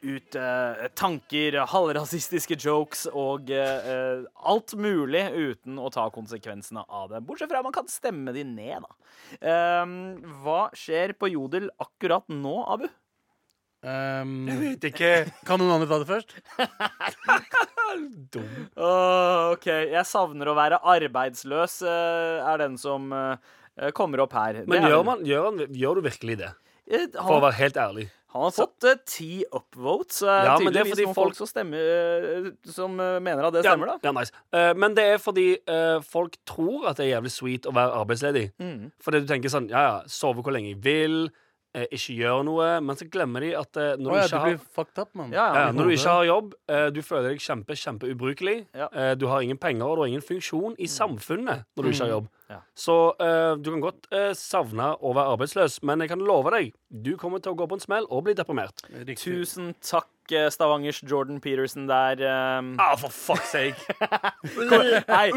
ut 0.00 0.38
eh, 0.40 0.86
tanker, 0.96 1.58
halvrasistiske 1.68 2.56
jokes 2.64 3.04
og 3.12 3.52
eh, 3.52 4.22
alt 4.48 4.72
mulig 4.80 5.26
uten 5.36 5.76
å 5.76 5.90
ta 5.92 6.06
konsekvensene 6.14 6.86
av 6.88 7.12
det. 7.12 7.20
Bortsett 7.28 7.52
fra 7.52 7.60
at 7.60 7.68
man 7.68 7.76
kan 7.76 7.92
stemme 7.92 8.32
de 8.32 8.46
ned, 8.48 8.86
da. 8.86 9.12
Eh, 9.36 9.84
hva 10.40 10.62
skjer 10.72 11.12
på 11.20 11.28
Jodel 11.34 11.68
akkurat 11.76 12.24
nå, 12.32 12.56
Abu? 12.72 12.88
Um, 13.80 14.44
Vet 14.60 14.82
ikke. 14.90 15.12
kan 15.48 15.60
noen 15.60 15.78
andre 15.78 15.86
ta 15.88 16.00
det 16.02 16.08
først? 16.10 16.34
Dum. 18.34 18.46
Åh, 18.76 19.52
OK. 19.54 19.66
Jeg 19.90 20.06
savner 20.08 20.50
å 20.52 20.56
være 20.58 20.78
arbeidsløs, 20.94 21.80
eh, 21.86 22.46
er 22.52 22.62
den 22.62 22.78
som 22.80 23.10
eh, 23.12 23.90
kommer 23.96 24.22
opp 24.26 24.32
her. 24.36 24.62
Men 24.70 24.86
gjør, 24.88 25.04
man, 25.06 25.24
gjør, 25.26 25.44
han, 25.50 25.74
gjør 25.82 26.00
du 26.00 26.08
virkelig 26.08 26.38
det? 26.44 26.50
Eh, 26.90 27.06
For 27.16 27.38
å 27.38 27.44
være 27.44 27.58
helt 27.60 27.76
ærlig. 27.78 28.08
han 28.30 28.42
har 28.46 28.52
fått 28.54 28.84
uh, 28.86 28.94
ti 29.06 29.44
upvotes. 29.50 30.20
Uh, 30.22 30.44
Ja, 30.46 30.56
men 30.62 30.72
det 30.74 30.82
er 30.84 30.90
fordi 30.90 31.04
folk- 31.10 31.16
folk 31.18 31.34
som, 31.38 31.46
stemmer, 31.50 32.46
uh, 32.46 32.50
som 32.70 32.94
eh, 33.02 33.18
mener 33.22 33.44
at 33.48 33.52
det 33.56 33.64
Ja, 33.64 33.72
stemmer, 33.74 33.86
da. 33.94 33.98
Ja, 34.06 34.12
nice. 34.14 34.30
Eh, 34.54 34.72
men 34.78 34.94
det 34.94 35.04
er 35.14 35.18
fordi 35.18 35.48
eh, 35.66 35.98
folk 36.06 36.36
tror 36.46 36.86
at 36.90 36.96
det 37.00 37.08
er 37.08 37.16
jævlig 37.16 37.32
sweet 37.34 37.66
å 37.66 37.74
være 37.74 37.94
arbeidsledig. 38.04 38.44
Mm. 38.62 38.90
Fordi 39.02 39.20
du 39.24 39.26
tenker 39.30 39.50
sånn 39.50 39.68
Ja, 39.70 39.82
ja, 39.88 39.96
sove 40.06 40.42
hvor 40.46 40.54
lenge 40.54 40.74
jeg 40.76 40.82
vil. 40.86 41.30
Eh, 41.76 41.86
ikke 41.96 42.16
gjør 42.18 42.42
noe, 42.48 42.68
men 42.84 42.98
så 42.98 43.06
glemmer 43.10 43.44
de 43.44 43.52
at 43.58 43.80
eh, 43.80 43.92
når 44.00 44.10
Å 44.10 44.16
du 44.16 44.20
ikke 44.24 44.42
du 44.42 44.50
har 44.50 44.66
fucked 44.78 45.02
up, 45.02 45.12
mann. 45.18 45.34
Ja, 45.34 45.46
ja, 45.46 45.62
ja. 45.66 45.72
når 45.76 45.90
du 45.90 45.94
ikke 45.96 46.16
har 46.16 46.26
jobb, 46.28 46.54
eh, 46.70 46.88
du 46.94 47.00
føler 47.06 47.30
deg 47.30 47.44
kjempe, 47.44 47.76
kjempeubrukelig. 47.78 48.56
Ja. 48.76 48.90
Eh, 48.92 49.14
du 49.20 49.26
har 49.30 49.46
ingen 49.46 49.60
penger, 49.60 49.86
og 49.86 49.98
du 49.98 50.04
har 50.04 50.12
ingen 50.12 50.24
funksjon 50.26 50.76
i 50.78 50.90
samfunnet 50.90 51.66
når 51.76 51.86
du 51.86 51.92
ikke 51.92 52.06
har 52.06 52.14
jobb. 52.18 52.30
Ja. 52.50 52.60
Så 52.74 52.94
eh, 53.22 53.52
du 53.62 53.68
kan 53.70 53.82
godt 53.84 54.08
eh, 54.10 54.32
savne 54.34 54.88
å 54.98 55.12
være 55.14 55.36
arbeidsløs, 55.36 55.76
men 55.86 56.02
jeg 56.02 56.10
kan 56.10 56.22
love 56.26 56.50
deg, 56.50 56.72
du 56.90 57.12
kommer 57.20 57.38
til 57.38 57.52
å 57.54 57.58
gå 57.60 57.68
på 57.70 57.76
en 57.78 57.82
smell 57.84 58.08
og 58.10 58.24
bli 58.26 58.34
deprimert. 58.34 58.82
Riktig. 58.90 59.20
Tusen 59.22 59.68
takk, 59.86 60.10
eh, 60.34 60.48
Stavangers 60.50 60.98
Jordan 61.06 61.38
Peterson 61.44 61.86
der. 61.86 62.24
Um, 62.58 62.72
Ah, 62.82 62.96
for 62.98 63.14
fuck's 63.14 63.52
sake! 63.54 63.78
Nei, 65.14 65.30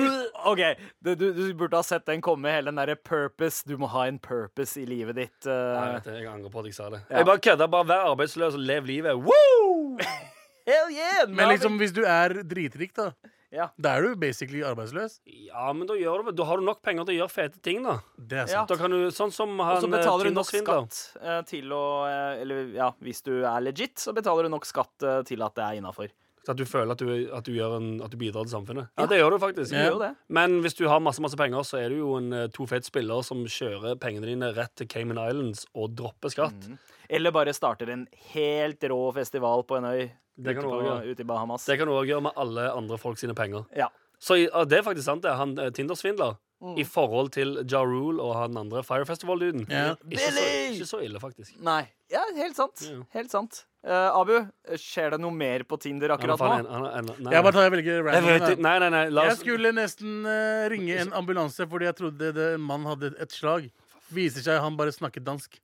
OK. 0.50 0.64
Du, 1.06 1.14
du, 1.14 1.28
du 1.38 1.44
burde 1.60 1.78
ha 1.78 1.86
sett 1.86 2.08
den 2.10 2.24
komme, 2.26 2.50
hele 2.56 2.72
den 2.72 2.82
derre 2.82 2.98
purpose. 2.98 3.62
Du 3.70 3.78
må 3.78 3.92
ha 3.94 4.08
en 4.10 4.18
purpose 4.18 4.82
i 4.82 4.88
livet 4.90 5.20
ditt. 5.22 5.40
Nei, 5.46 5.54
eh. 5.54 5.94
vet 6.00 6.10
du, 6.10 6.16
jeg 6.18 6.32
angrer 6.34 6.54
på 6.54 6.64
at 6.66 6.72
jeg 6.72 6.80
sa 6.82 6.90
det. 6.96 7.04
Ja. 7.12 7.20
Jeg 7.22 7.30
bare 7.30 7.46
kødder. 7.46 7.74
Bare 7.78 7.90
vær 7.94 8.10
arbeidsløs 8.16 8.58
og 8.58 8.66
lev 8.74 8.90
livet. 8.90 9.22
Woo! 9.22 10.00
Hell 10.70 10.90
yeah! 10.96 11.28
Men 11.28 11.50
liksom, 11.52 11.78
hvis 11.78 11.92
du 11.94 12.06
er 12.08 12.38
dritrik, 12.48 12.94
da, 12.96 13.12
Ja. 13.54 13.68
da 13.78 13.92
er 14.00 14.08
du 14.08 14.16
basically 14.18 14.64
arbeidsløs. 14.66 15.20
Ja, 15.30 15.68
men 15.78 15.86
da, 15.90 15.94
gjør 16.00 16.26
du, 16.26 16.32
da 16.40 16.48
har 16.50 16.58
du 16.58 16.66
nok 16.66 16.82
penger 16.82 17.06
til 17.06 17.16
å 17.16 17.20
gjøre 17.22 17.34
fete 17.36 17.62
ting, 17.62 17.84
da. 17.86 18.00
Det 18.18 18.40
er 18.40 18.48
Ja. 18.48 18.64
sant. 18.64 18.74
Da 18.74 18.80
kan 18.82 18.90
du, 18.92 19.04
Sånn 19.14 19.32
som 19.32 19.54
han 19.60 19.78
Og 19.78 19.84
så 19.86 19.92
betaler 19.92 20.24
du 20.32 20.34
nok 20.34 20.50
skatt 20.50 21.00
eh, 21.22 21.42
til 21.46 21.70
å 21.72 21.84
eh, 22.10 22.42
Eller 22.42 22.74
ja, 22.74 22.90
hvis 23.00 23.22
du 23.22 23.44
er 23.46 23.62
legit, 23.62 23.96
så 24.02 24.14
betaler 24.14 24.44
du 24.50 24.50
nok 24.56 24.66
skatt 24.66 25.04
eh, 25.06 25.22
til 25.30 25.42
at 25.46 25.54
det 25.56 25.64
er 25.64 25.80
innafor. 25.80 26.10
At 26.44 26.58
du 26.60 26.66
føler 26.68 26.92
at 26.92 27.00
du, 27.00 27.08
at 27.32 27.46
du, 27.48 27.54
gjør 27.56 27.78
en, 27.78 27.86
at 28.04 28.12
du 28.12 28.18
bidrar 28.20 28.44
til 28.44 28.52
samfunnet. 28.52 28.90
Ja, 29.00 29.06
det 29.08 29.16
gjør 29.22 29.32
du 29.32 29.38
faktisk. 29.40 29.72
Ja. 29.72 29.86
gjør 29.92 30.00
det. 30.02 30.10
Men 30.28 30.58
hvis 30.66 30.76
du 30.76 30.88
har 30.92 31.00
masse 31.00 31.22
masse 31.24 31.38
penger, 31.40 31.64
så 31.64 31.78
er 31.80 31.94
du 31.94 32.02
jo 32.02 32.18
en 32.18 32.34
eh, 32.34 32.48
to 32.52 32.66
fet 32.68 32.84
spiller 32.84 33.22
som 33.24 33.46
kjører 33.46 33.96
pengene 34.02 34.28
dine 34.28 34.50
rett 34.58 34.74
til 34.76 34.90
Cayman 34.92 35.22
Islands 35.24 35.64
og 35.74 35.94
dropper 35.96 36.34
skatt. 36.34 36.68
Eller 37.10 37.32
bare 37.32 37.54
starter 37.56 37.94
en 37.94 38.08
helt 38.34 38.84
rå 38.92 39.00
festival 39.16 39.64
på 39.70 39.78
en 39.80 39.86
øy 39.94 40.04
Det 40.38 40.56
kan 40.56 40.64
ute, 40.64 40.70
på, 40.70 40.78
også 40.80 40.88
gjøre. 40.90 41.12
ute 41.12 41.26
Bahamas. 41.30 41.66
Det 41.66 41.78
kan 41.78 41.88
du 41.88 41.94
òg 41.94 42.08
gjøre 42.10 42.22
med 42.30 42.32
alle 42.38 42.72
andre 42.74 42.98
folk 42.98 43.18
sine 43.22 43.36
penger. 43.38 43.66
Ja. 43.76 43.90
Så 44.20 44.38
det 44.70 44.80
er 44.80 44.84
faktisk 44.86 45.06
sant, 45.06 45.24
det. 45.24 45.36
Han 45.36 45.58
eh, 45.60 45.70
Tinder-svindler. 45.76 46.38
Mm. 46.64 46.78
I 46.80 46.84
forhold 46.88 47.30
til 47.36 47.58
Ja 47.68 47.82
Rule 47.84 48.24
og 48.24 48.38
han 48.40 48.56
andre 48.56 48.84
Fire 48.88 49.04
Festival-duden. 49.06 49.66
Yeah. 49.70 49.98
Ikke, 50.08 50.30
så- 50.32 50.44
ikke 50.72 50.86
så 50.88 51.00
ille, 51.04 51.20
faktisk. 51.20 51.58
Nei. 51.60 51.90
Ja, 52.10 52.22
helt 52.38 52.56
sant. 52.56 52.86
Ja. 52.88 53.02
Helt 53.12 53.32
sant. 53.32 53.66
Uh, 53.84 54.16
Abu, 54.16 54.38
skjer 54.80 55.12
det 55.12 55.20
noe 55.20 55.32
mer 55.36 55.66
på 55.68 55.76
Tinder 55.78 56.08
er 56.08 56.14
akkurat 56.16 56.40
nå? 56.40 56.52
en- 56.60 56.66
han 56.72 56.86
er 56.86 56.98
en- 57.02 57.12
nei, 57.20 57.34
Jeg 57.34 57.44
bare 57.44 57.52
tar 57.52 57.64
jeg 57.68 57.72
velger 57.74 58.04
random. 58.06 58.62
Nei, 58.64 58.80
nei, 58.80 58.90
nei. 58.90 59.10
La 59.10 59.26
Jeg 59.28 59.38
skulle 59.42 59.74
nesten 59.76 60.24
uh, 60.26 60.70
ringe 60.72 60.96
en 61.02 61.12
ambulanse 61.12 61.68
fordi 61.68 61.84
jeg 61.90 61.96
trodde 62.00 62.54
en 62.54 62.62
mann 62.62 62.86
hadde 62.86 63.12
et 63.20 63.30
slag. 63.32 63.70
Viser 64.14 64.40
seg 64.42 64.62
han 64.62 64.78
bare 64.78 64.94
snakket 64.96 65.26
dansk. 65.26 65.60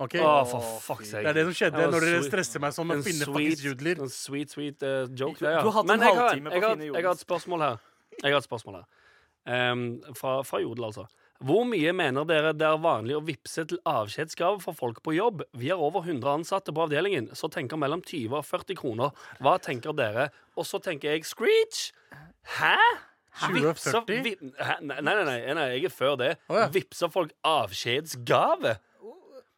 Ok? 0.00 0.16
Å, 0.16 0.32
for 0.48 0.64
fuck's 0.80 1.10
sake. 1.12 1.24
Det 1.26 1.32
er 1.34 1.38
det 1.40 1.46
som 1.50 1.56
skjedde 1.58 1.86
når 1.92 2.06
dere 2.06 2.20
stresser 2.24 2.62
meg 2.64 2.72
sånn 2.76 2.88
med 2.88 3.00
En 3.00 3.04
å 3.04 3.06
finne 3.06 3.26
sweet, 3.26 3.36
fuckings 3.36 3.64
judler. 3.66 4.02
en 4.06 4.12
sweet, 4.14 4.54
sweet 4.54 4.84
uh, 4.86 5.04
joke. 5.12 5.36
Det, 5.42 5.52
ja. 5.52 5.60
du 5.60 5.68
har 5.68 5.76
hatt 5.76 5.84
en 5.84 5.92
Men 5.92 6.06
halvtime 6.06 6.52
på 6.54 6.60
å 6.60 6.70
finne 6.72 6.88
jeg 6.90 7.04
har 7.04 7.12
et 7.12 7.24
spørsmål 7.26 7.66
her. 7.66 7.82
Jeg 8.20 8.32
har 8.32 8.38
et 8.40 8.48
spørsmål 8.48 8.80
her. 8.80 8.86
Um, 9.50 9.84
fra, 10.16 10.38
fra 10.44 10.60
Jodel, 10.62 10.88
altså. 10.88 11.06
Hvor 11.40 11.64
mye 11.64 11.92
mener 11.96 12.26
dere 12.28 12.50
det 12.52 12.66
er 12.68 12.80
vanlig 12.80 13.14
å 13.16 13.22
vippse 13.24 13.62
til 13.68 13.78
avskjedsgave 13.88 14.60
for 14.60 14.76
folk 14.76 14.98
på 15.04 15.14
jobb? 15.16 15.40
Vi 15.56 15.70
har 15.72 15.80
over 15.80 16.04
100 16.04 16.28
ansatte 16.42 16.74
på 16.76 16.84
avdelingen, 16.84 17.30
så 17.32 17.48
tenker 17.52 17.80
mellom 17.80 18.02
20 18.04 18.36
og 18.42 18.44
40 18.44 18.76
kroner. 18.76 19.22
Hva 19.40 19.54
tenker 19.64 19.96
dere? 19.96 20.28
Og 20.60 20.68
så 20.68 20.82
tenker 20.84 21.14
jeg 21.14 21.24
Screech! 21.28 21.86
Hæ? 22.58 22.76
20 23.46 23.70
og 23.70 23.80
40? 23.80 24.22
vi- 24.26 24.36
Hæ? 24.58 24.80
Nei, 24.84 25.00
nei, 25.00 25.14
nei, 25.24 25.54
nei, 25.54 25.66
jeg 25.78 25.88
er 25.88 25.94
før 25.94 26.18
det. 26.20 26.34
Oh, 26.48 26.58
ja. 26.60 26.68
Vipser 26.68 27.08
folk 27.08 27.32
avskjedsgave? 27.46 28.76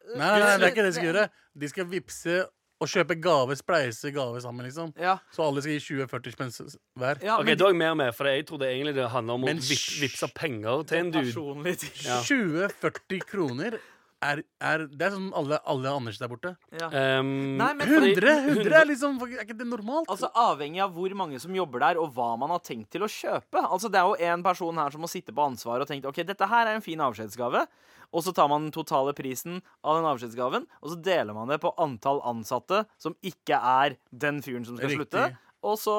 Nei, 0.03 0.17
nei, 0.17 0.39
nei, 0.39 0.57
det 0.57 0.67
er 0.67 0.73
ikke 0.73 0.83
det 0.83 0.91
de 0.91 0.97
skal 0.97 1.09
gjøre. 1.09 1.25
De 1.63 1.69
skal 1.71 1.89
vippse 1.89 2.35
og 2.83 2.89
kjøpe 2.91 3.15
gave, 3.23 3.55
spleise 3.55 4.11
gave 4.11 4.41
sammen, 4.43 4.65
liksom. 4.67 4.91
Ja. 4.99 5.15
Så 5.31 5.45
alle 5.45 5.61
skal 5.63 5.77
gi 5.77 5.83
20-40 6.03 6.33
spenn 6.35 6.51
hver. 6.99 7.21
ja 7.23 7.37
Ok, 7.39 7.45
men 7.47 7.57
Da 7.57 7.69
er 7.69 7.71
jeg 7.71 7.79
mer 7.79 7.95
med, 7.95 8.11
for 8.17 8.27
jeg 8.27 8.45
trodde 8.49 8.67
egentlig 8.67 8.95
det 8.97 9.07
handla 9.13 9.37
om 9.37 9.45
å 9.47 9.53
vip, 9.53 9.85
vippse 10.01 10.27
penger 10.35 10.83
til 10.89 10.99
en 10.99 11.11
dude. 11.13 11.25
personlig 11.29 11.77
Ja. 12.03 12.19
20-40 12.27 13.23
kroner 13.29 13.79
er, 14.23 14.41
er 14.63 14.83
Det 14.87 15.05
er 15.07 15.13
sånn 15.15 15.29
alle, 15.37 15.59
alle 15.69 15.91
Anders 15.91 16.17
der 16.21 16.29
borte. 16.31 16.53
ja. 16.79 16.87
Um, 17.19 17.29
Nei, 17.59 17.69
men 17.79 17.87
100, 17.87 18.33
100 18.53 18.77
er 18.81 18.87
liksom 18.89 19.19
Er 19.27 19.43
ikke 19.43 19.57
det 19.59 19.67
normalt? 19.69 20.09
Altså 20.11 20.29
Avhengig 20.39 20.81
av 20.85 20.93
hvor 20.95 21.13
mange 21.19 21.39
som 21.43 21.53
jobber 21.55 21.83
der, 21.85 21.99
og 22.01 22.13
hva 22.15 22.31
man 22.39 22.53
har 22.55 22.63
tenkt 22.65 22.89
til 22.95 23.05
å 23.05 23.09
kjøpe. 23.11 23.61
Altså 23.67 23.91
Det 23.91 23.99
er 24.01 24.09
jo 24.09 24.31
en 24.33 24.43
person 24.45 24.81
her 24.81 24.89
som 24.95 25.03
må 25.05 25.09
sitte 25.11 25.35
på 25.35 25.45
ansvar 25.45 25.83
og 25.83 25.89
tenke 25.91 26.09
Ok, 26.09 26.23
dette 26.25 26.47
her 26.49 26.67
er 26.71 26.79
en 26.79 26.85
fin 26.85 26.99
avskjedsgave. 27.03 27.65
Og 28.13 28.21
så 28.25 28.33
tar 28.37 28.47
man 28.51 28.67
den 28.67 28.73
totale 28.75 29.13
prisen 29.17 29.61
av 29.83 29.97
den 29.97 30.05
avskjedsgaven, 30.05 30.67
og 30.83 30.91
så 30.91 30.97
deler 31.01 31.33
man 31.33 31.49
det 31.49 31.57
på 31.63 31.71
antall 31.81 32.19
ansatte 32.29 32.83
som 33.01 33.15
ikke 33.25 33.57
er 33.57 33.95
den 34.11 34.41
fyren 34.45 34.67
som 34.67 34.77
skal 34.77 34.91
Riktig. 34.93 35.09
slutte. 35.09 35.37
Og 35.65 35.79
så 35.81 35.95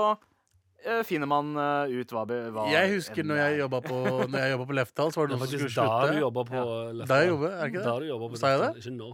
finner 1.09 1.29
man 1.31 1.51
eh, 1.57 1.92
ut 2.01 2.14
hva, 2.14 2.25
hva 2.29 2.64
jeg 2.73 2.92
husker 2.94 3.27
når 3.27 3.38
jeg 3.40 3.59
jobba 3.62 3.81
på, 3.85 3.99
jeg 4.35 4.59
på 4.61 4.77
Lefthall, 4.79 5.12
så 5.14 5.20
var 5.20 5.31
det 5.31 5.37
noen 5.37 5.44
som 5.44 5.53
skulle 5.53 5.73
slutte. 5.73 5.99
da 6.01 6.12
du 6.12 6.20
jobba 6.25 6.44
på 6.51 6.64
Lefta. 7.01 7.09
Da 7.12 7.20
jeg 7.23 7.31
jobber, 7.33 7.55
er 7.59 7.73
ikke 7.73 7.85
det? 7.85 8.18
På 8.25 8.40
Sa 8.40 8.53
jeg 8.55 8.62
det? 8.64 8.70
Ikke 8.83 8.94
nå. 8.99 9.11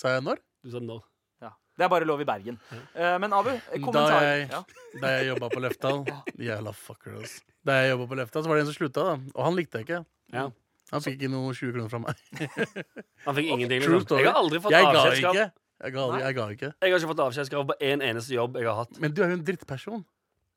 Sa 0.00 0.14
jeg 0.14 0.26
når? 0.28 0.42
Du 0.64 0.70
sa 0.74 0.82
nå. 0.84 0.98
Ja. 1.44 1.50
Det 1.78 1.86
er 1.86 1.92
bare 1.94 2.08
lov 2.10 2.22
i 2.22 2.28
Bergen. 2.28 2.60
Eh, 2.74 3.16
men 3.22 3.34
Abu, 3.34 3.50
kommentar. 3.74 4.14
Da 4.14 4.22
jeg, 4.28 4.48
Ja. 4.52 4.62
da 5.02 5.12
jeg 5.16 5.28
jobba 5.32 5.50
på 5.54 5.62
Lefthall 5.64 6.00
Jævla 6.48 6.74
fucker, 6.74 7.18
ass. 7.22 7.38
Da 7.66 7.82
jeg 7.82 7.92
jobba 7.94 8.08
på 8.12 8.18
Lefthall, 8.22 8.46
så 8.46 8.52
var 8.52 8.58
det 8.60 8.66
en 8.66 8.72
som 8.72 8.78
slutta, 8.78 9.06
da. 9.10 9.18
Og 9.34 9.44
han 9.48 9.58
likte 9.58 9.82
jeg 9.82 9.88
ikke. 9.88 10.02
Ja. 10.34 10.48
Han 10.92 11.04
fikk 11.04 11.18
ikke 11.18 11.32
noe 11.32 11.52
20 11.52 11.74
kroner 11.74 11.90
fra 11.92 11.98
meg. 12.00 12.20
Han 13.26 13.36
fikk 13.36 13.50
ingenting. 13.52 13.82
Liksom. 13.84 14.20
Jeg 14.22 14.30
har 14.30 14.38
aldri 14.40 14.60
fått 14.64 14.72
Jeg 14.72 14.86
ga 14.88 15.02
ikke. 15.12 15.48
Jeg 15.78 15.94
ga, 15.94 16.04
jeg 16.18 16.34
ga 16.34 16.44
ikke. 16.54 16.70
Jeg 16.72 16.90
har 16.90 16.96
ikke 17.02 17.10
fått 17.12 17.20
avskjedskrav 17.22 17.66
på 17.68 17.76
en 17.90 18.02
eneste 18.02 18.34
jobb 18.34 18.56
jeg 18.58 18.66
har 18.66 18.78
hatt. 18.80 18.96
Men 19.02 19.12
du 19.14 19.20
er 19.22 19.34
jo 19.34 19.36
en 19.36 19.44
drittperson. 19.46 20.00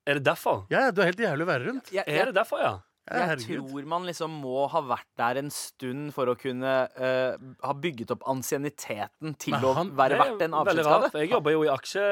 Er 0.08 0.18
det 0.18 0.24
derfor? 0.26 0.64
Ja, 0.74 0.88
du 0.92 1.02
er 1.04 1.12
helt 1.12 1.20
jævlig 1.22 1.46
å 1.46 1.52
være 1.52 1.68
rundt. 1.72 1.92
Jeg, 1.94 2.08
Er 2.08 2.32
det 2.32 2.36
derfor, 2.40 2.60
ja? 2.64 2.78
Ja, 3.12 3.18
jeg 3.18 3.30
herregud. 3.32 3.70
tror 3.72 3.86
man 3.90 4.04
liksom 4.06 4.30
må 4.44 4.68
ha 4.70 4.80
vært 4.86 5.08
der 5.18 5.40
en 5.42 5.50
stund 5.52 6.12
for 6.14 6.30
å 6.30 6.36
kunne 6.38 6.70
eh, 6.96 7.34
ha 7.66 7.74
bygget 7.74 8.12
opp 8.14 8.22
ansienniteten 8.30 9.34
til 9.42 9.56
Men 9.56 9.66
å 9.66 9.72
være 9.98 10.14
Det 10.14 10.20
er 10.20 10.22
verdt 10.22 10.44
en 10.46 10.54
veldig 10.54 10.62
avskjedsgave. 10.62 11.02
rart. 11.02 11.12
for 11.16 11.20
Jeg 11.24 11.32
jobba 11.34 11.52
jo 11.56 11.64
i 11.66 11.72
aksje, 11.74 12.04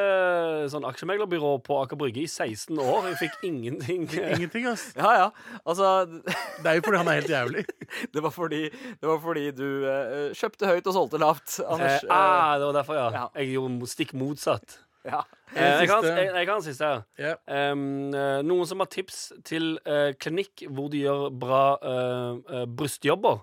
sånn 0.74 0.88
aksjemeglerbyrå 0.90 1.52
på 1.64 1.78
Aker 1.84 1.96
Brygge 2.02 2.24
i 2.26 2.28
16 2.28 2.82
år. 2.84 3.08
Jeg 3.14 3.20
fikk 3.22 3.38
ingenting. 3.52 4.10
Ingenting, 4.34 4.66
ass. 4.74 4.88
Ja, 4.98 5.14
ja. 5.22 5.30
Altså, 5.64 5.94
Det 6.10 6.66
er 6.74 6.82
jo 6.82 6.86
fordi 6.90 6.98
han 7.04 7.14
er 7.14 7.22
helt 7.22 7.34
jævlig. 7.38 7.66
det 8.18 8.26
var 8.26 8.34
fordi, 8.36 8.64
det 8.74 9.08
var 9.14 9.22
fordi 9.24 9.46
du 9.62 9.68
eh, 9.94 10.34
kjøpte 10.42 10.74
høyt 10.74 10.90
og 10.90 10.98
solgte 10.98 11.22
lavt, 11.22 11.60
Eh, 11.62 11.70
Anders. 11.70 12.04
Eh, 12.04 12.12
ah, 12.12 12.58
det 12.60 12.66
var 12.74 12.80
derfor, 12.82 12.98
ja. 12.98 13.08
Ja. 13.14 13.26
Jeg 13.40 13.54
gjorde 13.56 13.88
stikk 13.94 14.18
motsatt. 14.18 14.80
Ja. 15.06 15.22
Eh, 15.56 15.80
jeg, 15.82 15.88
kan, 15.90 16.04
siste. 16.04 16.16
jeg, 16.20 16.34
jeg 16.36 16.48
har 16.50 16.62
siste 16.66 16.86
her. 16.90 17.04
Ja. 17.18 17.34
Um, 17.72 18.10
noen 18.46 18.66
som 18.70 18.80
har 18.84 18.90
tips 18.92 19.32
til 19.48 19.78
uh, 19.88 20.12
klinikk 20.20 20.66
hvor 20.70 20.90
de 20.94 21.06
gjør 21.06 21.30
bra 21.40 21.64
uh, 21.82 22.34
uh, 22.52 22.66
brystjobber? 22.68 23.40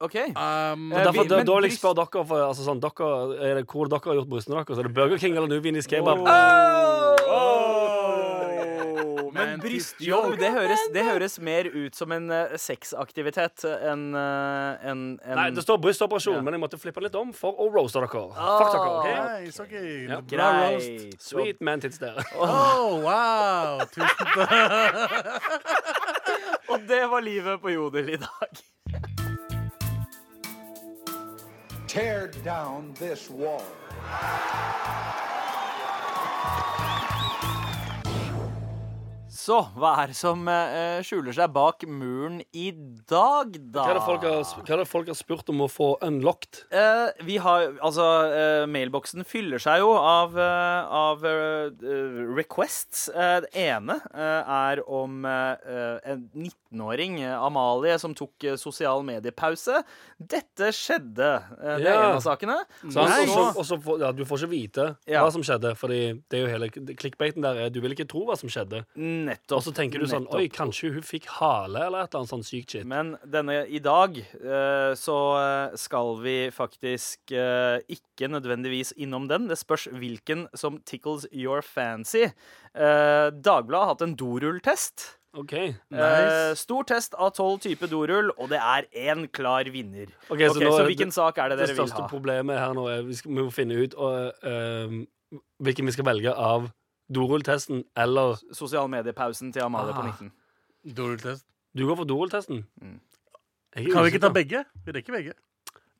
OK. 0.00 0.14
Um, 0.16 0.92
Eh, 0.92 0.96
Og 0.96 1.04
derfor, 1.04 1.22
vi- 1.22 1.28
da, 1.28 1.36
men 1.42 1.46
da 1.46 1.54
vil 1.58 1.66
jeg 1.68 1.76
spørre 1.76 1.98
dere, 1.98 2.22
for, 2.24 2.40
altså, 2.46 2.64
sånn, 2.64 2.80
dere 2.80 3.10
er 3.50 3.58
det, 3.60 3.66
hvor 3.68 3.90
dere 3.92 4.00
har 4.06 4.16
gjort 4.22 4.30
brystene 4.32 4.56
deres. 4.62 4.78
Er 4.80 4.88
det 4.88 4.94
Burger 4.96 5.18
King 5.20 5.36
eller 5.36 5.50
Nuvinis 5.50 5.86
kebab? 5.90 6.22
Oh. 6.24 6.99
Brystjobb, 9.70 10.34
det 10.40 10.50
høres, 10.54 10.82
det 10.94 11.04
høres 11.06 11.38
mer 11.40 11.68
ut 11.70 11.94
som 11.96 12.12
en 12.16 12.26
uh, 12.30 12.56
sexaktivitet 12.60 13.64
enn 13.70 14.10
uh, 14.16 14.76
en, 14.90 15.04
en 15.22 15.36
Nei, 15.40 15.48
det 15.54 15.62
står 15.64 15.78
brystoperasjon, 15.84 16.38
Ja. 16.40 16.42
men 16.46 16.56
jeg 16.58 16.62
måtte 16.64 16.78
flippe 16.82 17.00
litt 17.04 17.14
om 17.18 17.32
for 17.36 17.54
å 17.56 17.68
roaste 17.72 18.02
dere. 18.02 18.24
Fuck 18.34 18.72
dere, 18.74 18.90
ok? 18.96 19.08
Nice, 19.46 19.62
ok. 19.62 19.74
Ja. 20.10 20.20
Bra 20.34 20.50
roast. 20.60 21.22
Sweet 21.30 21.60
man 21.64 21.80
tits 21.84 21.98
der. 22.02 22.18
Oh, 22.40 23.00
wow. 23.04 23.80
Tusen 23.90 24.26
takk. 24.34 24.50
Og 26.70 26.84
det 26.88 27.00
var 27.10 27.20
livet 27.24 27.60
på 27.62 27.72
Jodel 27.74 28.14
i 28.14 28.18
dag. 28.20 28.60
Tear 31.90 32.30
down 32.44 32.94
this 32.94 33.28
wall. 33.30 33.64
Så 39.40 39.56
hva 39.78 39.94
er 40.02 40.10
det 40.10 40.16
som 40.18 40.42
eh, 40.50 41.00
skjuler 41.06 41.32
seg 41.32 41.52
bak 41.54 41.84
muren 41.88 42.40
i 42.52 42.66
dag, 43.08 43.54
da? 43.72 43.84
Hva 43.86 43.92
er, 43.94 43.96
det 43.96 44.02
folk 44.04 44.24
har, 44.26 44.42
hva 44.44 44.74
er 44.74 44.82
det 44.82 44.88
folk 44.90 45.08
har 45.08 45.16
spurt 45.16 45.48
om 45.52 45.62
å 45.64 45.68
få 45.70 45.86
unlocked? 46.04 46.64
Eh, 46.76 47.22
vi 47.24 47.38
har 47.40 47.70
Altså, 47.80 48.04
eh, 48.34 48.64
mailboksen 48.68 49.24
fyller 49.28 49.62
seg 49.62 49.80
jo 49.80 49.92
av, 49.96 50.36
eh, 50.36 50.90
av 51.00 51.24
eh, 51.24 51.70
requests. 52.36 53.06
Eh, 53.14 53.38
det 53.46 53.50
ene 53.64 53.96
er 54.12 54.82
om 54.86 55.24
en 55.24 56.26
19-åring, 56.34 57.20
eh, 57.24 57.36
Amalie, 57.40 57.96
som 58.02 58.12
tok 58.18 58.44
sosial 58.60 59.04
mediepause. 59.06 59.80
Dette 60.20 60.68
skjedde. 60.76 61.30
Det 61.80 61.88
Ja. 61.88 62.10
en 62.10 62.18
av 62.18 62.22
sakene. 62.26 62.58
Nei. 62.84 63.26
Så- 63.26 63.56
og 63.56 63.64
så 63.64 63.80
ja, 64.00 64.12
du 64.12 64.24
får 64.24 64.44
ikke 64.44 64.50
vite 64.52 64.96
Ja. 65.06 65.24
hva 65.24 65.32
som 65.32 65.42
skjedde, 65.42 65.74
Fordi 65.80 66.20
det 66.28 66.38
er 66.38 66.46
jo 66.46 66.52
hele 66.58 66.68
clickbaiten 66.70 67.40
der 67.42 67.56
er 67.66 67.70
du 67.70 67.80
vil 67.80 67.92
ikke 67.94 68.08
tro 68.08 68.26
hva 68.26 68.36
som 68.36 68.48
skjedde. 68.48 68.84
Nettopp. 69.30 69.56
Og 69.58 69.62
så 69.66 69.72
tenker 69.76 70.02
du 70.02 70.06
sånn 70.10 70.24
nettopp. 70.26 70.40
Oi, 70.42 70.48
kanskje 70.52 70.90
hun 70.96 71.06
fikk 71.06 71.28
hale, 71.38 71.84
eller 71.86 72.04
et 72.04 72.10
eller 72.10 72.22
annet 72.24 72.32
sånn 72.34 72.44
sykt 72.46 72.74
shit. 72.74 72.86
Men 72.90 73.14
denne 73.30 73.60
i 73.70 73.80
dag 73.84 74.18
eh, 74.20 74.90
så 74.98 75.18
eh, 75.38 75.76
skal 75.80 76.16
vi 76.24 76.36
faktisk 76.54 77.32
eh, 77.36 77.78
ikke 77.96 78.28
nødvendigvis 78.34 78.92
innom 79.00 79.28
den. 79.30 79.46
Det 79.50 79.58
spørs 79.60 79.86
hvilken 79.94 80.48
som 80.58 80.80
tickles 80.88 81.28
your 81.32 81.62
fancy. 81.64 82.26
Eh, 82.74 83.30
Dagbladet 83.30 83.86
har 83.86 83.94
hatt 83.94 84.04
en 84.08 84.16
dorulltest. 84.18 85.06
OK. 85.38 85.52
Eh, 85.54 85.74
Nice. 85.94 86.56
stor 86.64 86.82
test 86.90 87.14
av 87.14 87.30
tolv 87.36 87.60
typer 87.62 87.86
dorull, 87.86 88.32
og 88.34 88.48
det 88.50 88.58
er 88.58 88.88
én 88.98 89.28
klar 89.30 89.68
vinner. 89.70 90.08
Okay, 90.26 90.48
Ok, 90.48 90.56
så 90.56 90.58
nå 90.58 90.72
så 90.74 90.82
hvilken 90.82 90.88
hvilken 90.90 91.14
sak 91.14 91.38
er 91.38 91.52
det 91.52 91.58
Det 91.60 91.66
dere 91.68 91.76
vil 91.76 91.84
ha? 91.84 91.86
Det 91.86 91.94
største 91.94 92.10
problemet 92.10 92.58
her 92.58 92.74
nå 92.74 92.88
er 92.90 93.04
vi, 93.06 93.14
skal, 93.14 93.30
vi 93.36 93.44
må 93.46 93.52
finne 93.54 93.78
ut 93.78 93.94
og, 93.94 94.42
hvilken 95.62 95.86
vi 95.86 95.94
skal 95.94 96.08
velge 96.10 96.34
av 96.34 96.66
dorulltesten 97.12 97.84
eller 97.96 98.36
Sosialmediepausen 98.56 99.52
til 99.52 99.62
Amalie 99.62 99.92
på 99.94 100.00
Ah. 100.04 100.10
19. 100.12 100.32
Dorulltest. 100.96 101.44
Du 101.76 101.86
går 101.86 101.96
for 101.96 102.04
dorulltesten? 102.04 102.64
Mm. 102.82 103.00
Jeg 103.76 103.86
er 103.86 103.92
Kan 103.92 104.02
vi 104.04 104.10
ikke 104.10 104.20
ta 104.20 104.30
usikker. 104.30 104.34
begge? 104.34 104.64
Vi 104.86 104.92
rekker 104.92 105.12
begge. 105.12 105.32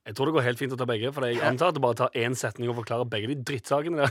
Jeg 0.07 0.15
tror 0.17 0.27
det 0.27 0.35
går 0.35 0.43
helt 0.43 0.59
fint 0.59 0.73
å 0.73 0.79
ta 0.79 0.85
begge, 0.87 1.13
for 1.13 1.27
jeg 1.27 1.41
antar 1.45 1.69
at 1.69 1.75
det 1.75 1.83
bare 1.83 1.95
tar 1.95 2.11
én 2.17 2.35
setning 2.35 2.71
å 2.71 2.75
forklare 2.75 3.05
begge 3.09 3.29
de 3.29 3.37
drittsakene 3.45 3.97
der. 3.97 4.11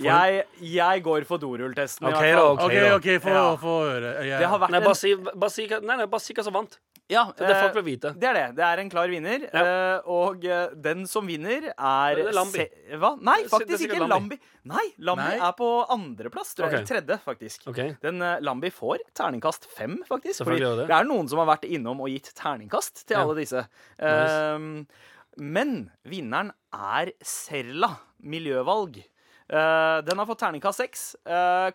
Jeg, 0.00 0.44
jeg 0.64 1.02
går 1.04 1.26
for 1.28 1.36
dorulltesten. 1.42 2.06
Ok 2.08 2.22
da, 2.22 2.44
ok. 2.48 2.62
OK, 2.64 2.76
okay 2.96 3.18
få 3.20 3.28
Ja. 3.28 3.56
få 3.60 3.74
høre. 3.90 4.24
Jeg- 4.24 4.38
Det 4.40 4.48
har 4.48 4.58
vært 4.58 4.70
Nei, 4.70 4.80
bare 4.80 4.94
si, 4.94 5.14
bare 5.14 5.50
si, 5.50 5.66
nei, 5.66 5.96
nei, 5.96 6.06
bare 6.06 6.20
si 6.20 6.32
hva 6.32 6.42
som 6.44 6.52
vant. 6.54 6.78
Ja, 7.10 7.26
Det 7.36 7.42
er 7.42 7.48
det 7.48 7.56
folk 7.60 7.74
vil 7.74 7.84
vite. 7.98 8.14
Det 8.18 8.24
er 8.24 8.32
det. 8.32 8.54
Det 8.56 8.64
er 8.64 8.78
en 8.80 8.88
klar 8.88 9.06
vinner. 9.10 9.42
Ja. 9.52 9.62
eh, 9.96 10.00
og 10.06 10.44
eh, 10.46 10.68
den 10.80 11.06
som 11.06 11.26
vinner, 11.26 11.74
er 11.76 12.14
Det 12.14 12.26
er 12.26 12.32
Lambi. 12.32 12.52
Se 12.56 12.96
Hva? 12.96 13.10
Nei, 13.20 13.42
Det 13.42 13.52
er 13.52 13.58
faktisk 13.58 13.84
ikke 13.84 13.98
Lambi. 14.08 14.08
Lambi. 14.08 14.38
Nei, 14.64 14.86
Lambi 14.98 15.22
Nei. 15.22 15.48
er 15.48 15.52
på 15.52 15.86
andreplass, 15.90 16.54
Okay. 16.58 16.84
Tredje, 16.84 17.20
faktisk. 17.20 17.66
Okay. 17.68 17.96
Den 18.00 18.22
eh, 18.22 18.38
Lambi 18.40 18.70
får 18.70 18.98
terningkast 19.14 19.66
fem, 19.66 20.02
faktisk. 20.08 20.42
Fordi 20.46 20.60
det. 20.60 20.86
det 20.88 20.90
er 20.96 21.04
noen 21.04 21.28
som 21.28 21.38
har 21.38 21.54
vært 21.58 21.68
innom 21.68 22.00
og 22.00 22.08
gitt 22.08 22.32
terningkast 22.34 23.04
til 23.04 23.16
Ja. 23.18 23.24
alle 23.24 23.34
disse. 23.34 23.66
Ehm, 24.00 24.86
men 25.36 25.90
vinneren 26.06 26.52
er 26.72 27.12
Serla 27.22 27.98
miljøvalg. 28.24 29.04
Eh, 29.48 29.98
den 30.06 30.18
har 30.22 30.26
fått 30.28 30.40
terningkast 30.44 30.78
6. 30.84 31.06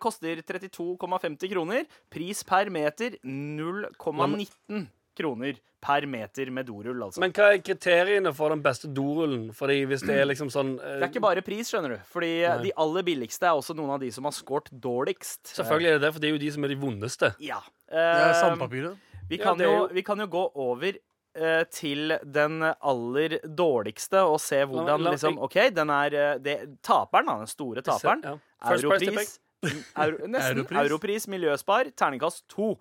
koster 0.00 0.40
32,50 0.42 1.50
kroner. 1.52 1.84
Pris 2.10 2.42
per 2.44 2.70
meter 2.70 3.18
0,19 3.24 4.86
kroner 5.18 5.56
per 5.82 6.06
meter 6.10 6.50
med 6.50 6.66
dorull, 6.66 7.00
altså. 7.06 7.20
Men 7.22 7.32
hva 7.34 7.48
er 7.54 7.60
kriteriene 7.62 8.30
for 8.34 8.50
den 8.54 8.62
beste 8.62 8.88
dorullen? 8.94 9.48
Fordi 9.54 9.80
hvis 9.90 10.02
det 10.06 10.16
er 10.22 10.26
liksom 10.30 10.50
sånn 10.50 10.76
Uh... 10.78 10.98
det 10.98 11.06
er 11.06 11.10
ikke 11.12 11.22
bare 11.24 11.42
pris, 11.46 11.70
skjønner 11.70 11.94
du. 11.96 11.98
Fordi 12.10 12.30
eh, 12.44 12.54
Nei. 12.54 12.68
de 12.68 12.72
aller 12.84 13.06
billigste 13.06 13.46
er 13.50 13.58
også 13.58 13.74
noen 13.78 13.94
av 13.96 14.02
de 14.02 14.10
som 14.14 14.26
har 14.28 14.34
scoret 14.34 14.70
dårligst. 14.74 15.52
Selvfølgelig 15.54 15.90
er 15.92 15.98
det 15.98 16.04
det, 16.06 16.12
for 16.14 16.22
det 16.24 16.30
er 16.30 16.34
jo 16.36 16.42
de 16.44 16.50
som 16.54 16.66
er 16.66 16.74
de 16.74 16.78
vondeste. 16.82 17.30
Ja. 17.42 17.60
Det 17.90 18.06
er 18.06 18.34
sandpapiret. 18.40 19.04
Vi 19.28 19.36
Ja, 19.36 19.44
kan, 19.44 19.60
jo- 19.60 19.88
vi 19.92 20.02
kan 20.02 20.18
jo 20.22 20.26
gå 20.32 20.44
over 20.56 20.96
eh, 21.38 21.64
til 21.72 22.14
den 22.24 22.60
aller 22.66 23.38
dårligste 23.46 24.22
og 24.26 24.40
se 24.42 24.60
hvordan 24.66 25.06
la- 25.06 25.14
liksom 25.14 25.38
OK, 25.46 25.58
den 25.74 25.90
er 25.94 26.18
eh, 26.18 26.38
det, 26.42 26.56
Taperen, 26.82 27.30
da, 27.30 27.38
den 27.44 27.50
store 27.50 27.82
taperen. 27.86 28.24
Ja. 28.26 28.36
Europris. 28.74 29.38
Euro, 29.62 30.26
nesten. 30.34 30.58
Europris. 30.58 30.78
Europris 30.84 31.28
miljøspar. 31.30 31.92
Terningkast 31.96 32.44
to. 32.52 32.74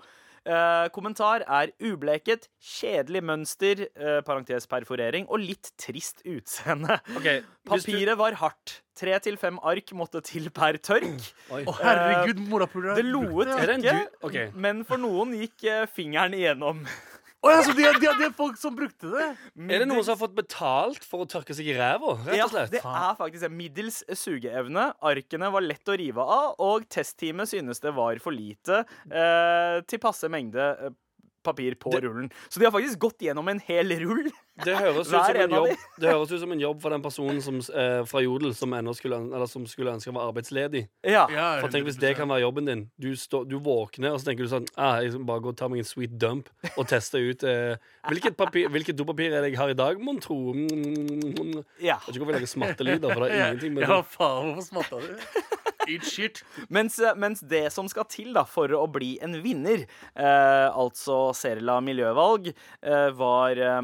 Eh, 0.47 0.88
kommentar 0.95 1.43
er 1.43 1.74
ubleket, 1.84 2.45
kjedelig 2.64 3.20
mønster, 3.28 3.82
eh, 3.99 4.20
parentes 4.24 4.64
perforering, 4.72 5.26
og 5.28 5.41
litt 5.43 5.74
trist 5.82 6.22
utseende. 6.24 7.01
Okay, 7.20 7.41
Papiret 7.68 8.14
du- 8.16 8.22
var 8.22 8.38
hardt. 8.39 8.78
Tre 8.97 9.20
til 9.20 9.36
fem 9.38 9.60
ark 9.62 9.91
måtte 9.93 10.22
til 10.26 10.47
per 10.49 10.80
tørk. 10.80 11.20
Oi. 11.51 11.66
oh, 11.68 11.76
herregud, 11.84 12.39
morapuler. 12.49 12.95
Det 12.95 13.05
loet 13.05 13.51
ikke, 13.76 13.97
okay. 14.24 14.47
men 14.55 14.86
for 14.88 14.97
noen 14.97 15.36
gikk 15.38 15.68
fingeren 15.93 16.34
igjennom. 16.34 16.86
Å 17.47 17.53
ja, 17.53 17.63
så 17.63 17.73
de, 17.77 17.85
de, 18.01 18.11
de 18.19 18.25
er 18.27 18.33
folk 18.35 18.59
som 18.59 18.75
brukte 18.75 19.09
det? 19.13 19.27
Er 19.69 19.83
det 19.83 19.87
noen 19.87 20.03
som 20.03 20.13
har 20.15 20.19
fått 20.19 20.35
betalt 20.35 21.07
for 21.07 21.23
å 21.23 21.29
tørke 21.29 21.55
seg 21.55 21.69
i 21.71 21.75
ræva? 21.77 22.17
Ja, 22.35 22.47
det 22.51 22.81
er 22.81 23.17
faktisk 23.19 23.47
en 23.47 23.55
middels 23.55 24.01
sugeevne. 24.19 24.89
Arkene 25.07 25.51
var 25.53 25.63
lett 25.65 25.87
å 25.91 25.97
rive 25.99 26.23
av, 26.23 26.57
og 26.63 26.87
testteamet 26.91 27.51
synes 27.53 27.83
det 27.83 27.95
var 27.95 28.19
for 28.23 28.35
lite 28.35 28.83
eh, 28.83 29.79
til 29.87 30.03
passe 30.03 30.29
mengde 30.31 30.67
eh, 30.75 30.95
papir 31.47 31.77
på 31.79 31.95
Det- 31.95 32.03
rullen. 32.05 32.27
Så 32.51 32.59
de 32.59 32.67
har 32.67 32.75
faktisk 32.75 32.99
gått 33.07 33.23
gjennom 33.25 33.47
en 33.51 33.59
hel 33.63 33.95
rull. 34.03 34.27
Det 34.65 34.73
høres, 34.75 35.07
ut 35.13 35.13
som 35.13 35.51
jobb, 35.53 35.73
det 36.01 36.09
høres 36.09 36.31
ut 36.33 36.39
som 36.41 36.51
en 36.55 36.61
jobb 36.63 36.79
for 36.81 36.93
den 36.93 37.03
personen 37.05 37.41
som, 37.45 37.59
eh, 37.73 38.03
fra 38.09 38.21
Jodel 38.25 38.55
som, 38.57 38.73
skulle, 38.97 39.19
eller 39.29 39.45
som 39.49 39.65
skulle 39.69 39.93
ønske 39.93 40.09
å 40.11 40.15
være 40.17 40.31
arbeidsledig. 40.33 40.81
Ja. 41.05 41.27
Ja, 41.31 41.47
For 41.61 41.69
tenk 41.73 41.85
Hvis 41.87 41.99
det 42.01 42.15
kan 42.17 42.27
være 42.29 42.41
jobben 42.43 42.65
din. 42.67 42.81
Du, 42.99 43.11
stå, 43.15 43.43
du 43.47 43.57
våkner 43.63 44.11
og 44.15 44.19
så 44.19 44.31
tenker 44.31 44.43
du 44.47 44.49
sånn 44.51 44.65
ah, 44.75 44.97
Jeg 45.03 45.13
skal 45.13 45.23
bare 45.29 45.43
gå 45.45 45.51
og 45.53 45.57
ta 45.59 45.69
meg 45.71 45.83
en 45.83 45.87
sweet 45.87 46.17
dump 46.19 46.49
og 46.75 46.87
teste 46.89 47.21
ut 47.21 47.43
eh, 47.47 47.77
hvilket, 48.09 48.35
papir, 48.39 48.67
hvilket 48.73 48.97
dopapir 48.97 49.31
er 49.31 49.45
det 49.45 49.53
jeg 49.53 49.59
har 49.61 49.71
i 49.71 49.77
dag, 49.77 50.01
mon 50.03 50.17
tro? 50.23 50.39
Mm, 50.57 50.67
mm, 50.67 51.31
mm. 51.37 51.63
ja. 51.85 51.95
Jeg 52.01 52.09
vet 52.09 52.17
ikke 52.17 52.25
hvorfor 52.25 52.33
jeg 52.33 52.41
lager 52.41 52.51
smattelyder, 52.55 53.13
for 53.13 53.23
det 53.23 53.31
er 53.37 53.45
ingenting 53.53 53.77
med 53.77 53.85
Ja, 53.87 54.01
faen, 54.01 54.51
hvorfor 54.55 54.67
smatta 54.71 55.01
du? 55.05 55.66
Eat 55.88 56.05
shit. 56.05 56.43
Mens, 56.69 56.99
eh, 56.99 57.15
mens 57.15 57.39
det 57.39 57.67
som 57.73 57.88
skal 57.91 58.07
til 58.11 58.33
da, 58.35 58.43
for 58.47 58.71
å 58.75 58.83
bli 58.91 59.15
en 59.23 59.38
vinner, 59.43 59.85
eh, 60.15 60.67
altså 60.67 61.33
Serla 61.38 61.79
miljøvalg, 61.83 62.51
eh, 62.81 63.09
var 63.15 63.57
eh, 63.57 63.81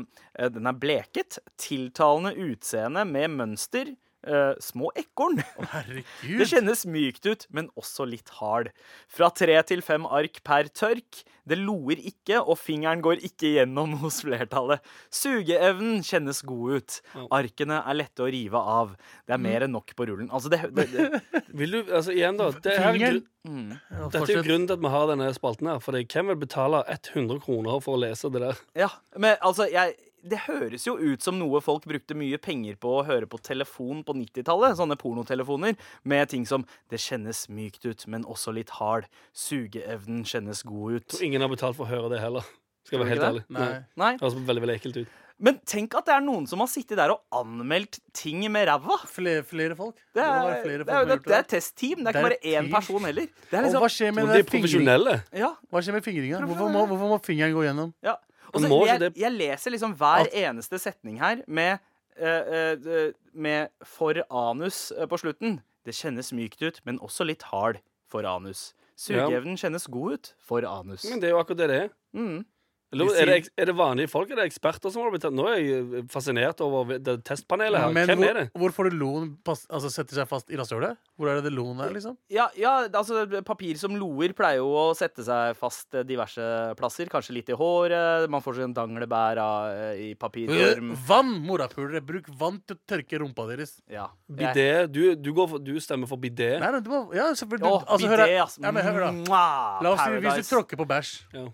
Den 0.50 0.68
er 0.68 0.74
bleket, 0.74 1.38
tiltalende 1.62 2.34
utseende 2.34 3.06
med 3.06 3.30
mønster, 3.38 3.94
eh, 4.28 4.54
små 4.64 4.90
ekorn. 5.00 5.38
Det 5.42 5.68
Herregud. 5.74 6.44
kjennes 6.50 6.86
mykt 6.90 7.26
ut, 7.30 7.46
men 7.54 7.70
også 7.80 8.06
litt 8.10 8.30
hard. 8.40 8.72
Fra 9.12 9.30
tre 9.36 9.60
til 9.70 9.82
fem 9.86 10.06
ark 10.08 10.42
per 10.48 10.70
tørk. 10.74 11.24
Det 11.44 11.58
loer 11.60 12.00
ikke, 12.00 12.38
og 12.40 12.56
fingeren 12.56 13.02
går 13.04 13.20
ikke 13.28 13.50
gjennom 13.58 13.98
hos 14.04 14.22
flertallet. 14.24 14.80
Sugeevnen 15.12 16.00
kjennes 16.08 16.40
god 16.48 16.78
ut. 16.80 16.98
Arkene 17.36 17.82
er 17.84 17.98
lette 18.00 18.24
å 18.24 18.30
rive 18.32 18.60
av. 18.60 18.94
Det 19.28 19.36
er 19.36 19.42
mer 19.44 19.66
enn 19.68 19.74
nok 19.76 19.92
på 19.98 20.08
rullen. 20.08 20.30
Altså, 20.32 20.52
det, 20.54 20.62
det, 20.76 20.88
det 20.94 21.44
Vil 21.60 21.76
du, 21.76 21.80
altså 21.94 22.16
igjen 22.16 22.40
da 22.40 22.50
det 22.64 22.78
er 22.80 22.98
grunn- 22.98 23.22
Ja, 23.44 24.08
Dette 24.08 24.24
er 24.24 24.38
jo 24.38 24.44
grunnen 24.46 24.68
til 24.70 24.78
at 24.78 24.84
vi 24.86 24.92
har 24.94 25.10
denne 25.12 25.28
spalten 25.36 25.68
her. 25.68 25.82
For 25.84 26.00
hvem 26.00 26.32
vil 26.32 26.40
betale 26.46 26.80
100 26.96 27.42
kroner 27.44 27.84
for 27.84 27.98
å 27.98 28.02
lese 28.06 28.32
det 28.32 28.44
der? 28.46 28.62
Ja, 28.86 28.90
men 29.20 29.36
altså, 29.44 29.68
jeg, 29.72 29.98
det 30.24 30.40
høres 30.46 30.86
jo 30.88 30.96
ut 30.98 31.22
som 31.24 31.36
noe 31.40 31.60
folk 31.64 31.84
brukte 31.90 32.16
mye 32.16 32.38
penger 32.40 32.78
på 32.80 32.94
å 33.00 33.06
høre 33.08 33.28
på 33.28 33.40
telefon 33.44 34.04
på 34.08 34.16
90-tallet. 34.16 34.78
Sånne 34.80 34.96
pornotelefoner 35.00 35.76
med 36.08 36.30
ting 36.32 36.46
som 36.48 36.64
'det 36.90 37.00
kjennes 37.04 37.50
mykt 37.50 37.86
ut, 37.86 38.08
men 38.08 38.24
også 38.24 38.54
litt 38.56 38.70
hard'. 38.80 39.06
'Sugeevnen 39.36 40.24
kjennes 40.24 40.64
god 40.64 41.00
ut'. 41.00 41.22
Ingen 41.22 41.42
har 41.42 41.50
betalt 41.52 41.76
for 41.76 41.86
å 41.86 41.92
høre 41.92 42.10
det 42.16 42.22
heller. 42.24 42.44
Skal 42.86 43.00
jeg 43.00 43.06
være 43.06 43.14
helt 43.16 43.28
ærlig. 43.30 43.44
Nei. 43.50 43.84
Nei, 43.96 44.14
Det 44.18 44.22
høres 44.26 44.48
veldig, 44.48 44.62
veldig 44.64 44.80
ekkelt 44.80 44.98
ut. 45.04 45.08
Men 45.44 45.58
tenk 45.66 45.96
at 45.98 46.06
det 46.06 46.14
er 46.14 46.22
noen 46.22 46.46
som 46.48 46.60
har 46.60 46.68
sittet 46.68 46.96
der 47.00 47.10
og 47.12 47.22
anmeldt 47.34 48.00
ting 48.14 48.44
med 48.52 48.68
ræva. 48.70 48.98
Flere, 49.10 49.44
flere 49.44 49.76
folk. 49.76 49.96
Det 50.14 50.22
er, 50.24 50.44
det, 50.48 50.60
flere 50.64 50.78
det 50.84 50.88
folk 50.88 51.00
er, 51.00 51.06
det, 51.10 51.16
gjort 51.18 51.26
det 51.32 51.38
er 51.38 51.48
testteam. 51.56 52.04
Det 52.04 52.08
er 52.08 52.14
ikke 52.14 52.20
er 52.20 52.28
bare 52.30 52.52
én 52.54 52.70
person 52.72 53.08
heller. 53.10 53.26
Det 53.50 53.58
er 53.58 53.58
Og 53.58 53.66
liksom, 53.66 53.82
hva 53.84 53.90
skjer 53.92 54.14
med 54.14 54.28
med 54.28 54.36
er 54.38 54.44
profesjonelle. 54.52 55.16
ja, 55.34 55.50
Hva 55.72 55.82
skjer 55.84 55.98
med 55.98 56.04
fingringa? 56.06 56.44
Hvorfor 56.48 56.70
må, 56.72 56.86
hvorfor 56.92 57.12
må 57.16 57.18
fingeren 57.24 57.56
gå 57.56 57.66
gjennom? 57.68 57.94
ja. 58.06 58.16
Og 58.54 58.62
så, 58.62 58.68
Må 58.70 58.86
jeg, 58.86 59.00
det- 59.00 59.18
jeg 59.18 59.32
leser 59.32 59.72
liksom 59.72 59.96
hver 59.98 60.28
eneste 60.34 60.78
setning 60.80 61.18
her 61.20 61.42
med, 61.48 61.80
uh, 62.22 62.78
uh, 62.78 63.12
med 63.34 63.70
'for 63.84 64.14
anus' 64.30 64.92
eh, 64.98 65.06
på 65.08 65.18
slutten. 65.18 65.62
Det 65.86 65.94
kjennes 65.96 66.32
mykt 66.32 66.62
ut, 66.62 66.80
men 66.86 67.00
også 67.00 67.26
litt 67.26 67.42
hard 67.52 67.80
for 68.08 68.24
anus. 68.24 68.74
Sugeevnen 68.96 69.58
kjennes 69.58 69.88
god 69.90 70.14
ut 70.14 70.34
for 70.40 70.62
anus. 70.62 71.04
Men 71.10 71.20
det 71.20 71.28
er 71.30 71.32
jo 71.34 71.40
akkurat 71.44 71.58
det 71.58 71.68
det 71.70 71.82
er. 71.84 71.90
Mm. 72.14 72.46
Er, 72.94 73.30
det, 73.30 73.52
er 73.58 73.70
det 73.70 73.76
vanlige 73.78 74.12
folk, 74.12 74.30
er 74.32 74.40
det 74.42 74.46
eksperter 74.52 74.94
som 74.94 75.04
har 75.04 75.14
blitt 75.14 75.24
tatt? 75.26 75.36
Nå 75.36 75.48
er 75.50 75.60
jeg 75.60 76.04
fascinert 76.14 76.62
over 76.64 76.98
det 77.02 77.18
testpanelet 77.28 77.82
her. 77.82 77.94
Men 77.96 78.10
Hvem 78.10 78.22
hvor, 78.22 78.30
er 78.30 78.40
det? 78.40 78.46
hvor 78.62 78.76
får 78.76 78.90
du 78.90 78.98
loen 79.00 79.30
altså, 79.50 79.92
setter 79.92 80.20
seg 80.20 80.30
fast 80.30 80.54
i 80.54 80.60
rasshølet? 80.60 81.00
Hvor 81.18 81.32
er 81.32 81.40
det 81.40 81.48
det 81.48 81.54
loen 81.56 81.82
er, 81.84 81.94
liksom? 81.96 82.18
Ja, 82.34 82.48
ja, 82.60 82.76
altså 82.90 83.24
papir 83.46 83.80
som 83.82 83.96
loer 83.98 84.36
pleier 84.38 84.62
jo 84.62 84.70
å 84.78 84.86
sette 84.98 85.26
seg 85.26 85.58
fast 85.60 85.96
eh, 85.98 86.06
diverse 86.08 86.44
plasser. 86.80 87.10
Kanskje 87.12 87.38
litt 87.38 87.50
i 87.54 87.58
håret. 87.58 88.28
Man 88.32 88.44
får 88.46 88.60
sånn 88.62 88.76
danglebær 88.78 89.42
av, 89.42 89.72
eh, 89.74 90.04
i 90.10 90.12
papirform. 90.20 90.94
Vann, 91.08 91.34
morapulere! 91.48 92.04
Bruk 92.04 92.30
vann 92.40 92.62
til 92.68 92.78
å 92.78 92.84
tørke 92.94 93.22
rumpa 93.24 93.48
deres. 93.50 93.78
Ja. 93.92 94.10
Bidé. 94.30 94.86
Du, 94.92 95.02
du, 95.16 95.34
går 95.36 95.52
for, 95.56 95.64
du 95.64 95.74
stemmer 95.84 96.10
for 96.10 96.22
bidé. 96.22 96.56
Nei, 96.62 96.72
nei, 96.78 96.84
du 96.84 96.92
må, 96.94 97.04
ja, 97.16 97.32
selvfølgelig. 97.38 97.66
Du, 97.66 97.92
altså, 97.96 98.08
bidé, 98.08 98.30
hør, 98.38 98.56
Ja, 98.68 98.72
men 98.72 98.88
hør 98.88 99.04
da. 99.08 99.44
La 99.84 99.94
oss 99.96 100.02
si 100.04 100.24
hvis 100.24 100.42
du 100.44 100.56
tråkker 100.56 100.80
på 100.80 100.90
bæsj. 100.90 101.14
Ja. 101.34 101.50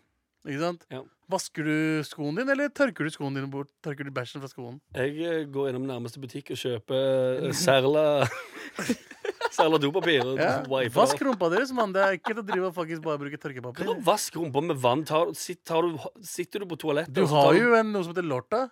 Ikke 0.48 0.62
sant? 0.62 0.86
Ja. 0.94 1.02
Vasker 1.30 1.68
du 1.68 1.74
skoen 2.08 2.38
din, 2.40 2.50
eller 2.50 2.72
tørker 2.74 3.06
du 3.06 3.12
skoen 3.14 3.36
din 3.38 3.50
bort? 3.52 3.70
Tørker 3.86 4.08
du 4.08 4.12
bæsjen 4.16 4.42
fra 4.42 4.50
skoen? 4.50 4.80
Jeg 4.96 5.18
eh, 5.20 5.44
går 5.52 5.70
innom 5.70 5.86
nærmeste 5.90 6.22
butikk 6.24 6.54
og 6.56 6.62
kjøper 6.62 7.50
eh, 7.50 7.54
Serla 7.58 8.06
Serla 9.60 9.80
dopapir. 9.82 10.24
Og 10.24 10.40
Ja. 10.40 10.62
Vask 10.96 11.22
rumpa 11.26 11.50
deres, 11.52 11.74
mann. 11.76 11.92
Det 11.94 12.02
er 12.06 12.18
ekkelt 12.18 12.42
å 12.42 12.46
drive 12.48 12.70
og 12.72 12.76
faktisk 12.78 13.04
bare 13.04 13.20
bruke 13.22 13.38
tørkepapir. 13.42 13.92
Vask 14.06 14.40
rumpa 14.40 14.64
med 14.64 14.80
vann. 14.80 15.04
Tar, 15.10 15.34
sitter, 15.38 15.64
tar 15.74 15.86
du, 15.86 15.98
sitter 16.26 16.64
du 16.64 16.70
på 16.72 16.80
toalettet 16.80 17.14
Du 17.14 17.26
har 17.28 17.52
jo 17.58 17.74
en, 17.78 17.92
noe 17.94 18.06
som 18.06 18.14
heter 18.16 18.28
lorta. 18.30 18.68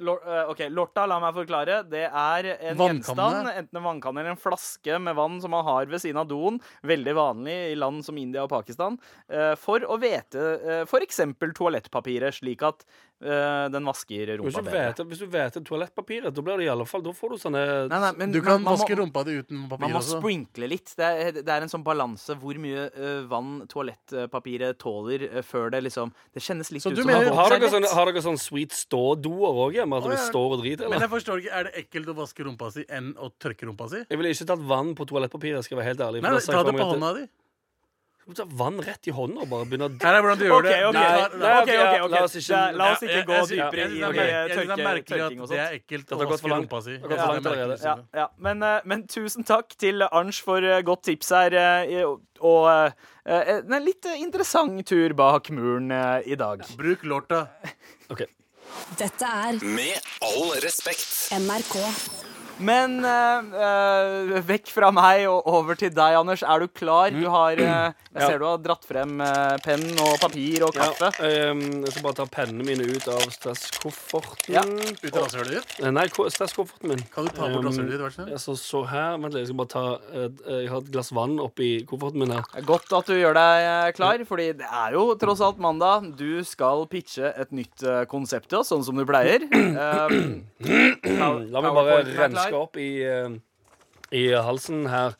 Eh, 0.00 0.50
ok, 0.50 0.60
Lorta, 0.72 1.04
la 1.06 1.18
meg 1.20 1.34
forklare. 1.36 1.82
Det 1.90 2.06
er 2.08 2.48
en 2.70 2.76
gjenstand, 2.80 3.50
enten 3.52 3.76
en 3.76 3.84
vannkanne 3.84 4.20
eller 4.22 4.30
en 4.32 4.40
flaske 4.40 4.96
med 4.98 5.14
vann 5.14 5.40
som 5.42 5.50
man 5.52 5.64
har 5.66 5.84
ved 5.86 6.00
siden 6.00 6.16
av 6.22 6.26
doen. 6.30 6.58
Veldig 6.82 7.14
vanlig 7.14 7.58
i 7.72 7.76
land 7.76 8.02
som 8.06 8.16
India 8.16 8.42
og 8.42 8.48
Pakistan. 8.50 8.98
eh, 9.28 9.54
for 9.60 9.80
å 9.80 9.98
hvete 10.00 10.40
uh, 10.64 10.82
f.eks. 10.88 11.20
toalettpapiret, 11.54 12.32
slik 12.40 12.62
at 12.64 12.84
eh, 13.20 13.68
den 13.68 13.84
vasker 13.84 14.38
rumpa 14.38 14.62
bedre. 14.64 14.86
vet, 14.96 15.02
hvis 15.10 15.18
du 15.20 15.26
vet 15.26 15.58
toalettpapiret, 15.68 16.32
da 16.32 16.40
blir 16.42 16.56
det 16.56 16.64
i 16.64 16.70
alle 16.72 16.86
fall 16.88 17.02
Da 17.04 17.12
får 17.12 17.34
du 17.34 17.36
sånne 17.42 17.64
Nei, 17.90 17.98
nei, 18.00 18.12
men 18.16 18.32
Du 18.32 18.40
kan 18.40 18.54
man- 18.54 18.62
man 18.64 18.72
må- 18.72 18.78
vaske 18.80 18.96
rumpa 18.96 19.24
di 19.26 19.36
uten 19.42 19.68
papir 19.68 19.80
Man 19.84 19.92
må 19.92 19.98
også. 20.00 20.20
sprinkle 20.22 20.68
litt. 20.68 20.94
Det 20.96 21.04
er, 21.04 21.32
det 21.42 21.48
er 21.48 21.60
en 21.60 21.68
sånn 21.68 21.84
balanse 21.84 22.32
hvor 22.40 22.56
mye 22.56 22.86
eh, 22.96 23.20
vann 23.28 23.66
toalettpapiret 23.68 24.78
tåler 24.80 25.26
eh, 25.28 25.42
før 25.42 25.70
det 25.70 25.82
liksom 25.84 26.12
Det 26.34 26.42
kjennes 26.42 26.70
litt 26.72 26.82
Så 26.82 26.90
ut 26.92 26.96
du 26.96 27.02
som 27.02 27.10
mener- 27.12 27.28
har, 27.34 27.50
Har 27.50 27.58
dere 27.58 27.68
sånn, 27.70 27.86
har 27.92 28.06
dere 28.06 28.22
sånn 28.24 28.38
sweet 28.40 28.72
stå-doer 28.72 29.60
òg 29.66 29.74
hjemme? 29.74 29.89
At 29.98 30.04
Å, 30.04 30.10
du 30.10 30.14
ja. 30.16 30.22
står 30.30 30.52
og 30.56 30.62
driter? 30.62 30.84
Men 30.88 30.92
Eller? 30.98 31.06
jeg 31.08 31.10
forstår 31.10 31.42
ikke, 31.42 31.52
Er 31.58 31.64
det 31.64 31.74
ekkelt 31.84 32.06
å 32.06 32.14
vaske 32.14 32.44
rumpa 32.46 32.70
si 32.72 32.84
enn 32.88 33.14
å 33.16 33.30
tørke 33.40 33.66
rumpa 33.66 33.88
si? 33.90 34.04
Jeg 34.08 34.18
ville 34.18 34.30
ikke 34.30 34.46
tatt 34.46 34.60
vann 34.70 34.94
på 34.94 35.06
toalettpapiret. 35.10 35.64
Skal 35.64 35.76
jeg 35.78 35.84
være 35.84 35.90
helt 35.94 36.00
ærlig 36.08 36.22
Nei, 36.22 36.30
da 36.30 36.38
ser 36.40 36.52
Ta 36.52 36.58
jeg 36.58 36.64
for 36.64 36.70
det 36.72 36.78
meg 36.78 36.82
på 36.82 36.88
at 36.90 36.98
hånda 37.00 37.14
di. 37.20 37.28
Du 38.30 38.34
ta 38.36 38.44
vann 38.44 38.76
rett 38.78 39.08
i 39.08 39.10
hånda 39.10 39.40
og 39.42 39.48
bare 39.50 39.64
begynne 39.66 39.86
å 39.88 39.94
Her 40.06 40.14
er 40.14 40.22
hvordan 40.22 40.38
du 40.38 40.44
gjør 40.46 40.62
det. 40.62 40.70
Ok, 40.70 40.84
ok. 40.86 40.94
Nei, 40.94 41.38
Nei, 41.40 41.54
OK, 41.62 41.70
ok, 41.74 41.94
OK. 42.04 42.10
la 42.12 42.20
oss 42.22 42.34
ikke- 42.38 42.58
Det- 42.60 42.76
La 42.78 42.86
oss 42.92 43.00
ikke 43.02 43.16
Ja, 43.16 43.24
gå 43.26 43.32
jeg 43.34 43.48
dypere 43.50 43.80
jeg 43.80 43.90
inn 43.90 43.96
i 43.96 44.00
jeg 44.00 44.50
tørke- 44.60 44.76
merkelig 44.84 45.18
tørking 45.18 45.40
og 45.40 45.42
at 45.42 45.50
det 45.50 45.58
er 45.64 45.72
ekkelt 45.80 46.06
å 46.06 46.18
har 46.20 46.26
gått 46.26 46.34
vaske 46.36 46.50
langt. 46.52 46.62
rumpa 46.70 46.82
si. 46.84 46.92
Det 46.92 47.00
har 47.00 47.08
gått 47.10 47.18
for 47.24 47.32
langt 47.34 47.46
allerede. 47.50 47.82
Ja, 47.82 47.96
ja. 48.20 48.26
Men, 48.38 48.62
eh, 48.62 48.80
men 48.84 49.02
tusen 49.10 49.42
takk 49.48 49.74
til 49.82 50.02
Arnch 50.12 50.40
for 50.46 50.62
eh, 50.62 50.82
godt 50.86 51.02
tips 51.10 51.30
her. 51.34 51.50
eh, 51.54 51.90
i- 51.90 52.04
Og 52.40 52.68
eh, 52.70 52.92
eh, 53.26 53.62
en 53.66 53.84
litt 53.84 54.06
eh, 54.06 54.20
interessant 54.22 54.86
tur 54.86 55.12
bak 55.12 55.50
muren 55.50 55.90
eh, 55.90 56.22
i 56.30 56.36
dag. 56.36 56.62
Bruk 56.78 57.02
lorta. 57.02 57.48
Ok. 58.10 58.22
Dette 58.98 59.24
er 59.24 59.60
Med 59.64 60.00
all 60.22 60.50
respekt. 60.64 61.30
NRK. 61.32 61.76
Men 62.60 62.98
eh, 63.08 63.60
eh, 63.64 64.40
vekk 64.44 64.68
fra 64.68 64.90
meg 64.92 65.24
og 65.30 65.46
over 65.48 65.78
til 65.80 65.92
deg, 65.96 66.18
Anders. 66.18 66.42
Er 66.44 66.60
du 66.60 66.68
klar? 66.68 67.08
Du 67.14 67.24
har, 67.32 67.56
eh, 67.56 68.09
jeg 68.10 68.22
Ja. 68.22 68.26
ser 68.28 68.38
du 68.38 68.44
har 68.44 68.58
dratt 68.58 68.84
frem 68.84 69.20
eh, 69.22 69.56
penn 69.62 69.84
og 70.02 70.16
papir 70.18 70.64
og 70.66 70.74
Ja, 70.74 70.88
kaffe. 70.90 71.10
ehm, 71.22 71.60
jeg 71.84 71.92
skal 71.92 72.02
bare 72.02 72.14
ta 72.18 72.24
pennene 72.26 72.64
mine 72.66 72.82
ut 72.90 73.06
av 73.08 73.20
stresskofferten. 73.30 74.50
Ja. 74.52 74.62
Ut 74.64 75.14
av 75.16 75.22
rasshølet 75.28 75.50
ditt. 75.54 75.76
Eh, 75.84 75.90
Nei, 75.94 76.08
ko- 76.08 76.26
stresskofferten 76.28 76.88
min. 76.90 76.98
Kan 77.14 77.24
du 77.26 77.30
ta 77.30 77.46
bort 77.48 77.60
Um, 77.64 77.68
rasshølet 77.70 77.90
ditt, 77.90 78.00
vær 78.00 78.10
så 78.10 78.24
snill? 78.24 78.32
Altså, 78.34 78.56
så 78.58 78.82
her, 78.88 79.16
vent 79.18 79.34
litt, 79.34 79.46
jeg 79.46 79.46
skal 79.46 79.56
bare 79.56 79.68
ta 79.68 79.84
et, 80.24 80.40
Jeg 80.50 80.68
har 80.70 80.78
et 80.78 80.90
glass 80.90 81.10
vann 81.12 81.38
oppi 81.38 81.70
kofferten 81.86 82.18
min 82.18 82.30
her. 82.30 82.42
Er 82.56 82.62
Godt 82.62 82.92
at 82.92 83.06
du 83.06 83.14
gjør 83.14 83.34
deg 83.34 83.62
eh, 83.70 83.92
klar, 83.92 84.18
fordi 84.26 84.48
det 84.58 84.66
er 84.66 84.92
jo 84.92 85.14
tross 85.14 85.40
alt 85.40 85.58
mandag. 85.58 86.16
Du 86.16 86.42
skal 86.42 86.86
pitche 86.86 87.32
et 87.38 87.52
nytt 87.52 87.82
eh, 87.84 88.04
konsept 88.06 88.48
til 88.48 88.58
oss, 88.58 88.68
sånn 88.70 88.84
som 88.84 88.96
du 88.96 89.04
pleier. 89.06 89.40
Um, 89.50 90.44
La 91.50 91.60
meg 91.62 91.74
bare 91.74 92.02
renske 92.04 92.54
opp 92.58 92.76
i, 92.76 93.02
eh, 93.06 93.28
i 94.12 94.26
halsen 94.34 94.86
her. 94.90 95.14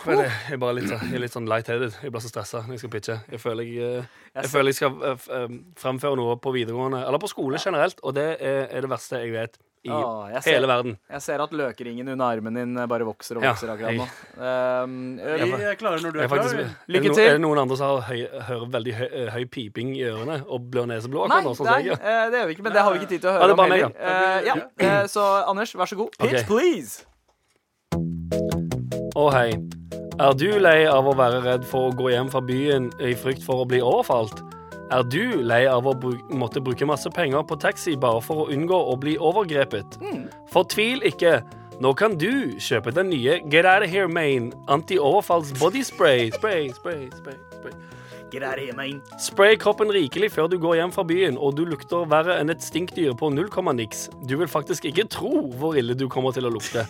Jeg 0.00 0.30
er 0.54 0.60
bare 0.60 0.74
litt, 0.78 0.88
jeg 0.88 1.12
er 1.12 1.20
litt 1.20 1.34
sånn 1.34 1.48
light-headed. 1.48 1.96
Jeg 2.04 2.12
blir 2.12 2.22
så 2.24 2.30
stressa 2.32 2.62
når 2.64 2.76
jeg 2.76 2.82
skal 2.84 2.92
pitche. 2.94 3.16
Jeg 3.30 3.40
føler 3.42 3.66
jeg, 3.68 3.88
eh, 4.00 4.20
jeg, 4.38 4.48
føler 4.52 4.72
jeg 4.72 4.78
skal 4.78 5.02
eh, 5.10 5.26
eh, 5.36 5.48
fremføre 5.80 6.16
noe 6.16 6.36
på 6.40 6.52
videregående, 6.56 7.02
eller 7.06 7.20
på 7.20 7.28
skole 7.28 7.60
generelt, 7.60 8.00
og 8.02 8.14
det 8.16 8.28
er, 8.40 8.62
er 8.70 8.86
det 8.86 8.90
verste 8.90 9.20
jeg 9.20 9.34
vet 9.34 9.58
i 9.84 9.88
Åh, 9.88 10.26
jeg 10.34 10.42
ser- 10.44 10.56
hele 10.58 10.68
verden. 10.68 10.96
Jeg 11.08 11.22
ser 11.24 11.40
at 11.40 11.52
løkringen 11.56 12.08
under 12.12 12.24
armen 12.36 12.56
din 12.56 12.74
bare 12.88 13.04
vokser 13.08 13.38
og 13.40 13.44
Ja, 13.44 13.52
vokser 13.54 13.72
akkurat 13.72 13.92
jeg- 13.92 14.00
nå. 14.00 14.08
Um, 14.84 14.96
Vi 15.16 15.64
er 15.68 15.76
klare 15.80 16.00
når 16.00 16.12
du 16.12 16.18
er 16.20 16.24
er 16.24 16.28
faktisk, 16.32 16.56
klar. 16.56 16.74
Lykke 16.88 17.14
til. 17.14 17.24
er 17.24 17.32
det 17.38 17.40
noen 17.40 17.58
andre 17.62 17.76
som 17.80 17.86
har 17.94 18.02
høy, 18.08 18.26
hører 18.48 18.70
veldig 18.76 18.94
høy, 18.98 19.28
høy 19.36 19.44
piping 19.52 19.94
i 19.96 20.04
ørene 20.08 20.40
og 20.48 20.68
blør 20.70 20.88
neseblå? 20.88 21.28
Nei, 21.28 21.40
akkurat 21.40 21.44
nå, 21.44 21.56
sånn 21.56 21.70
nei 21.70 21.82
det 22.30 22.40
gjør 22.40 22.46
vi 22.46 22.56
ikke, 22.56 22.62
men 22.68 22.72
det 22.76 22.82
har 22.84 22.92
vi 22.92 22.98
ikke 23.00 23.08
tid 23.14 23.20
til 23.20 23.30
å 23.30 23.32
Ja, 23.32 23.38
høre 23.40 23.48
det 23.48 23.56
er 23.56 23.64
om 23.64 23.70
heller. 23.70 23.92
Uh, 24.00 24.40
ja. 24.88 25.06
Så 25.08 25.28
Anders, 25.48 25.72
vær 25.76 25.88
så 25.88 25.96
god. 25.96 26.16
Pitch, 26.18 26.34
okay. 26.34 26.44
please! 26.44 27.06
Å 29.20 29.26
hei. 29.34 29.50
Er 30.22 30.32
du 30.38 30.46
lei 30.62 30.86
av 30.88 31.04
å 31.04 31.12
være 31.12 31.42
redd 31.44 31.64
for 31.68 31.90
å 31.90 31.96
gå 31.96 32.06
hjem 32.08 32.30
fra 32.32 32.40
byen 32.40 32.86
i 33.04 33.10
frykt 33.18 33.42
for 33.44 33.60
å 33.60 33.66
bli 33.68 33.82
overfalt? 33.84 34.38
Er 34.94 35.04
du 35.12 35.42
lei 35.44 35.66
av 35.68 35.84
å 35.84 35.92
bruke, 35.92 36.24
måtte 36.32 36.62
bruke 36.64 36.88
masse 36.88 37.10
penger 37.12 37.44
på 37.44 37.58
taxi 37.60 37.98
bare 38.00 38.22
for 38.24 38.46
å 38.46 38.48
unngå 38.54 38.78
å 38.92 38.96
bli 39.02 39.18
overgrepet? 39.20 39.98
Fortvil 40.54 41.04
ikke. 41.10 41.42
Nå 41.84 41.92
kan 42.00 42.16
du 42.20 42.56
kjøpe 42.56 42.94
den 42.96 43.12
nye 43.12 43.36
Get 43.52 43.68
Out 43.68 43.84
of 43.84 43.92
Here 43.92 44.08
Main 44.08 44.54
anti-overfalls 44.72 45.52
body 45.60 45.84
spray. 45.84 46.30
Spray, 46.38 46.72
spray, 46.80 47.10
spray, 47.20 47.36
spray. 47.58 47.76
Get 48.32 48.42
out 48.46 48.56
of 48.56 48.64
here, 48.64 48.76
Maine. 48.78 49.02
Spray 49.18 49.56
kroppen 49.58 49.90
rikelig 49.92 50.30
før 50.32 50.48
du 50.48 50.56
går 50.62 50.78
hjem 50.78 50.92
fra 50.94 51.02
byen, 51.04 51.36
og 51.36 51.56
du 51.58 51.64
lukter 51.66 52.08
verre 52.08 52.38
enn 52.38 52.52
et 52.54 52.62
stinkdyr 52.62 53.16
på 53.18 53.28
0, 53.34 53.50
niks. 53.74 54.08
Du 54.24 54.36
vil 54.38 54.48
faktisk 54.48 54.86
ikke 54.86 55.08
tro 55.10 55.48
hvor 55.58 55.76
ille 55.76 55.98
du 55.98 56.06
kommer 56.08 56.32
til 56.32 56.46
å 56.46 56.52
lukte. 56.54 56.86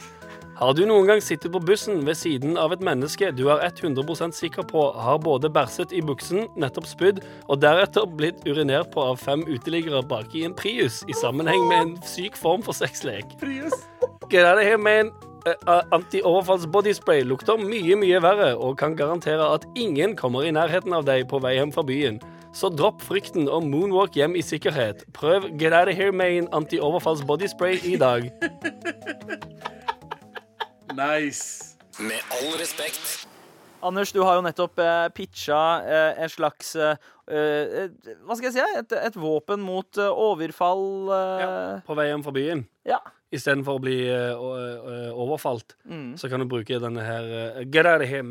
Har 0.61 0.75
du 0.77 0.83
noen 0.85 1.07
gang 1.09 1.23
sittet 1.25 1.55
på 1.55 1.61
bussen 1.65 2.03
ved 2.05 2.19
siden 2.21 2.59
av 2.61 2.75
et 2.75 2.83
menneske 2.85 3.31
du 3.33 3.47
er 3.49 3.63
100% 3.65 4.35
sikker 4.37 4.67
på 4.69 4.83
har 4.93 5.17
både 5.25 5.49
bæsjet 5.49 5.95
i 5.97 6.03
buksen, 6.05 6.51
nettopp 6.61 6.85
spydd, 6.85 7.23
og 7.49 7.63
deretter 7.63 8.05
blitt 8.05 8.45
urinert 8.45 8.91
på 8.93 9.01
av 9.09 9.17
fem 9.23 9.41
uteliggere 9.49 10.03
bak 10.05 10.37
i 10.37 10.45
en 10.45 10.53
Prius 10.53 10.99
i 11.09 11.17
sammenheng 11.17 11.65
med 11.71 11.81
en 11.81 11.95
syk 12.05 12.37
form 12.37 12.61
for 12.67 12.77
sexlek? 12.77 13.33
Get 14.29 14.45
out 14.45 14.61
of 14.61 14.69
here, 14.69 14.77
man. 14.77 15.15
Uh, 15.49 15.81
Anti-overfalls 15.97 16.69
bodyspray 16.69 17.25
lukter 17.25 17.57
mye, 17.57 17.97
mye 17.97 18.21
verre 18.21 18.53
og 18.53 18.77
kan 18.85 18.93
garantere 19.01 19.49
at 19.57 19.65
ingen 19.73 20.13
kommer 20.13 20.45
i 20.45 20.53
nærheten 20.53 20.93
av 20.93 21.09
deg 21.09 21.25
på 21.33 21.41
vei 21.41 21.57
hjem 21.57 21.73
fra 21.73 21.89
byen. 21.89 22.21
Så 22.53 22.69
dropp 22.69 23.01
frykten 23.01 23.49
og 23.49 23.65
moonwalk 23.65 24.13
hjem 24.21 24.37
i 24.37 24.45
sikkerhet. 24.45 25.07
Prøv 25.17 25.49
Get 25.57 25.73
out 25.73 25.89
of 25.89 25.97
here, 25.97 26.13
man 26.13 26.53
anti-overfalls 26.53 27.25
bodyspray 27.25 27.81
i 27.81 27.97
dag. 27.97 28.29
Nice. 30.97 31.77
Med 32.01 32.21
all 32.35 32.55
respekt. 32.59 33.27
Anders, 33.83 34.13
du 34.13 34.21
har 34.27 34.37
jo 34.37 34.43
nettopp 34.45 34.79
eh, 34.83 35.07
pitcha 35.17 35.59
eh, 35.89 36.19
en 36.21 36.29
slags 36.29 36.75
eh, 36.77 36.97
Hva 37.31 38.37
skal 38.37 38.51
jeg 38.51 38.57
si? 38.59 38.65
Et, 38.83 38.93
et 38.99 39.17
våpen 39.17 39.63
mot 39.65 40.01
overfall 40.11 40.83
ja, 41.09 41.49
På 41.87 41.97
vei 41.97 42.11
hjem 42.11 42.25
fra 42.27 42.35
byen. 42.37 42.67
ja. 42.89 43.01
Istedenfor 43.31 43.77
å 43.79 43.81
bli 43.85 43.95
overfalt, 45.15 45.77
Mm. 45.87 46.17
så 46.19 46.27
kan 46.29 46.43
du 46.43 46.49
bruke 46.51 46.81
denne 46.83 47.05
her 47.07 47.63
Get 47.71 47.87
out 47.87 48.03
of 48.03 48.09
here, 48.11 48.25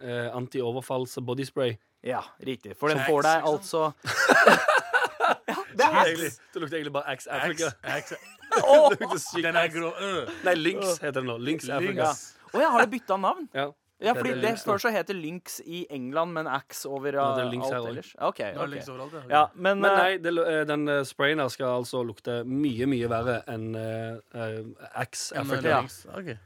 eh, 0.00 0.30
anti-overfalls 0.32 1.18
bodyspray. 1.20 1.74
ja, 2.02 2.22
riktig. 2.40 2.72
For 2.80 2.88
den 2.88 3.02
får 3.04 3.22
deg 3.28 3.44
altså 3.44 3.92
ja, 5.52 5.56
det 5.76 5.84
er 5.84 6.00
Egentlig, 6.00 6.30
det 6.54 6.62
lukter 6.62 6.78
egentlig 6.80 6.94
bare 6.96 7.12
Axe 7.12 7.28
Africa. 7.30 7.70
Axe. 7.84 8.16
Det 8.98 9.42
Den 9.44 9.56
er 9.56 9.68
grå. 9.72 9.92
Uh. 9.98 10.32
Nei, 10.46 10.54
Lynx 10.58 10.98
heter 11.02 11.20
den 11.20 11.30
nå. 11.32 11.38
Lynx 11.38 11.68
Africa. 11.68 12.08
Lynx. 12.08 12.24
Å 12.54 12.62
ja, 12.62 12.72
har 12.72 12.86
det 12.86 12.90
bytta 12.96 13.20
navn? 13.20 13.48
Ja. 13.56 13.70
Ja, 13.98 14.12
fordi 14.14 14.30
det, 14.30 14.42
det 14.42 14.58
står. 14.60 14.76
Før 14.76 14.78
så 14.78 14.90
heter 14.94 15.16
Lynx 15.18 15.58
i 15.66 15.80
England, 15.90 16.32
men 16.36 16.46
Axe 16.46 16.86
over 16.88 17.16
Nå 17.18 17.24
uh, 17.34 17.40
alt 17.42 17.88
ellers. 17.90 18.12
Okay, 18.30 18.52
Ja, 18.52 18.62
ok. 18.62 18.70
Lynx 18.70 18.88
overalt, 18.92 19.16
ja. 19.18 19.22
Ja, 19.32 19.44
men, 19.54 19.80
Men 19.82 19.90
eh, 19.90 19.98
nei, 19.98 20.10
det, 20.22 20.34
eh, 20.38 20.60
den 20.68 20.88
eh, 20.88 21.02
sprayen 21.06 21.42
her 21.42 21.50
skal 21.50 21.80
altså 21.80 22.04
lukte 22.06 22.44
mye, 22.46 22.86
mye 22.86 23.10
verre 23.10 23.40
enn 23.50 23.72
uh, 23.74 24.92
Axe 24.94 25.34
Africa. 25.38 25.80
Lynx. 25.80 26.04
Ok. 26.14 26.36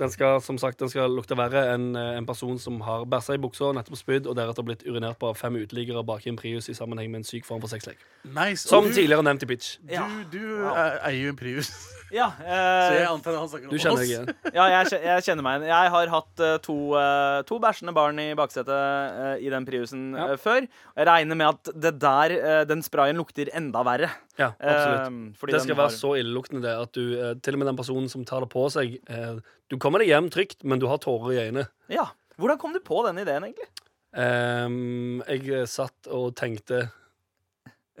Den 0.00 0.08
skal 0.12 0.40
som 0.40 0.56
sagt, 0.58 0.78
den 0.80 0.88
skal 0.88 1.12
lukte 1.12 1.36
verre 1.36 1.66
enn 1.74 1.90
eh, 1.98 2.16
en 2.16 2.26
person 2.28 2.56
som 2.58 2.78
har 2.86 3.04
bæsja 3.04 3.36
i 3.36 3.40
buksa, 3.42 3.70
nettopp 3.76 3.98
spydd, 4.00 4.26
og 4.30 4.34
deretter 4.38 4.64
blitt 4.64 4.84
urinert 4.88 5.18
på 5.20 5.28
av 5.28 5.36
fem 5.36 5.58
uteliggere 5.60 6.00
bak 6.08 6.24
i 6.26 6.30
en 6.32 6.38
Prius 6.40 6.70
i 6.72 6.76
sammenheng 6.78 7.10
med 7.12 7.20
en 7.20 7.28
syk 7.28 7.44
form 7.44 7.60
for 7.60 7.68
sexlek. 7.68 8.00
Nice. 8.24 8.64
Som 8.70 8.88
du, 8.88 8.94
tidligere 8.96 9.22
nevnt 9.26 9.44
i 9.44 9.50
pitch. 9.50 9.74
Ja. 9.92 10.06
Du, 10.32 10.38
du 10.38 10.64
er- 10.72 10.98
eier 11.04 11.26
jo 11.28 11.34
en 11.34 11.36
Prius, 11.40 11.68
ja, 12.20 12.30
så 12.40 12.48
eh, 12.48 12.96
jeg 13.02 13.10
antar 13.10 13.36
han 13.38 13.48
snakker 13.52 13.68
om 13.68 13.74
Du 13.74 13.78
kjenner 13.78 14.00
oss. 14.00 14.00
deg 14.00 14.14
igjen. 14.14 14.32
ja 14.58 14.64
jeg, 14.72 15.02
jeg 15.04 15.26
kjenner 15.28 15.46
meg 15.46 15.60
igjen. 15.60 15.68
Jeg 15.74 15.92
har 15.98 16.14
hatt 16.16 16.44
eh, 16.48 16.56
to, 16.64 16.78
eh, 16.98 17.42
to 17.52 17.60
bæsjende 17.62 17.94
barn 18.00 18.18
i 18.24 18.28
baksetet 18.40 18.72
eh, 18.72 19.36
i 19.44 19.52
den 19.52 19.68
Priusen 19.68 20.08
Ja. 20.16 20.30
eh, 20.32 20.40
før. 20.40 20.64
Jeg 20.96 21.06
regner 21.12 21.38
med 21.44 21.52
at 21.52 21.72
det 21.76 21.94
der, 22.02 22.36
eh, 22.40 22.64
den 22.72 22.80
sprayen 22.86 23.20
lukter 23.20 23.52
enda 23.54 23.84
verre. 23.86 24.08
Ja, 24.40 24.54
absolutt. 24.56 25.36
Eh, 25.44 25.52
Det 25.52 25.60
skal 25.66 25.74
har- 25.76 25.82
være 25.84 25.98
så 26.00 26.14
illeluktende 26.16 26.62
det 26.64 26.74
at 26.88 26.92
du, 26.96 27.04
eh, 27.20 27.34
til 27.44 27.54
og 27.54 27.58
med 27.60 27.66
den 27.74 27.76
personen 27.76 28.08
som 28.08 28.24
tar 28.24 28.40
det 28.40 28.48
på 28.56 28.64
seg 28.72 28.96
eh, 29.10 29.40
Du 29.70 29.76
kommer 29.78 29.89
deg 29.98 30.08
hjem 30.08 30.30
trygt, 30.30 30.62
men 30.64 30.78
du 30.78 30.86
har 30.86 30.98
tårer 30.98 31.32
i 31.34 31.40
øynene. 31.48 31.66
Ja. 31.88 32.06
Hvordan 32.38 32.58
kom 32.58 32.72
du 32.72 32.78
på 32.80 33.02
den 33.08 33.18
ideen, 33.18 33.42
egentlig? 33.42 33.66
Um, 34.14 35.22
jeg 35.28 35.48
eh, 35.50 35.66
satt 35.66 36.06
og 36.10 36.34
tenkte 36.38 36.86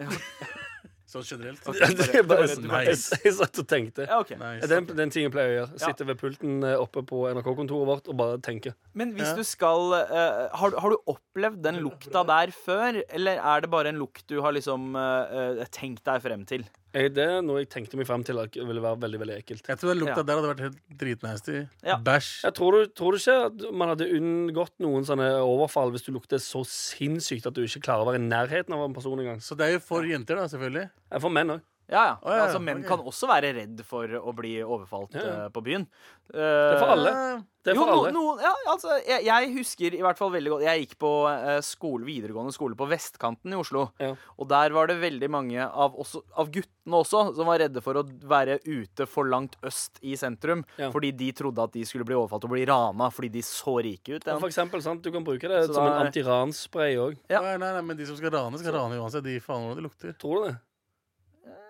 Sånn 1.10 1.24
generelt. 1.26 1.64
Det 1.66 2.14
er 2.14 2.22
bare- 2.22 2.46
du 2.54 2.68
nice. 2.70 3.16
jeg, 3.16 3.24
jeg 3.26 3.34
satt 3.34 3.58
og 3.58 3.66
tenkte. 3.66 4.04
Ja, 4.06 4.20
okay. 4.22 4.36
Nice. 4.38 4.68
Den, 4.70 4.86
den 4.94 5.10
ting 5.10 5.24
jeg 5.26 5.32
pleier 5.34 5.50
å 5.50 5.54
gjøre. 5.56 5.72
Ja. 5.74 5.88
Sitte 5.88 6.06
ved 6.06 6.20
pulten 6.20 6.60
eh, 6.62 6.76
oppe 6.78 7.02
på 7.02 7.24
NRK-kontoret 7.34 7.88
vårt 7.88 8.10
og 8.12 8.16
bare 8.20 8.36
tenke. 8.46 8.76
Men 8.94 9.10
hvis 9.16 9.26
Ja. 9.26 9.34
du 9.34 9.42
skal 9.42 9.90
uh, 9.90 10.46
har, 10.54 10.70
du- 10.70 10.78
har 10.78 10.94
du 10.94 10.98
opplevd 11.10 11.58
den 11.66 11.80
lukta 11.82 12.22
der 12.30 12.52
før, 12.54 13.00
eller 13.10 13.42
er 13.42 13.60
det 13.66 13.70
bare 13.74 13.90
en 13.90 13.98
lukt 13.98 14.22
du 14.30 14.38
har 14.44 14.54
liksom 14.54 14.94
eh, 14.94 15.64
tenkt 15.74 16.04
deg 16.06 16.22
frem 16.22 16.46
til? 16.46 16.62
Jeg, 16.94 17.12
det 17.14 17.24
er 17.24 17.42
noe 17.46 17.60
jeg 17.62 17.68
tenkte 17.70 17.96
meg 18.00 18.06
frem 18.08 18.24
til 18.26 18.38
at 18.42 18.56
ville 18.56 18.82
være 18.82 18.98
veldig 19.04 19.20
veldig 19.22 19.36
ekkelt. 19.38 19.68
Jeg 19.70 19.78
tror 19.78 19.92
den 19.92 20.00
lukta 20.02 20.16
Ja. 20.20 20.26
der 20.26 20.40
hadde 20.40 20.50
vært 20.50 20.62
helt 20.64 20.78
dritnasty. 20.98 21.56
Ja. 21.86 21.96
Bæsj. 22.02 22.30
Jeg 22.48 22.54
tror, 22.58 22.72
du, 22.72 22.86
tror 22.98 23.12
du 23.14 23.18
ikke 23.20 23.36
at 23.46 23.64
man 23.72 23.92
hadde 23.92 24.08
unngått 24.18 24.74
noen 24.82 25.06
sånne 25.06 25.28
overfall 25.44 25.92
hvis 25.94 26.02
du 26.08 26.12
lukter 26.16 26.42
så 26.42 26.64
sinnssykt 26.66 27.46
at 27.46 27.54
du 27.54 27.62
ikke 27.62 27.84
klarer 27.86 28.02
å 28.02 28.10
være 28.10 28.18
i 28.22 28.26
nærheten 28.26 28.74
av 28.74 28.84
en 28.88 28.96
person 28.96 29.18
engang? 29.22 29.38
Så 29.44 29.54
det 29.58 29.68
er 29.68 29.72
jo 29.78 29.84
for 29.86 30.02
jenter, 30.08 30.36
da, 30.42 30.48
selvfølgelig. 30.50 30.88
Eh, 31.12 31.18
For 31.22 31.30
menn 31.30 31.54
òg. 31.56 31.62
Ja, 31.90 32.02
ja. 32.06 32.16
Oh, 32.22 32.30
ja, 32.30 32.44
altså, 32.46 32.60
menn 32.62 32.84
okay. 32.84 32.88
kan 32.92 33.06
også 33.10 33.26
være 33.30 33.54
redd 33.56 33.80
for 33.86 34.18
å 34.20 34.34
bli 34.36 34.60
overfalt 34.62 35.16
Ja, 35.18 35.22
ja. 35.26 35.38
eh, 35.46 35.52
på 35.54 35.62
byen. 35.66 35.88
Det 36.30 36.38
er 36.46 36.78
for 36.78 36.92
alle. 36.94 37.10
Eh, 37.10 37.40
Det 37.60 37.72
er 37.74 37.76
jo, 37.76 37.82
alle. 37.92 38.12
no, 38.14 38.20
no, 38.30 38.36
ja, 38.40 38.50
altså, 38.72 38.94
jeg, 39.04 39.24
jeg 39.26 39.48
husker 39.52 39.96
i 39.98 40.00
hvert 40.00 40.16
fall 40.16 40.30
veldig 40.32 40.52
godt 40.54 40.62
Jeg 40.64 40.84
gikk 40.84 40.94
på 41.02 41.10
uh, 41.28 41.58
skole, 41.66 42.06
videregående 42.06 42.54
skole 42.56 42.78
på 42.78 42.86
vestkanten 42.88 43.52
i 43.52 43.58
Oslo. 43.58 43.82
Ja. 44.00 44.14
Og 44.40 44.48
der 44.48 44.72
var 44.72 44.88
det 44.88 44.96
veldig 45.02 45.28
mange 45.34 45.66
av, 45.66 45.98
også, 45.98 46.22
av 46.40 46.48
guttene 46.54 47.02
også 47.02 47.24
som 47.36 47.50
var 47.50 47.60
redde 47.60 47.82
for 47.84 48.00
å 48.00 48.06
være 48.06 48.60
ute 48.64 49.04
for 49.10 49.28
langt 49.28 49.58
øst 49.66 50.00
i 50.00 50.14
sentrum. 50.16 50.62
Ja. 50.80 50.88
Fordi 50.94 51.10
de 51.12 51.28
trodde 51.36 51.66
at 51.66 51.74
de 51.76 51.84
skulle 51.84 52.06
bli 52.08 52.16
overfalt 52.16 52.46
og 52.48 52.54
bli 52.54 52.64
rana 52.70 53.10
fordi 53.12 53.34
de 53.36 53.44
så 53.44 53.76
rike 53.84 54.16
ut. 54.16 54.30
For 54.30 54.48
eksempel, 54.48 54.80
sant? 54.86 55.02
Du 55.04 55.12
kan 55.12 55.26
bruke 55.26 55.50
det 55.50 55.66
Så 55.66 55.74
som 55.74 55.84
da 55.84 55.98
en 55.98 56.06
antiranspray 56.08 56.96
òg. 57.02 57.20
Ja. 57.28 57.42
Nei, 57.44 57.58
nei, 57.60 57.74
nei, 57.76 57.84
men 57.90 57.98
de 58.00 58.08
som 58.08 58.16
skal 58.16 58.32
rane, 58.38 58.62
skal 58.62 58.78
rane 58.78 59.02
uansett. 59.02 59.26
De 59.26 59.36
faen 59.44 59.66
hvordan 59.66 59.82
det 59.82 59.88
lukter. 59.90 60.16
Tror 60.22 60.38
du 60.38 60.48
det? 60.48 60.56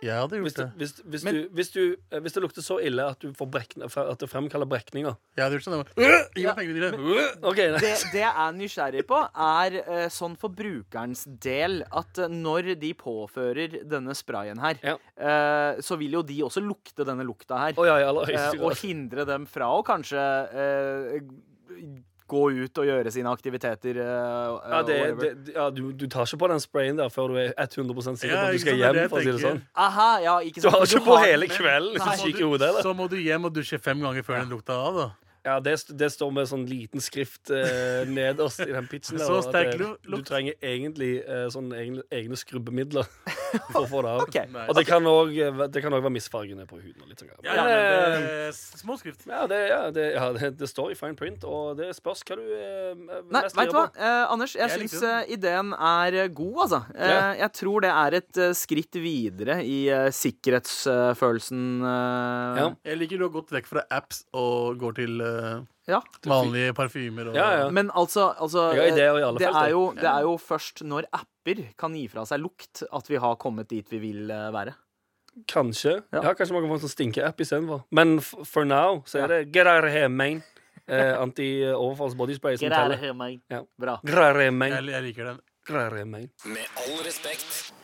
Jeg 0.00 0.16
hadde 0.16 0.38
Hvis 0.40 0.54
gjort 0.54 0.56
det, 0.56 0.64
det. 0.64 0.78
hvis, 0.80 0.92
hvis, 1.12 1.24
Men- 1.26 1.34
du, 1.34 1.48
hvis, 1.58 1.70
du, 1.74 1.80
eh, 2.10 2.20
hvis 2.24 2.32
det 2.32 2.42
lukter 2.42 2.64
så 2.64 2.78
ille 2.80 3.04
at, 3.12 3.18
du 3.20 3.34
får 3.36 3.48
brekne, 3.52 3.84
at 3.84 4.18
det 4.22 4.28
fremkaller 4.32 4.64
brekninger 4.70 5.12
Jeg 5.36 5.44
hadde 5.44 5.58
gjort 5.58 5.66
sånn. 5.66 5.82
Øh, 6.00 6.24
Gi 6.36 6.46
meg 6.46 6.56
pengene 6.56 6.90
dine. 6.90 7.26
OK. 7.42 7.56
nei. 7.58 7.80
det, 7.84 7.92
det 8.14 8.22
jeg 8.22 8.32
er 8.46 8.54
nysgjerrig 8.56 9.04
på, 9.10 9.18
er 9.46 9.76
eh, 9.82 10.06
sånn 10.08 10.38
for 10.40 10.48
brukerens 10.56 11.26
del 11.44 11.82
at 11.92 12.18
eh, 12.24 12.28
når 12.32 12.72
de 12.80 12.94
påfører 12.96 13.78
denne 13.88 14.16
sprayen 14.16 14.58
her, 14.64 14.80
Ja. 14.82 14.96
eh, 15.20 15.80
så 15.84 15.98
vil 16.00 16.16
jo 16.16 16.22
de 16.22 16.40
også 16.48 16.64
lukte 16.64 17.04
denne 17.04 17.26
lukta 17.28 17.58
her. 17.66 17.76
Å 17.76 17.86
ja, 17.90 17.98
i 18.00 18.08
aller 18.08 18.24
høyeste 18.32 18.56
eh, 18.56 18.64
og 18.64 18.72
grad. 18.72 18.82
hindre 18.86 19.26
dem 19.28 19.44
fra 19.46 19.68
å 19.76 19.84
kanskje 19.84 20.24
eh, 20.54 21.20
gå 22.30 22.42
ut 22.64 22.80
og 22.82 22.86
gjøre 22.88 23.10
sine 23.14 23.30
aktiviteter. 23.34 23.98
Uh, 24.00 24.58
Ja, 24.70 24.80
det, 24.86 24.98
det, 25.20 25.30
ja, 25.56 25.66
du, 25.74 25.82
du 25.92 26.06
tar 26.10 26.26
ikke 26.28 26.38
på 26.44 26.50
den 26.52 26.62
sprayen 26.62 26.98
der 27.00 27.10
før 27.12 27.32
du 27.34 27.38
er 27.42 27.50
100 27.58 28.16
sikker 28.20 28.34
Ja, 28.34 28.42
på 28.42 28.46
at 28.46 28.52
du 28.54 28.58
skal 28.62 28.76
sant, 28.76 28.82
hjem. 28.84 28.98
det 29.00 29.06
For 29.10 29.18
å 29.18 29.24
si 29.26 29.32
det 29.34 29.42
sånn 29.44 29.62
Aha, 29.86 30.08
ja, 30.24 30.34
ikke 30.46 30.62
Du 30.64 30.68
har 30.70 30.84
ikke 30.86 30.96
ikke 31.00 31.06
på 31.10 31.16
har- 31.18 31.26
hele 31.26 31.48
kvelden 31.50 31.96
hvis 31.96 32.06
du 32.06 32.22
syk 32.26 32.40
i 32.40 32.46
hodet. 32.52 32.70
Så 32.86 32.94
må 32.94 33.08
du 33.10 33.16
hjem 33.20 33.44
og 33.50 33.54
dusje 33.58 33.78
fem 33.82 34.00
ganger 34.06 34.22
før 34.26 34.40
den 34.44 34.54
lukta 34.54 34.78
av, 34.78 34.94
da. 35.02 35.08
Ja, 35.44 35.56
det, 35.64 35.72
det 35.96 36.10
står 36.12 36.30
med 36.36 36.48
sånn 36.50 36.66
liten 36.68 37.00
skrift 37.00 37.48
eh, 37.50 38.04
nederst 38.18 38.60
i 38.60 38.70
den 38.72 38.86
pitchen. 38.90 39.16
Der, 39.16 39.24
Så 39.24 39.38
og 39.38 39.44
at 39.44 39.48
sterk 39.48 39.70
det- 39.72 39.80
lu- 39.80 39.96
Du 40.04 40.10
lukt. 40.16 40.26
trenger 40.28 40.54
egentlig 40.60 41.12
eh, 41.24 41.46
sånne 41.54 41.78
egne, 41.80 42.02
egne 42.12 42.36
skrubbemidler 42.36 43.06
for 43.72 43.80
å 43.82 43.88
få 43.88 44.02
det 44.04 44.10
av. 44.10 44.20
Ok. 44.26 44.36
Og 44.68 44.74
det 44.76 44.84
kan 44.86 45.06
òg 45.08 46.02
være 46.02 46.12
misfargende 46.12 46.66
på 46.68 46.76
huden. 46.82 47.00
Og 47.02 47.08
litt 47.08 47.22
sånn. 47.24 47.30
Ja, 47.42 47.54
ja, 47.56 47.64
Men, 47.64 47.72
eh, 47.72 48.20
det 48.20 48.42
er 48.50 48.52
små 48.82 48.98
skrift. 49.00 49.24
Ja, 49.30 49.46
det, 49.50 49.60
ja, 49.70 49.80
det, 49.96 50.04
ja 50.18 50.26
det, 50.36 50.52
det 50.60 50.68
står 50.70 50.92
i 50.92 50.98
fine 51.00 51.16
print, 51.16 51.44
og 51.48 51.76
det 51.80 51.88
spørs 51.96 52.20
hva 52.28 52.36
du 52.36 52.44
eh, 52.52 52.92
Nei, 53.00 53.20
mest 53.40 53.56
vet 53.56 53.70
du 53.72 53.76
hva, 53.78 53.86
på. 53.88 54.00
eh, 54.00 54.24
Anders? 54.34 54.54
Jeg, 54.58 54.68
Jeg 54.68 54.76
syns 54.84 54.92
likte 54.98 55.14
eh, 55.14 55.32
ideen 55.38 55.72
er 55.76 56.18
eh, 56.26 56.28
god, 56.28 56.56
altså. 56.66 56.82
Eh, 56.94 57.08
Ja. 57.10 57.18
Jeg 57.40 57.52
tror 57.56 57.80
det 57.86 57.90
er 57.96 58.14
et 58.20 58.38
eh, 58.44 58.52
skritt 58.56 58.96
videre 59.00 59.56
i 59.64 59.78
eh, 59.88 60.10
sikkerhetsfølelsen. 60.12 61.64
eh, 61.82 62.60
Ja. 62.60 62.68
Jeg 62.84 62.98
liker 63.00 63.18
du 63.20 63.24
har 63.28 63.34
gått 63.34 63.50
vekk 63.54 63.66
fra 63.70 63.84
apps 63.90 64.24
og 64.36 64.78
går 64.80 64.96
til 65.00 65.20
eh, 65.20 65.28
ja. 65.90 66.00
vanlige 66.26 66.74
parfymer. 66.76 67.30
Og, 67.30 67.38
Ja, 67.38 67.48
ja. 67.62 67.70
Men 67.70 67.90
altså, 67.94 68.30
altså 68.38 68.70
det, 68.74 68.80
har 68.80 68.92
ideer 68.92 69.38
det, 69.38 69.48
er 69.48 69.72
jo, 69.72 69.82
det 69.96 70.10
er 70.10 70.26
jo 70.26 70.36
først 70.40 70.84
når 70.86 71.08
apper 71.16 71.64
kan 71.80 71.96
gi 71.96 72.06
fra 72.12 72.26
seg 72.28 72.42
lukt, 72.42 72.84
at 72.86 73.10
vi 73.10 73.20
har 73.22 73.36
kommet 73.40 73.70
dit 73.70 73.86
vi 73.90 74.02
vil 74.02 74.30
eh, 74.30 74.48
være. 74.54 74.76
Kanskje. 75.48 76.00
Ja. 76.12 76.22
Ja. 76.24 76.34
kanskje 76.34 76.54
man 76.54 76.64
kan 76.64 76.72
få 76.72 76.78
en 76.80 76.84
sånn 76.86 76.94
stinke-app 76.94 77.40
istedenfor. 77.40 77.84
Men 77.94 78.18
for 78.20 78.66
now 78.68 79.02
så 79.08 79.24
er 79.24 79.34
det 79.34 79.42
Get 79.54 79.70
out 79.70 79.86
of 79.86 79.94
here, 79.94 80.08
man. 80.08 80.42
Eh, 80.90 81.14
Anti-overfalls 81.22 82.16
bodyspray 82.18 82.58
som 82.58 82.66
teller. 82.66 82.74
Get 82.74 82.84
out 82.86 82.94
of 82.98 83.00
here, 83.00 83.14
man. 83.14 83.40
Ja. 83.50 83.64
Bra. 83.78 84.00
Get 84.04 84.18
out 84.18 84.36
of 84.36 84.42
here. 84.42 84.70
Jeg, 84.74 84.88
jeg 84.90 85.02
liker 85.10 85.32
den. 85.32 85.44
Get 85.68 85.76
out 85.76 85.92
of 85.92 85.98
here. 85.98 86.06
Med 86.50 86.80
all 86.86 87.04
respekt. 87.06 87.79